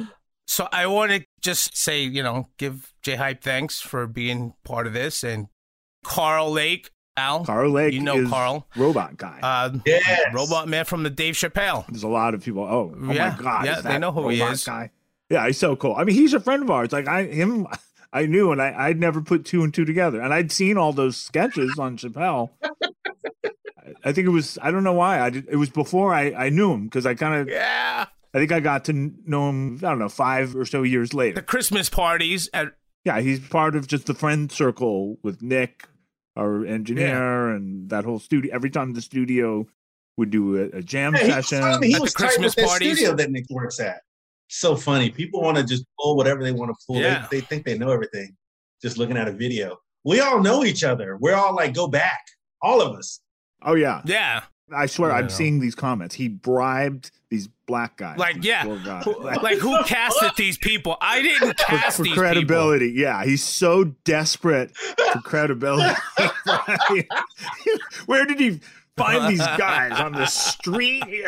So 0.48 0.68
I 0.72 0.86
want 0.86 1.10
to 1.10 1.24
just 1.42 1.76
say, 1.76 2.02
you 2.02 2.22
know, 2.22 2.48
give 2.56 2.94
J 3.02 3.16
Hype 3.16 3.42
thanks 3.42 3.80
for 3.80 4.06
being 4.06 4.54
part 4.64 4.86
of 4.86 4.92
this 4.92 5.24
and 5.24 5.48
Karl 6.04 6.52
Lake, 6.52 6.90
Al. 7.16 7.44
Karl 7.44 7.70
Lake 7.70 7.92
you 7.94 8.00
know 8.00 8.16
is 8.18 8.30
Karl, 8.30 8.66
robot 8.76 9.16
guy. 9.16 9.40
uh, 9.42 9.70
Yes. 9.84 10.32
robot 10.32 10.68
man 10.68 10.84
from 10.84 11.02
the 11.02 11.10
Dave 11.10 11.34
Chappelle. 11.34 11.84
There's 11.88 12.04
a 12.04 12.08
lot 12.08 12.32
of 12.32 12.44
people. 12.44 12.62
Oh, 12.62 12.94
oh 12.96 13.12
Yeah, 13.12 13.34
my 13.36 13.42
god! 13.42 13.64
yeah, 13.66 13.80
they 13.80 13.98
know 13.98 14.12
who 14.12 14.28
he 14.28 14.40
is. 14.40 14.62
Guy? 14.64 14.90
Yeah, 15.28 15.46
he's 15.48 15.58
so 15.58 15.74
cool. 15.74 15.96
I 15.96 16.04
mean, 16.04 16.14
he's 16.14 16.32
a 16.32 16.38
friend 16.40 16.62
of 16.62 16.70
ours. 16.70 16.92
Like 16.92 17.08
I, 17.08 17.24
him, 17.24 17.66
I 18.16 18.26
knew, 18.26 18.50
and 18.52 18.60
I, 18.62 18.74
I'd 18.88 18.98
never 19.00 19.20
put 19.20 19.44
two 19.44 19.62
and 19.62 19.72
two 19.74 19.84
together. 19.84 20.20
And 20.20 20.32
I'd 20.32 20.50
seen 20.52 20.76
all 20.78 20.92
those 20.92 21.16
sketches 21.16 21.78
on 21.78 21.96
Chappelle. 21.96 22.50
I- 22.62 22.70
I 24.04 24.12
think 24.12 24.26
it 24.26 24.30
was. 24.30 24.58
I 24.62 24.70
don't 24.72 24.82
know 24.84 24.92
why. 24.92 25.20
I 25.20 25.30
did. 25.30 25.46
It 25.48 25.56
was 25.56 25.70
before 25.70 26.12
I, 26.12 26.32
I 26.32 26.48
knew 26.48 26.72
him 26.72 26.84
because 26.84 27.06
I 27.06 27.14
kind 27.14 27.40
of. 27.42 27.48
Yeah. 27.48 28.06
I 28.34 28.38
think 28.38 28.52
I 28.52 28.60
got 28.60 28.84
to 28.86 28.92
know 28.92 29.48
him. 29.48 29.76
I 29.76 29.88
don't 29.90 29.98
know, 30.00 30.08
five 30.08 30.54
or 30.56 30.64
so 30.64 30.82
years 30.82 31.14
later 31.14 31.36
The. 31.36 31.42
Christmas 31.42 31.88
parties 31.88 32.50
at 32.52 32.72
Yeah, 33.04 33.20
he's 33.20 33.40
part 33.40 33.74
of 33.76 33.86
just 33.86 34.06
the 34.06 34.14
friend 34.14 34.50
circle 34.52 35.18
with 35.22 35.40
Nick, 35.40 35.88
our 36.36 36.66
engineer, 36.66 37.48
and 37.50 37.88
that 37.90 38.04
whole 38.04 38.18
studio. 38.18 38.52
Every 38.54 38.70
time 38.70 38.92
the 38.94 39.00
studio 39.02 39.66
would 40.16 40.30
do 40.30 40.56
a, 40.56 40.78
a 40.78 40.82
jam 40.82 41.14
Yeah, 41.14 41.20
he 41.20 41.26
was 41.26 41.34
session. 41.48 41.60
telling 41.62 41.82
he 41.84 41.94
At 41.94 41.98
the 41.98 42.02
was 42.02 42.12
tight 42.14 42.24
Christmas 42.26 42.56
with 42.56 42.64
that 42.64 42.68
parties. 42.68 42.96
studio 42.98 43.14
that 43.14 43.30
Nick 43.30 43.44
works 43.50 43.78
at. 43.80 44.02
So 44.48 44.76
funny. 44.76 45.10
People 45.10 45.42
want 45.42 45.56
to 45.56 45.64
just 45.64 45.84
pull 45.98 46.16
whatever 46.16 46.42
they 46.42 46.52
want 46.52 46.70
to 46.70 46.76
pull. 46.86 47.00
Yeah. 47.00 47.26
They, 47.30 47.40
they 47.40 47.46
think 47.46 47.64
they 47.64 47.76
know 47.76 47.90
everything 47.90 48.36
just 48.82 48.98
looking 48.98 49.16
at 49.16 49.26
a 49.28 49.32
video. 49.32 49.76
We 50.04 50.20
all 50.20 50.40
know 50.40 50.64
each 50.64 50.84
other. 50.84 51.16
We're 51.16 51.34
all 51.34 51.54
like, 51.54 51.74
go 51.74 51.88
back. 51.88 52.20
All 52.62 52.80
of 52.80 52.96
us. 52.96 53.20
oh 53.62 53.74
yeah, 53.74 54.00
yeah, 54.06 54.42
I 54.74 54.86
swear, 54.86 55.12
I 55.12 55.18
I'm 55.18 55.28
seeing 55.28 55.60
these 55.60 55.74
comments. 55.74 56.14
He 56.14 56.28
bribed 56.28 57.10
these 57.30 57.48
black 57.66 57.96
guys. 57.98 58.18
like 58.18 58.42
yeah, 58.42 58.64
poor 58.64 58.78
guys. 58.78 59.04
Who- 59.04 59.22
like 59.22 59.58
who 59.58 59.82
casted 59.84 60.32
these 60.36 60.56
people? 60.58 60.96
I 61.00 61.22
didn't 61.22 61.48
for, 61.48 61.54
cast 61.54 61.96
for 61.98 62.02
these 62.04 62.14
credibility. 62.14 62.92
Yeah, 62.96 63.24
he's 63.24 63.44
so 63.44 63.84
desperate 64.04 64.74
for 64.76 65.20
credibility. 65.20 65.94
Where 68.06 68.24
did 68.24 68.40
he 68.40 68.60
find 68.96 69.28
these 69.32 69.38
guys 69.38 69.98
on 70.00 70.12
the 70.12 70.26
street? 70.26 71.04
You 71.08 71.24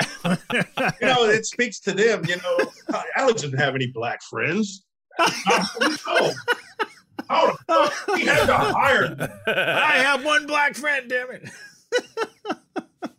know, 1.03 1.25
it 1.25 1.47
speaks 1.47 1.81
to 1.81 1.93
them. 1.93 2.25
You 2.27 2.37
know, 2.37 2.59
Alex 3.16 3.43
didn't 3.43 3.59
have 3.59 3.75
any 3.75 3.89
black 3.89 4.23
friends. 4.23 4.85
oh, 5.19 6.33
how 7.29 7.47
the 7.47 7.91
fuck 7.91 8.16
he 8.16 8.27
had 8.27 8.47
to 8.47 8.55
hire 8.55 9.14
them? 9.14 9.31
I 9.47 9.99
have 9.99 10.25
one 10.25 10.47
black 10.47 10.75
friend. 10.77 11.09
Damn 11.09 11.31
it! 11.31 11.51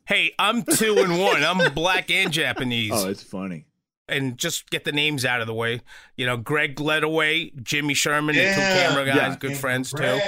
Hey, 0.08 0.32
I'm 0.40 0.64
two 0.64 0.98
and 0.98 1.20
one. 1.20 1.44
I'm 1.44 1.74
black 1.74 2.10
and 2.10 2.32
Japanese. 2.32 2.92
Oh, 2.94 3.10
it's 3.10 3.22
funny. 3.22 3.66
and 4.08 4.38
just 4.38 4.70
get 4.70 4.84
the 4.84 4.92
names 4.92 5.24
out 5.26 5.42
of 5.42 5.48
the 5.48 5.54
way. 5.54 5.82
You 6.18 6.26
know, 6.26 6.38
Greg 6.38 6.76
Gledaway, 6.76 7.52
Jimmy 7.62 7.94
Sherman, 7.94 8.36
the 8.36 8.42
two 8.42 8.56
camera 8.56 9.06
guys, 9.06 9.18
yeah. 9.18 9.36
good 9.36 9.58
friends 9.58 9.92
too. 9.92 10.20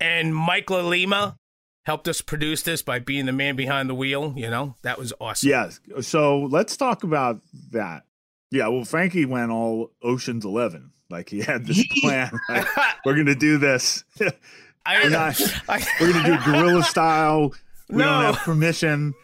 And 0.00 0.34
Mike 0.34 0.70
Lima 0.70 1.36
helped 1.84 2.08
us 2.08 2.20
produce 2.20 2.62
this 2.62 2.82
by 2.82 2.98
being 2.98 3.26
the 3.26 3.32
man 3.32 3.56
behind 3.56 3.88
the 3.88 3.94
wheel. 3.94 4.34
You 4.36 4.50
know, 4.50 4.74
that 4.82 4.98
was 4.98 5.12
awesome. 5.20 5.48
Yes. 5.48 5.80
So 6.00 6.40
let's 6.40 6.76
talk 6.76 7.02
about 7.04 7.40
that. 7.72 8.04
Yeah. 8.50 8.68
Well, 8.68 8.84
Frankie 8.84 9.24
went 9.24 9.50
all 9.50 9.90
Ocean's 10.02 10.44
Eleven. 10.44 10.90
Like 11.10 11.28
he 11.28 11.40
had 11.40 11.66
this 11.66 11.84
plan. 12.02 12.30
like, 12.48 12.66
we're 13.04 13.16
gonna 13.16 13.34
do 13.34 13.58
this. 13.58 14.04
I, 14.86 15.02
We're 15.02 15.10
not- 15.10 15.40
I- 15.68 15.84
We're 16.00 16.12
gonna 16.12 16.38
do 16.38 16.44
guerrilla 16.44 16.82
style. 16.82 17.52
We 17.88 17.96
No. 17.98 18.04
don't 18.04 18.34
have 18.34 18.36
permission. 18.44 19.14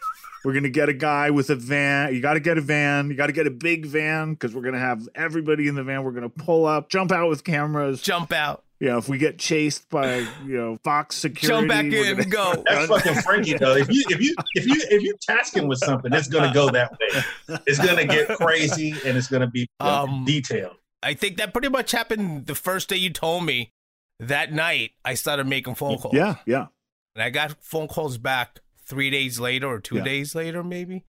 We're 0.43 0.53
gonna 0.53 0.69
get 0.69 0.89
a 0.89 0.93
guy 0.93 1.29
with 1.29 1.49
a 1.51 1.55
van. 1.55 2.13
You 2.15 2.21
got 2.21 2.33
to 2.33 2.39
get 2.39 2.57
a 2.57 2.61
van. 2.61 3.09
You 3.11 3.15
got 3.15 3.27
to 3.27 3.31
get 3.31 3.45
a 3.45 3.51
big 3.51 3.85
van 3.85 4.33
because 4.33 4.55
we're 4.55 4.63
gonna 4.63 4.79
have 4.79 5.07
everybody 5.13 5.67
in 5.67 5.75
the 5.75 5.83
van. 5.83 6.03
We're 6.03 6.11
gonna 6.13 6.29
pull 6.29 6.65
up, 6.65 6.89
jump 6.89 7.11
out 7.11 7.29
with 7.29 7.43
cameras. 7.43 8.01
jump 8.01 8.31
out, 8.33 8.63
You 8.81 8.87
know, 8.87 8.97
if 8.97 9.07
we 9.07 9.19
get 9.19 9.37
chased 9.37 9.87
by 9.89 10.17
you 10.45 10.57
know 10.57 10.79
Fox 10.83 11.15
security, 11.15 11.47
jump 11.47 11.69
back 11.69 11.85
in, 11.85 12.17
gonna- 12.17 12.25
go. 12.25 12.63
That's 12.67 12.87
fucking 12.87 13.21
Frankie 13.21 13.53
though. 13.57 13.75
If 13.75 13.89
you 13.91 14.03
if 14.09 14.19
you 14.19 14.35
if 14.55 14.65
you 14.65 14.75
if 14.89 15.01
you 15.03 15.15
task 15.21 15.55
him 15.55 15.67
with 15.67 15.77
something, 15.79 16.11
it's 16.11 16.27
gonna 16.27 16.51
go 16.53 16.69
that 16.71 16.91
way. 16.91 17.57
It's 17.67 17.77
gonna 17.77 18.05
get 18.05 18.27
crazy 18.37 18.91
and 19.05 19.15
it's 19.17 19.27
gonna 19.27 19.45
be 19.47 19.69
Um, 19.79 20.25
detailed. 20.25 20.75
I 21.03 21.13
think 21.13 21.37
that 21.37 21.53
pretty 21.53 21.69
much 21.69 21.91
happened 21.91 22.47
the 22.47 22.55
first 22.55 22.89
day 22.89 22.97
you 22.97 23.11
told 23.11 23.45
me. 23.45 23.71
That 24.19 24.51
night, 24.53 24.91
I 25.05 25.15
started 25.15 25.47
making 25.47 25.73
phone 25.75 25.97
calls. 25.97 26.13
Yeah, 26.13 26.35
yeah. 26.45 26.67
And 27.15 27.23
I 27.23 27.31
got 27.31 27.63
phone 27.63 27.87
calls 27.87 28.19
back 28.19 28.59
three 28.85 29.09
days 29.09 29.39
later 29.39 29.67
or 29.67 29.79
two 29.79 29.95
Yeah. 29.97 30.03
days 30.03 30.35
later, 30.35 30.63
maybe. 30.63 31.05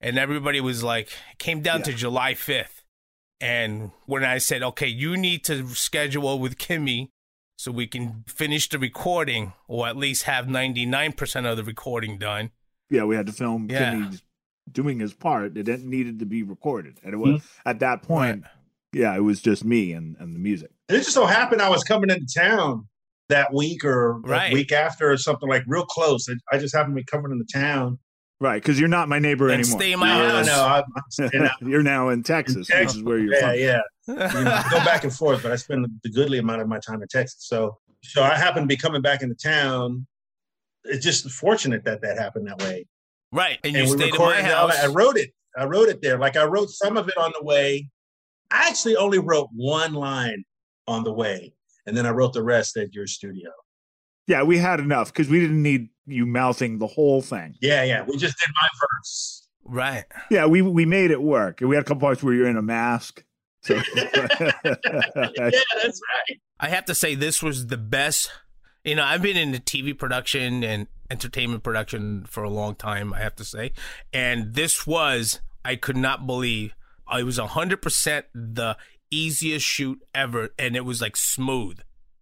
And 0.00 0.18
everybody 0.18 0.60
was 0.60 0.82
like, 0.82 1.06
it 1.32 1.38
came 1.38 1.60
down 1.60 1.82
to 1.84 1.92
July 1.92 2.34
5th. 2.34 2.82
And 3.40 3.92
when 4.06 4.24
I 4.24 4.38
said, 4.38 4.62
okay, 4.64 4.88
you 4.88 5.16
need 5.16 5.44
to 5.44 5.68
schedule 5.76 6.40
with 6.40 6.58
Kimmy 6.58 7.10
so 7.56 7.72
we 7.72 7.86
can 7.86 8.24
finish 8.26 8.68
the 8.68 8.78
recording 8.78 9.54
or 9.66 9.88
at 9.88 9.96
least 9.96 10.24
have 10.24 10.46
99% 10.46 11.50
of 11.50 11.56
the 11.56 11.64
recording 11.64 12.18
done. 12.18 12.50
yeah, 12.90 13.04
we 13.04 13.16
had 13.16 13.26
to 13.26 13.32
film 13.32 13.68
Yeah. 13.70 13.94
Kimmy 13.94 14.20
doing 14.70 15.00
his 15.00 15.14
part. 15.14 15.56
It 15.56 15.64
didn't 15.64 15.88
needed 15.88 16.18
to 16.20 16.26
be 16.26 16.42
recorded, 16.42 16.98
and 17.02 17.14
it 17.14 17.16
was 17.16 17.42
hmm. 17.42 17.68
at 17.68 17.80
that 17.80 18.02
point. 18.02 18.44
Yeah, 18.92 19.14
it 19.14 19.20
was 19.20 19.40
just 19.40 19.64
me 19.64 19.92
and, 19.92 20.16
and 20.18 20.34
the 20.34 20.38
music. 20.38 20.70
And 20.88 20.96
it 20.96 21.00
just 21.00 21.12
so 21.12 21.26
happened 21.26 21.60
I 21.60 21.68
was 21.68 21.84
coming 21.84 22.08
into 22.08 22.26
town 22.34 22.88
that 23.28 23.52
week 23.52 23.84
or 23.84 24.20
Right. 24.20 24.52
week 24.52 24.72
after 24.72 25.10
or 25.10 25.16
something 25.16 25.48
like 25.48 25.64
real 25.66 25.84
close. 25.84 26.28
And 26.28 26.40
I 26.50 26.58
just 26.58 26.74
happened 26.74 26.96
to 26.96 27.02
be 27.02 27.04
coming 27.04 27.32
into 27.32 27.44
town. 27.52 27.98
Right, 28.38 28.62
because 28.62 28.78
you're 28.78 28.88
not 28.88 29.08
my 29.08 29.18
neighbor 29.18 29.48
And 29.48 29.60
anymore. 29.62 29.80
stay 29.80 29.92
in 29.92 29.98
my 29.98 30.08
No, 30.18 30.28
house. 30.28 30.46
no, 30.46 30.64
I'm, 31.32 31.50
I'm 31.60 31.68
you're 31.68 31.82
now 31.82 32.10
in 32.10 32.22
Texas, 32.22 32.68
which 32.68 32.88
is 32.94 33.02
where 33.02 33.18
you're 33.18 33.32
yeah, 33.34 33.40
from. 33.40 33.58
yeah. 33.58 33.80
You 34.38 34.44
know, 34.44 34.50
I 34.52 34.66
go 34.70 34.76
back 34.84 35.04
and 35.04 35.12
forth, 35.12 35.42
but 35.42 35.52
I 35.52 35.56
spend 35.56 35.86
the 36.02 36.10
goodly 36.10 36.38
amount 36.38 36.60
of 36.60 36.68
my 36.68 36.78
time 36.78 37.00
in 37.02 37.08
Texas. 37.08 37.46
So, 37.48 37.78
so 38.02 38.22
I 38.22 38.36
happen 38.36 38.62
to 38.62 38.66
be 38.66 38.76
coming 38.76 39.00
back 39.02 39.22
into 39.22 39.34
town. 39.34 40.06
It's 40.84 41.02
just 41.04 41.28
fortunate 41.30 41.82
that 41.86 42.02
that 42.02 42.18
happened 42.18 42.46
that 42.48 42.58
way. 42.60 42.86
Right. 43.32 43.58
And 43.64 43.72
you 43.72 43.80
and 43.80 43.90
we 43.90 43.96
stayed 43.96 44.08
in 44.14 44.20
my 44.20 44.26
recorded 44.26 44.44
it 44.46 44.52
all- 44.52 44.68
house. 44.68 44.78
I 44.84 44.86
wrote 44.88 45.16
it. 45.16 45.30
I 45.58 45.64
wrote 45.64 45.88
it 45.88 46.02
there. 46.02 46.18
Like 46.18 46.36
I 46.36 46.44
wrote 46.44 46.68
some 46.70 46.96
of 46.98 47.08
it 47.08 47.16
on 47.16 47.32
the 47.38 47.42
way. 47.44 47.88
I 48.50 48.68
actually 48.68 48.96
only 48.96 49.18
wrote 49.18 49.48
one 49.54 49.94
line 49.94 50.44
on 50.86 51.02
the 51.02 51.12
way, 51.12 51.52
and 51.86 51.96
then 51.96 52.04
I 52.06 52.10
wrote 52.10 52.32
the 52.34 52.42
rest 52.44 52.76
at 52.76 52.94
your 52.94 53.06
studio. 53.08 53.50
Yeah, 54.26 54.42
we 54.42 54.58
had 54.58 54.80
enough 54.80 55.12
because 55.12 55.28
we 55.28 55.40
didn't 55.40 55.62
need 55.62 55.88
you 56.06 56.26
mouthing 56.26 56.78
the 56.78 56.86
whole 56.86 57.22
thing. 57.22 57.54
Yeah, 57.60 57.84
yeah. 57.84 58.02
We 58.02 58.16
just 58.16 58.36
did 58.38 58.52
my 58.60 58.68
verse. 58.80 59.48
Right. 59.64 60.04
Yeah, 60.30 60.46
we 60.46 60.62
we 60.62 60.86
made 60.86 61.10
it 61.10 61.22
work. 61.22 61.60
We 61.60 61.74
had 61.74 61.84
a 61.84 61.86
couple 61.86 62.00
parts 62.00 62.22
where 62.22 62.34
you're 62.34 62.48
in 62.48 62.56
a 62.56 62.62
mask. 62.62 63.24
So 63.62 63.74
yeah, 63.94 64.12
that's 64.62 66.00
right. 66.00 66.40
I 66.60 66.68
have 66.68 66.84
to 66.86 66.94
say 66.94 67.14
this 67.14 67.42
was 67.42 67.66
the 67.66 67.76
best. 67.76 68.30
You 68.84 68.94
know, 68.94 69.04
I've 69.04 69.22
been 69.22 69.36
in 69.36 69.50
the 69.50 69.58
TV 69.58 69.96
production 69.98 70.62
and 70.62 70.86
entertainment 71.10 71.62
production 71.62 72.24
for 72.26 72.44
a 72.44 72.50
long 72.50 72.74
time, 72.74 73.12
I 73.12 73.18
have 73.18 73.36
to 73.36 73.44
say. 73.44 73.72
And 74.12 74.54
this 74.54 74.86
was, 74.86 75.40
I 75.64 75.76
could 75.76 75.96
not 75.96 76.26
believe, 76.26 76.74
it 77.12 77.24
was 77.24 77.38
100% 77.38 78.22
the 78.34 78.76
easiest 79.10 79.66
shoot 79.66 80.00
ever. 80.14 80.50
And 80.58 80.76
it 80.76 80.84
was 80.84 81.00
like 81.00 81.16
smooth. 81.16 81.80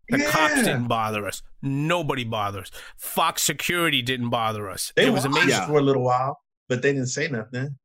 The 0.09 0.25
cops 0.25 0.55
didn't 0.63 0.89
bother 0.89 1.27
us. 1.27 1.43
Nobody 1.63 2.25
bothered 2.25 2.63
us. 2.65 2.71
Fox 2.99 3.43
security 3.43 4.03
didn't 4.03 4.31
bother 4.31 4.69
us. 4.71 4.93
They 4.97 5.07
it 5.07 5.11
was 5.13 5.27
watched 5.29 5.43
amazing. 5.45 5.67
for 5.67 5.79
a 5.79 5.83
little 5.83 6.03
while, 6.03 6.41
but 6.69 6.83
they 6.83 6.93
didn't 6.93 7.09
say 7.09 7.29
nothing. 7.29 7.77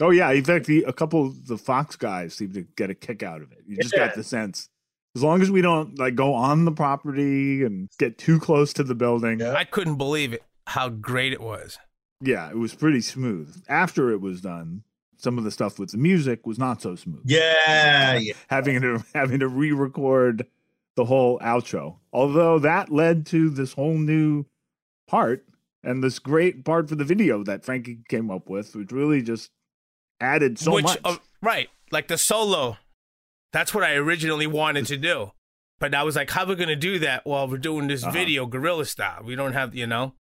oh 0.00 0.10
yeah, 0.10 0.30
in 0.32 0.44
fact, 0.44 0.66
the, 0.66 0.82
a 0.84 0.92
couple 0.92 1.26
of 1.26 1.46
the 1.46 1.58
Fox 1.58 1.96
guys 1.96 2.34
seem 2.34 2.52
to 2.52 2.62
get 2.76 2.90
a 2.90 2.94
kick 2.94 3.22
out 3.22 3.42
of 3.42 3.52
it. 3.52 3.58
You 3.66 3.76
just 3.76 3.94
Yeah. 3.94 4.06
got 4.06 4.14
the 4.14 4.24
sense. 4.24 4.68
As 5.14 5.22
long 5.22 5.42
as 5.42 5.50
we 5.50 5.60
don't 5.60 5.98
like 5.98 6.14
go 6.14 6.32
on 6.32 6.64
the 6.64 6.72
property 6.72 7.64
and 7.64 7.88
get 7.98 8.16
too 8.16 8.38
close 8.40 8.72
to 8.74 8.82
the 8.84 8.94
building, 8.94 9.40
Yeah. 9.40 9.52
I 9.52 9.64
couldn't 9.64 9.96
believe 9.96 10.32
it, 10.32 10.42
how 10.66 10.88
great 10.88 11.32
it 11.34 11.40
was. 11.42 11.78
yeah, 12.22 12.48
it 12.48 12.56
was 12.56 12.74
pretty 12.74 13.02
smooth. 13.02 13.62
After 13.68 14.10
it 14.10 14.20
was 14.22 14.40
done, 14.40 14.84
some 15.18 15.36
of 15.38 15.44
the 15.44 15.50
stuff 15.50 15.78
with 15.78 15.90
the 15.90 15.98
music 15.98 16.46
was 16.46 16.58
not 16.58 16.80
so 16.80 16.94
smooth. 16.96 17.22
Yeah, 17.26 18.14
yeah. 18.16 18.32
having 18.48 18.80
to 18.80 19.04
having 19.14 19.40
to 19.40 19.48
re-record 19.48 20.46
the 20.96 21.04
whole 21.06 21.38
outro. 21.40 21.98
Although 22.12 22.58
that 22.60 22.90
led 22.90 23.26
to 23.26 23.48
this 23.50 23.72
whole 23.74 23.96
new 23.98 24.44
part 25.08 25.44
and 25.82 26.02
this 26.02 26.18
great 26.18 26.64
part 26.64 26.88
for 26.88 26.94
the 26.94 27.04
video 27.04 27.42
that 27.44 27.64
Frankie 27.64 28.00
came 28.08 28.30
up 28.30 28.48
with, 28.48 28.74
which 28.76 28.92
really 28.92 29.22
just 29.22 29.50
added 30.20 30.58
so 30.58 30.74
Which, 30.74 30.84
much. 30.84 30.98
uh, 31.04 31.16
right, 31.40 31.68
like 31.90 32.08
the 32.08 32.18
solo. 32.18 32.76
That's 33.52 33.74
what 33.74 33.84
I 33.84 33.94
originally 33.94 34.46
wanted 34.46 34.86
to 34.86 34.96
do. 34.96 35.32
But 35.80 35.94
I 35.94 36.04
was 36.04 36.14
like, 36.14 36.30
how 36.30 36.44
are 36.44 36.46
we 36.46 36.54
going 36.54 36.68
to 36.68 36.76
do 36.76 37.00
that 37.00 37.26
while 37.26 37.48
we're 37.48 37.58
doing 37.58 37.88
this 37.88 38.04
Uh-huh. 38.04 38.12
video 38.12 38.46
guerrilla 38.46 38.84
style? 38.86 39.22
We 39.24 39.34
don't 39.34 39.52
have, 39.52 39.74
you 39.74 39.86
know? 39.86 40.14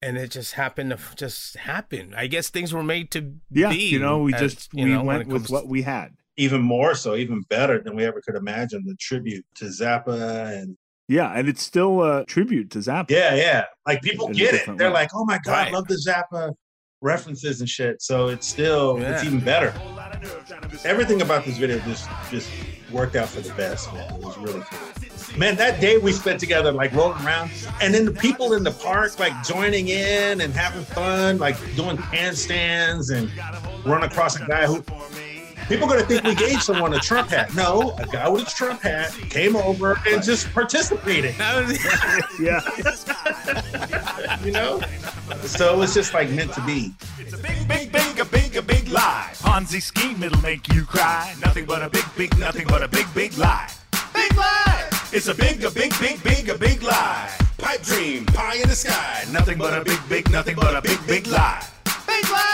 And 0.00 0.16
it 0.16 0.30
just 0.30 0.54
happened 0.54 0.90
to 0.90 0.96
f- 0.96 1.14
just 1.16 1.56
happen. 1.58 2.14
I 2.16 2.26
guess 2.26 2.48
things 2.48 2.72
were 2.72 2.82
made 2.82 3.10
to 3.10 3.34
yeah, 3.50 3.68
be. 3.68 3.88
you 3.90 3.98
know, 3.98 4.20
we 4.22 4.32
as- 4.32 4.40
just 4.54 4.72
we 4.72 4.86
know, 4.86 5.02
went 5.04 5.28
with 5.28 5.50
what 5.50 5.68
we 5.68 5.82
had. 5.82 6.16
Even 6.40 6.62
more 6.62 6.94
so, 6.94 7.16
even 7.16 7.42
better 7.50 7.82
than 7.82 7.94
we 7.94 8.06
ever 8.06 8.22
could 8.22 8.34
imagine. 8.34 8.82
The 8.86 8.94
tribute 8.96 9.44
to 9.56 9.66
Zappa 9.66 10.58
and 10.58 10.74
Yeah, 11.06 11.30
and 11.32 11.48
it's 11.50 11.62
still 11.62 12.02
a 12.02 12.24
tribute 12.24 12.70
to 12.70 12.78
Zappa. 12.78 13.10
Yeah, 13.10 13.34
yeah. 13.34 13.64
Like 13.86 14.00
people 14.00 14.28
In 14.28 14.32
get 14.32 14.54
it. 14.54 14.66
They're 14.78 14.88
way. 14.88 14.94
like, 14.94 15.10
"Oh 15.14 15.26
my 15.26 15.38
god, 15.44 15.68
I 15.68 15.70
love 15.70 15.86
the 15.86 15.96
Zappa 16.08 16.54
references 17.02 17.60
and 17.60 17.68
shit." 17.68 18.00
So 18.00 18.28
it's 18.28 18.46
still 18.46 18.96
it's 19.02 19.22
even 19.22 19.40
better. 19.40 19.74
Everything 20.84 21.20
about 21.20 21.44
this 21.44 21.58
video 21.58 21.78
just 21.80 22.08
just 22.30 22.48
worked 22.90 23.16
out 23.16 23.28
for 23.28 23.42
the 23.42 23.52
best, 23.54 23.92
man. 23.92 24.10
It 24.14 24.22
was 24.22 24.38
really 24.38 24.62
cool. 24.62 25.38
Man, 25.38 25.56
that 25.56 25.78
day 25.80 25.98
we 25.98 26.10
spent 26.10 26.40
together, 26.40 26.72
like 26.72 26.92
rolling 26.92 27.24
around, 27.24 27.50
and 27.82 27.92
then 27.94 28.04
the 28.06 28.12
people 28.12 28.54
in 28.54 28.64
the 28.64 28.72
park, 28.72 29.18
like 29.18 29.34
joining 29.44 29.88
in 29.88 30.40
and 30.40 30.52
having 30.54 30.84
fun, 30.84 31.38
like 31.38 31.56
doing 31.76 31.98
handstands 31.98 33.14
and 33.14 33.30
run 33.84 34.02
across 34.02 34.40
a 34.40 34.46
guy 34.46 34.66
who 34.66 34.82
people 35.70 35.86
are 35.86 35.94
gonna 35.94 36.02
think 36.02 36.24
we 36.24 36.34
gave 36.34 36.60
someone 36.60 36.92
a 36.94 36.98
Trump 36.98 37.28
hat. 37.28 37.54
No, 37.54 37.94
a 37.98 38.06
guy 38.06 38.28
with 38.28 38.42
a 38.42 38.50
Trump 38.50 38.82
hat 38.82 39.12
came 39.30 39.54
over 39.54 39.98
and 40.08 40.22
just 40.22 40.52
participated. 40.52 41.34
Yeah. 42.40 42.60
you 44.42 44.50
know? 44.50 44.80
So 45.42 45.74
it 45.74 45.78
was 45.78 45.94
just 45.94 46.14
like 46.14 46.30
meant 46.30 46.52
to 46.54 46.60
be. 46.62 46.94
It's 47.18 47.34
a 47.34 47.38
big, 47.38 47.68
big, 47.68 47.92
big, 47.92 48.18
a 48.18 48.24
big, 48.24 48.56
a 48.56 48.62
big 48.62 48.88
lie. 48.88 49.30
Ponzi 49.34 49.80
scheme, 49.80 50.22
it'll 50.22 50.40
make 50.40 50.72
you 50.72 50.84
cry. 50.84 51.34
Nothing 51.40 51.66
but 51.66 51.82
a 51.82 51.90
big, 51.90 52.04
big, 52.16 52.36
nothing 52.38 52.66
but 52.66 52.82
a 52.82 52.88
big, 52.88 53.06
big 53.14 53.36
lie. 53.36 53.70
Big 54.14 54.34
lie! 54.36 54.88
It's 55.12 55.28
a 55.28 55.34
big, 55.34 55.62
a 55.64 55.70
big, 55.70 55.92
big, 56.00 56.22
big, 56.22 56.48
a 56.48 56.58
big 56.58 56.82
lie. 56.82 57.30
Pipe 57.58 57.82
dream, 57.82 58.24
pie 58.26 58.56
in 58.56 58.68
the 58.68 58.74
sky. 58.74 59.24
Nothing 59.30 59.58
but 59.58 59.78
a 59.78 59.84
big, 59.84 60.00
big, 60.08 60.30
nothing 60.30 60.56
but 60.56 60.74
a 60.74 60.80
big, 60.80 60.98
big 61.06 61.26
lie. 61.26 61.64
Big 62.06 62.28
lie! 62.30 62.49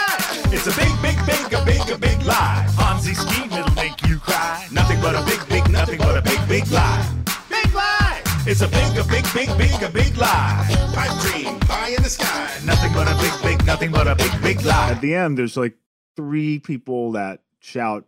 It's 0.49 0.65
a 0.65 0.71
big, 0.79 0.93
big, 1.01 1.17
big, 1.25 1.53
a 1.53 1.65
big, 1.65 1.89
a 1.89 1.97
big 1.97 2.23
lie. 2.25 2.65
Ponzi 2.77 3.13
scheme, 3.13 3.51
it'll 3.51 3.75
make 3.75 4.01
you 4.07 4.17
cry. 4.17 4.65
Nothing 4.71 5.01
but 5.01 5.13
a 5.13 5.23
big, 5.25 5.47
big, 5.49 5.69
nothing 5.71 5.97
but 5.97 6.17
a 6.17 6.21
big, 6.21 6.39
big 6.47 6.71
lie. 6.71 7.05
Big 7.49 7.73
lie! 7.73 8.21
It's 8.45 8.61
a 8.61 8.67
big, 8.67 8.97
a 8.97 9.03
big, 9.03 9.25
big, 9.33 9.57
big, 9.57 9.83
a 9.83 9.89
big 9.89 10.17
lie. 10.17 10.65
Pipe 10.93 11.19
dream, 11.21 11.59
pie 11.59 11.89
in 11.89 12.01
the 12.01 12.09
sky. 12.09 12.49
Nothing 12.65 12.93
but 12.93 13.07
a 13.07 13.15
big, 13.19 13.33
big, 13.43 13.65
nothing 13.65 13.91
but 13.91 14.07
a 14.07 14.15
big, 14.15 14.41
big 14.41 14.63
lie. 14.63 14.91
At 14.91 15.01
the 15.01 15.15
end, 15.15 15.37
there's 15.37 15.57
like 15.57 15.75
three 16.15 16.59
people 16.59 17.11
that 17.11 17.41
shout 17.59 18.05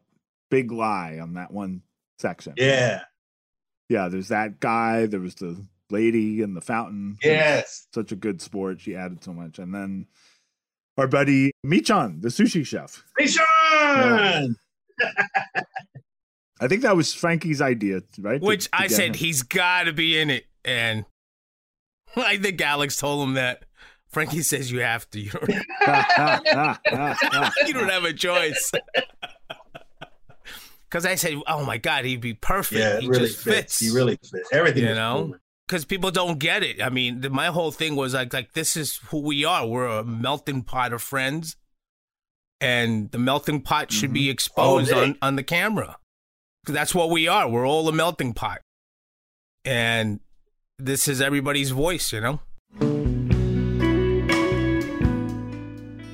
"big 0.49 0.71
lie" 0.71 1.19
on 1.21 1.33
that 1.33 1.51
one 1.51 1.81
section. 2.19 2.53
Yeah. 2.55 3.01
Yeah, 3.89 4.07
there's 4.07 4.29
that 4.29 4.61
guy. 4.61 5.07
There 5.07 5.19
was 5.19 5.35
the 5.35 5.61
lady 5.89 6.41
in 6.41 6.53
the 6.53 6.61
fountain. 6.61 7.17
Yes. 7.21 7.87
Such 7.93 8.13
a 8.13 8.15
good 8.15 8.41
sport. 8.41 8.79
She 8.79 8.95
added 8.95 9.23
so 9.23 9.33
much. 9.33 9.59
And 9.59 9.73
then 9.73 10.05
our 10.99 11.07
buddy 11.07 11.51
Michan, 11.65 12.21
the 12.21 12.29
sushi 12.29 12.65
chef. 12.65 13.03
Sean! 13.25 14.55
I 16.61 16.67
think 16.67 16.81
that 16.81 16.95
was 16.95 17.13
Frankie's 17.13 17.61
idea, 17.61 18.01
right? 18.19 18.41
Which 18.41 18.65
to 18.65 18.69
I 18.73 18.87
said 18.87 19.09
him. 19.09 19.13
he's 19.13 19.43
got 19.43 19.83
to 19.83 19.93
be 19.93 20.19
in 20.19 20.29
it, 20.29 20.45
and 20.65 21.05
I 22.17 22.37
think 22.37 22.61
Alex 22.61 22.97
told 22.97 23.27
him 23.27 23.35
that. 23.35 23.63
Frankie 24.09 24.41
says 24.41 24.71
you 24.71 24.81
have 24.81 25.09
to. 25.11 25.19
You 25.19 25.29
don't, 25.29 25.49
you 27.67 27.73
don't 27.73 27.89
have 27.89 28.03
a 28.03 28.13
choice. 28.13 28.71
Because 30.89 31.05
I 31.05 31.15
said, 31.15 31.35
"Oh 31.45 31.63
my 31.65 31.77
God, 31.77 32.05
he'd 32.05 32.19
be 32.19 32.33
perfect. 32.33 32.79
Yeah, 32.79 32.97
it 32.97 33.03
he 33.03 33.09
really 33.09 33.27
just 33.27 33.43
fits. 33.43 33.55
fits. 33.55 33.79
He 33.79 33.91
really 33.91 34.15
fits. 34.15 34.49
Everything 34.51 34.85
you 34.85 34.95
know." 34.95 35.27
cool. 35.27 35.35
Because 35.69 35.85
people 35.85 36.09
don't 36.09 36.39
get 36.39 36.63
it. 36.63 36.81
I 36.81 36.89
mean, 36.89 37.21
the, 37.21 37.29
my 37.29 37.47
whole 37.47 37.69
thing 37.69 37.95
was 37.95 38.15
like, 38.15 38.33
like 38.33 38.53
this 38.53 38.75
is 38.75 38.97
who 39.09 39.19
we 39.19 39.45
are. 39.45 39.67
We're 39.67 39.85
a 39.85 40.03
melting 40.03 40.63
pot 40.63 40.93
of 40.93 41.03
friends, 41.03 41.57
and 42.59 43.11
the 43.11 43.19
melting 43.19 43.61
pot 43.61 43.91
should 43.91 44.11
be 44.11 44.23
mm-hmm. 44.23 44.31
exposed 44.31 44.91
on 44.91 45.15
on 45.21 45.35
the 45.35 45.43
camera. 45.43 45.97
that's 46.65 46.95
what 46.95 47.11
we 47.11 47.27
are. 47.27 47.47
We're 47.47 47.67
all 47.67 47.87
a 47.87 47.91
melting 47.91 48.33
pot, 48.33 48.61
and 49.63 50.21
this 50.79 51.07
is 51.07 51.21
everybody's 51.21 51.69
voice. 51.69 52.11
You 52.11 52.21
know. 52.21 52.39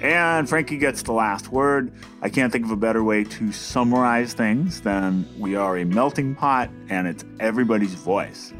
And 0.01 0.49
Frankie 0.49 0.77
gets 0.77 1.01
the 1.01 1.13
last 1.13 1.47
word. 1.47 1.93
I 2.21 2.27
can't 2.27 2.51
think 2.51 2.65
of 2.65 2.71
a 2.71 2.75
better 2.75 3.05
way 3.05 3.23
to 3.23 3.53
summarize 3.53 4.33
things 4.33 4.81
than 4.81 5.25
we 5.39 5.55
are 5.55 5.77
a 5.77 5.85
melting 5.85 6.35
pot 6.35 6.69
and 6.89 7.07
it's 7.07 7.23
everybody's 7.39 7.93
voice. 7.95 8.53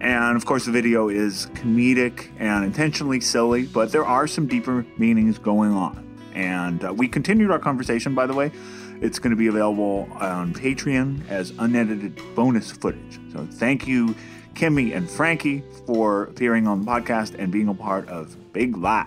And 0.00 0.36
of 0.36 0.46
course, 0.46 0.64
the 0.64 0.72
video 0.72 1.08
is 1.08 1.46
comedic 1.54 2.30
and 2.38 2.64
intentionally 2.64 3.20
silly, 3.20 3.66
but 3.66 3.92
there 3.92 4.04
are 4.04 4.26
some 4.26 4.46
deeper 4.46 4.86
meanings 4.96 5.38
going 5.38 5.72
on. 5.72 6.06
And 6.34 6.84
uh, 6.84 6.94
we 6.94 7.06
continued 7.06 7.50
our 7.50 7.58
conversation, 7.58 8.14
by 8.14 8.26
the 8.26 8.34
way. 8.34 8.50
It's 9.02 9.18
going 9.18 9.30
to 9.30 9.36
be 9.36 9.46
available 9.46 10.08
on 10.12 10.54
Patreon 10.54 11.28
as 11.28 11.52
unedited 11.58 12.20
bonus 12.34 12.70
footage. 12.70 13.18
So 13.32 13.46
thank 13.46 13.86
you, 13.86 14.14
Kimmy 14.54 14.94
and 14.94 15.08
Frankie, 15.08 15.62
for 15.86 16.24
appearing 16.24 16.66
on 16.66 16.84
the 16.84 16.90
podcast 16.90 17.34
and 17.38 17.50
being 17.52 17.68
a 17.68 17.74
part 17.74 18.08
of 18.08 18.52
Big 18.52 18.76
Lie. 18.76 19.06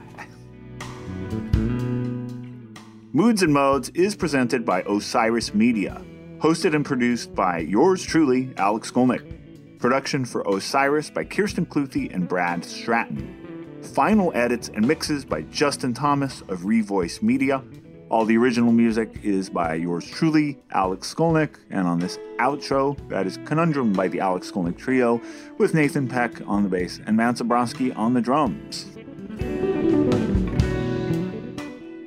Moods 3.14 3.44
and 3.44 3.54
Modes 3.54 3.90
is 3.90 4.16
presented 4.16 4.66
by 4.66 4.82
Osiris 4.84 5.54
Media, 5.54 6.04
hosted 6.40 6.76
and 6.76 6.84
produced 6.84 7.36
by 7.36 7.60
yours 7.60 8.04
truly, 8.04 8.52
Alex 8.58 8.92
Skolnick. 8.92 9.43
Production 9.84 10.24
for 10.24 10.44
Osiris 10.48 11.10
by 11.10 11.26
Kirsten 11.26 11.66
Cluthe 11.66 12.08
and 12.14 12.26
Brad 12.26 12.64
Stratton. 12.64 13.82
Final 13.94 14.32
edits 14.34 14.70
and 14.70 14.88
mixes 14.88 15.26
by 15.26 15.42
Justin 15.42 15.94
Thomas 15.94 16.40
of 16.44 16.62
Revoice 16.62 17.22
Media. 17.22 17.62
All 18.10 18.24
the 18.24 18.38
original 18.38 18.72
music 18.72 19.20
is 19.24 19.50
by 19.50 19.74
yours 19.74 20.10
truly, 20.10 20.58
Alex 20.72 21.14
Skolnick. 21.14 21.58
And 21.70 21.86
on 21.86 22.00
this 22.00 22.18
outro, 22.40 22.98
that 23.10 23.28
is 23.28 23.36
Conundrum 23.44 23.92
by 23.92 24.08
the 24.08 24.22
Alex 24.22 24.50
Skolnick 24.50 24.78
Trio, 24.78 25.22
with 25.58 25.74
Nathan 25.74 26.08
Peck 26.08 26.32
on 26.48 26.64
the 26.64 26.70
bass 26.70 27.02
and 27.06 27.18
Matt 27.18 27.36
Zebroski 27.36 27.94
on 27.98 28.14
the 28.14 28.22
drums. 28.22 28.86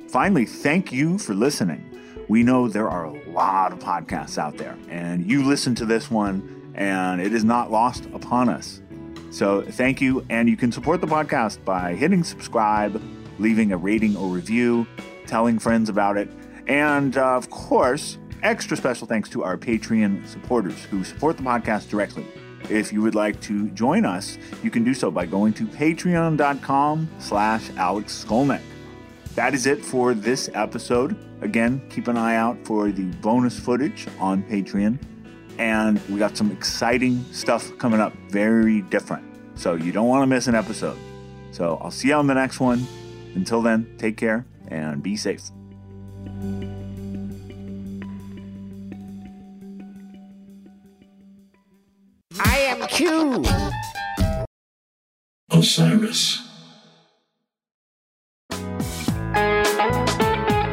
Finally, 0.09 0.47
thank 0.47 0.91
you 0.91 1.19
for 1.19 1.35
listening. 1.35 1.83
We 2.27 2.41
know 2.41 2.67
there 2.67 2.89
are 2.89 3.05
a 3.05 3.29
lot 3.29 3.71
of 3.71 3.77
podcasts 3.77 4.39
out 4.39 4.57
there, 4.57 4.75
and 4.89 5.29
you 5.29 5.43
listen 5.43 5.75
to 5.75 5.85
this 5.85 6.09
one, 6.09 6.56
and 6.77 7.19
it 7.19 7.33
is 7.33 7.43
not 7.43 7.71
lost 7.71 8.05
upon 8.13 8.49
us. 8.49 8.81
So, 9.29 9.61
thank 9.61 9.99
you, 9.99 10.25
and 10.29 10.47
you 10.47 10.55
can 10.55 10.71
support 10.71 11.01
the 11.01 11.07
podcast 11.07 11.63
by 11.65 11.93
hitting 11.93 12.23
subscribe, 12.23 13.01
leaving 13.39 13.71
a 13.71 13.77
rating 13.77 14.15
or 14.15 14.29
review, 14.29 14.87
telling 15.25 15.59
friends 15.59 15.89
about 15.89 16.17
it, 16.17 16.29
and 16.67 17.17
uh, 17.17 17.35
of 17.35 17.49
course, 17.49 18.17
extra 18.43 18.77
special 18.77 19.07
thanks 19.07 19.29
to 19.29 19.43
our 19.43 19.57
Patreon 19.57 20.27
supporters 20.27 20.83
who 20.85 21.03
support 21.03 21.37
the 21.37 21.43
podcast 21.43 21.89
directly. 21.89 22.25
If 22.69 22.91
you 22.91 23.01
would 23.01 23.15
like 23.15 23.39
to 23.41 23.69
join 23.69 24.05
us, 24.05 24.37
you 24.63 24.71
can 24.71 24.83
do 24.83 24.93
so 24.93 25.09
by 25.09 25.25
going 25.25 25.53
to 25.53 25.65
patreon.com 25.65 27.09
slash 27.19 27.69
Alex 27.77 28.25
Skolnick. 28.25 28.61
That 29.35 29.53
is 29.53 29.67
it 29.67 29.83
for 29.83 30.13
this 30.13 30.49
episode. 30.53 31.15
Again, 31.41 31.81
keep 31.89 32.07
an 32.07 32.17
eye 32.17 32.35
out 32.35 32.57
for 32.65 32.91
the 32.91 33.05
bonus 33.21 33.57
footage 33.59 34.07
on 34.19 34.43
Patreon. 34.43 34.97
And 35.57 35.99
we 36.09 36.19
got 36.19 36.37
some 36.37 36.51
exciting 36.51 37.25
stuff 37.31 37.75
coming 37.77 37.99
up, 37.99 38.13
very 38.29 38.81
different. 38.83 39.23
So 39.55 39.73
you 39.75 39.91
don't 39.91 40.07
want 40.07 40.21
to 40.21 40.27
miss 40.27 40.47
an 40.47 40.55
episode. 40.55 40.97
So 41.51 41.79
I'll 41.81 41.91
see 41.91 42.09
you 42.09 42.13
on 42.13 42.27
the 42.27 42.35
next 42.35 42.59
one. 42.59 42.85
Until 43.33 43.61
then, 43.61 43.87
take 43.97 44.17
care 44.17 44.45
and 44.67 45.01
be 45.01 45.15
safe. 45.15 45.41
I 52.39 52.57
am 52.59 52.87
Q. 52.87 53.43
Osiris. 55.49 56.43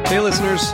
Hey, 0.07 0.19
listeners. 0.19 0.73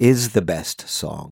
is 0.00 0.30
the 0.30 0.42
best 0.42 0.88
song. 0.88 1.28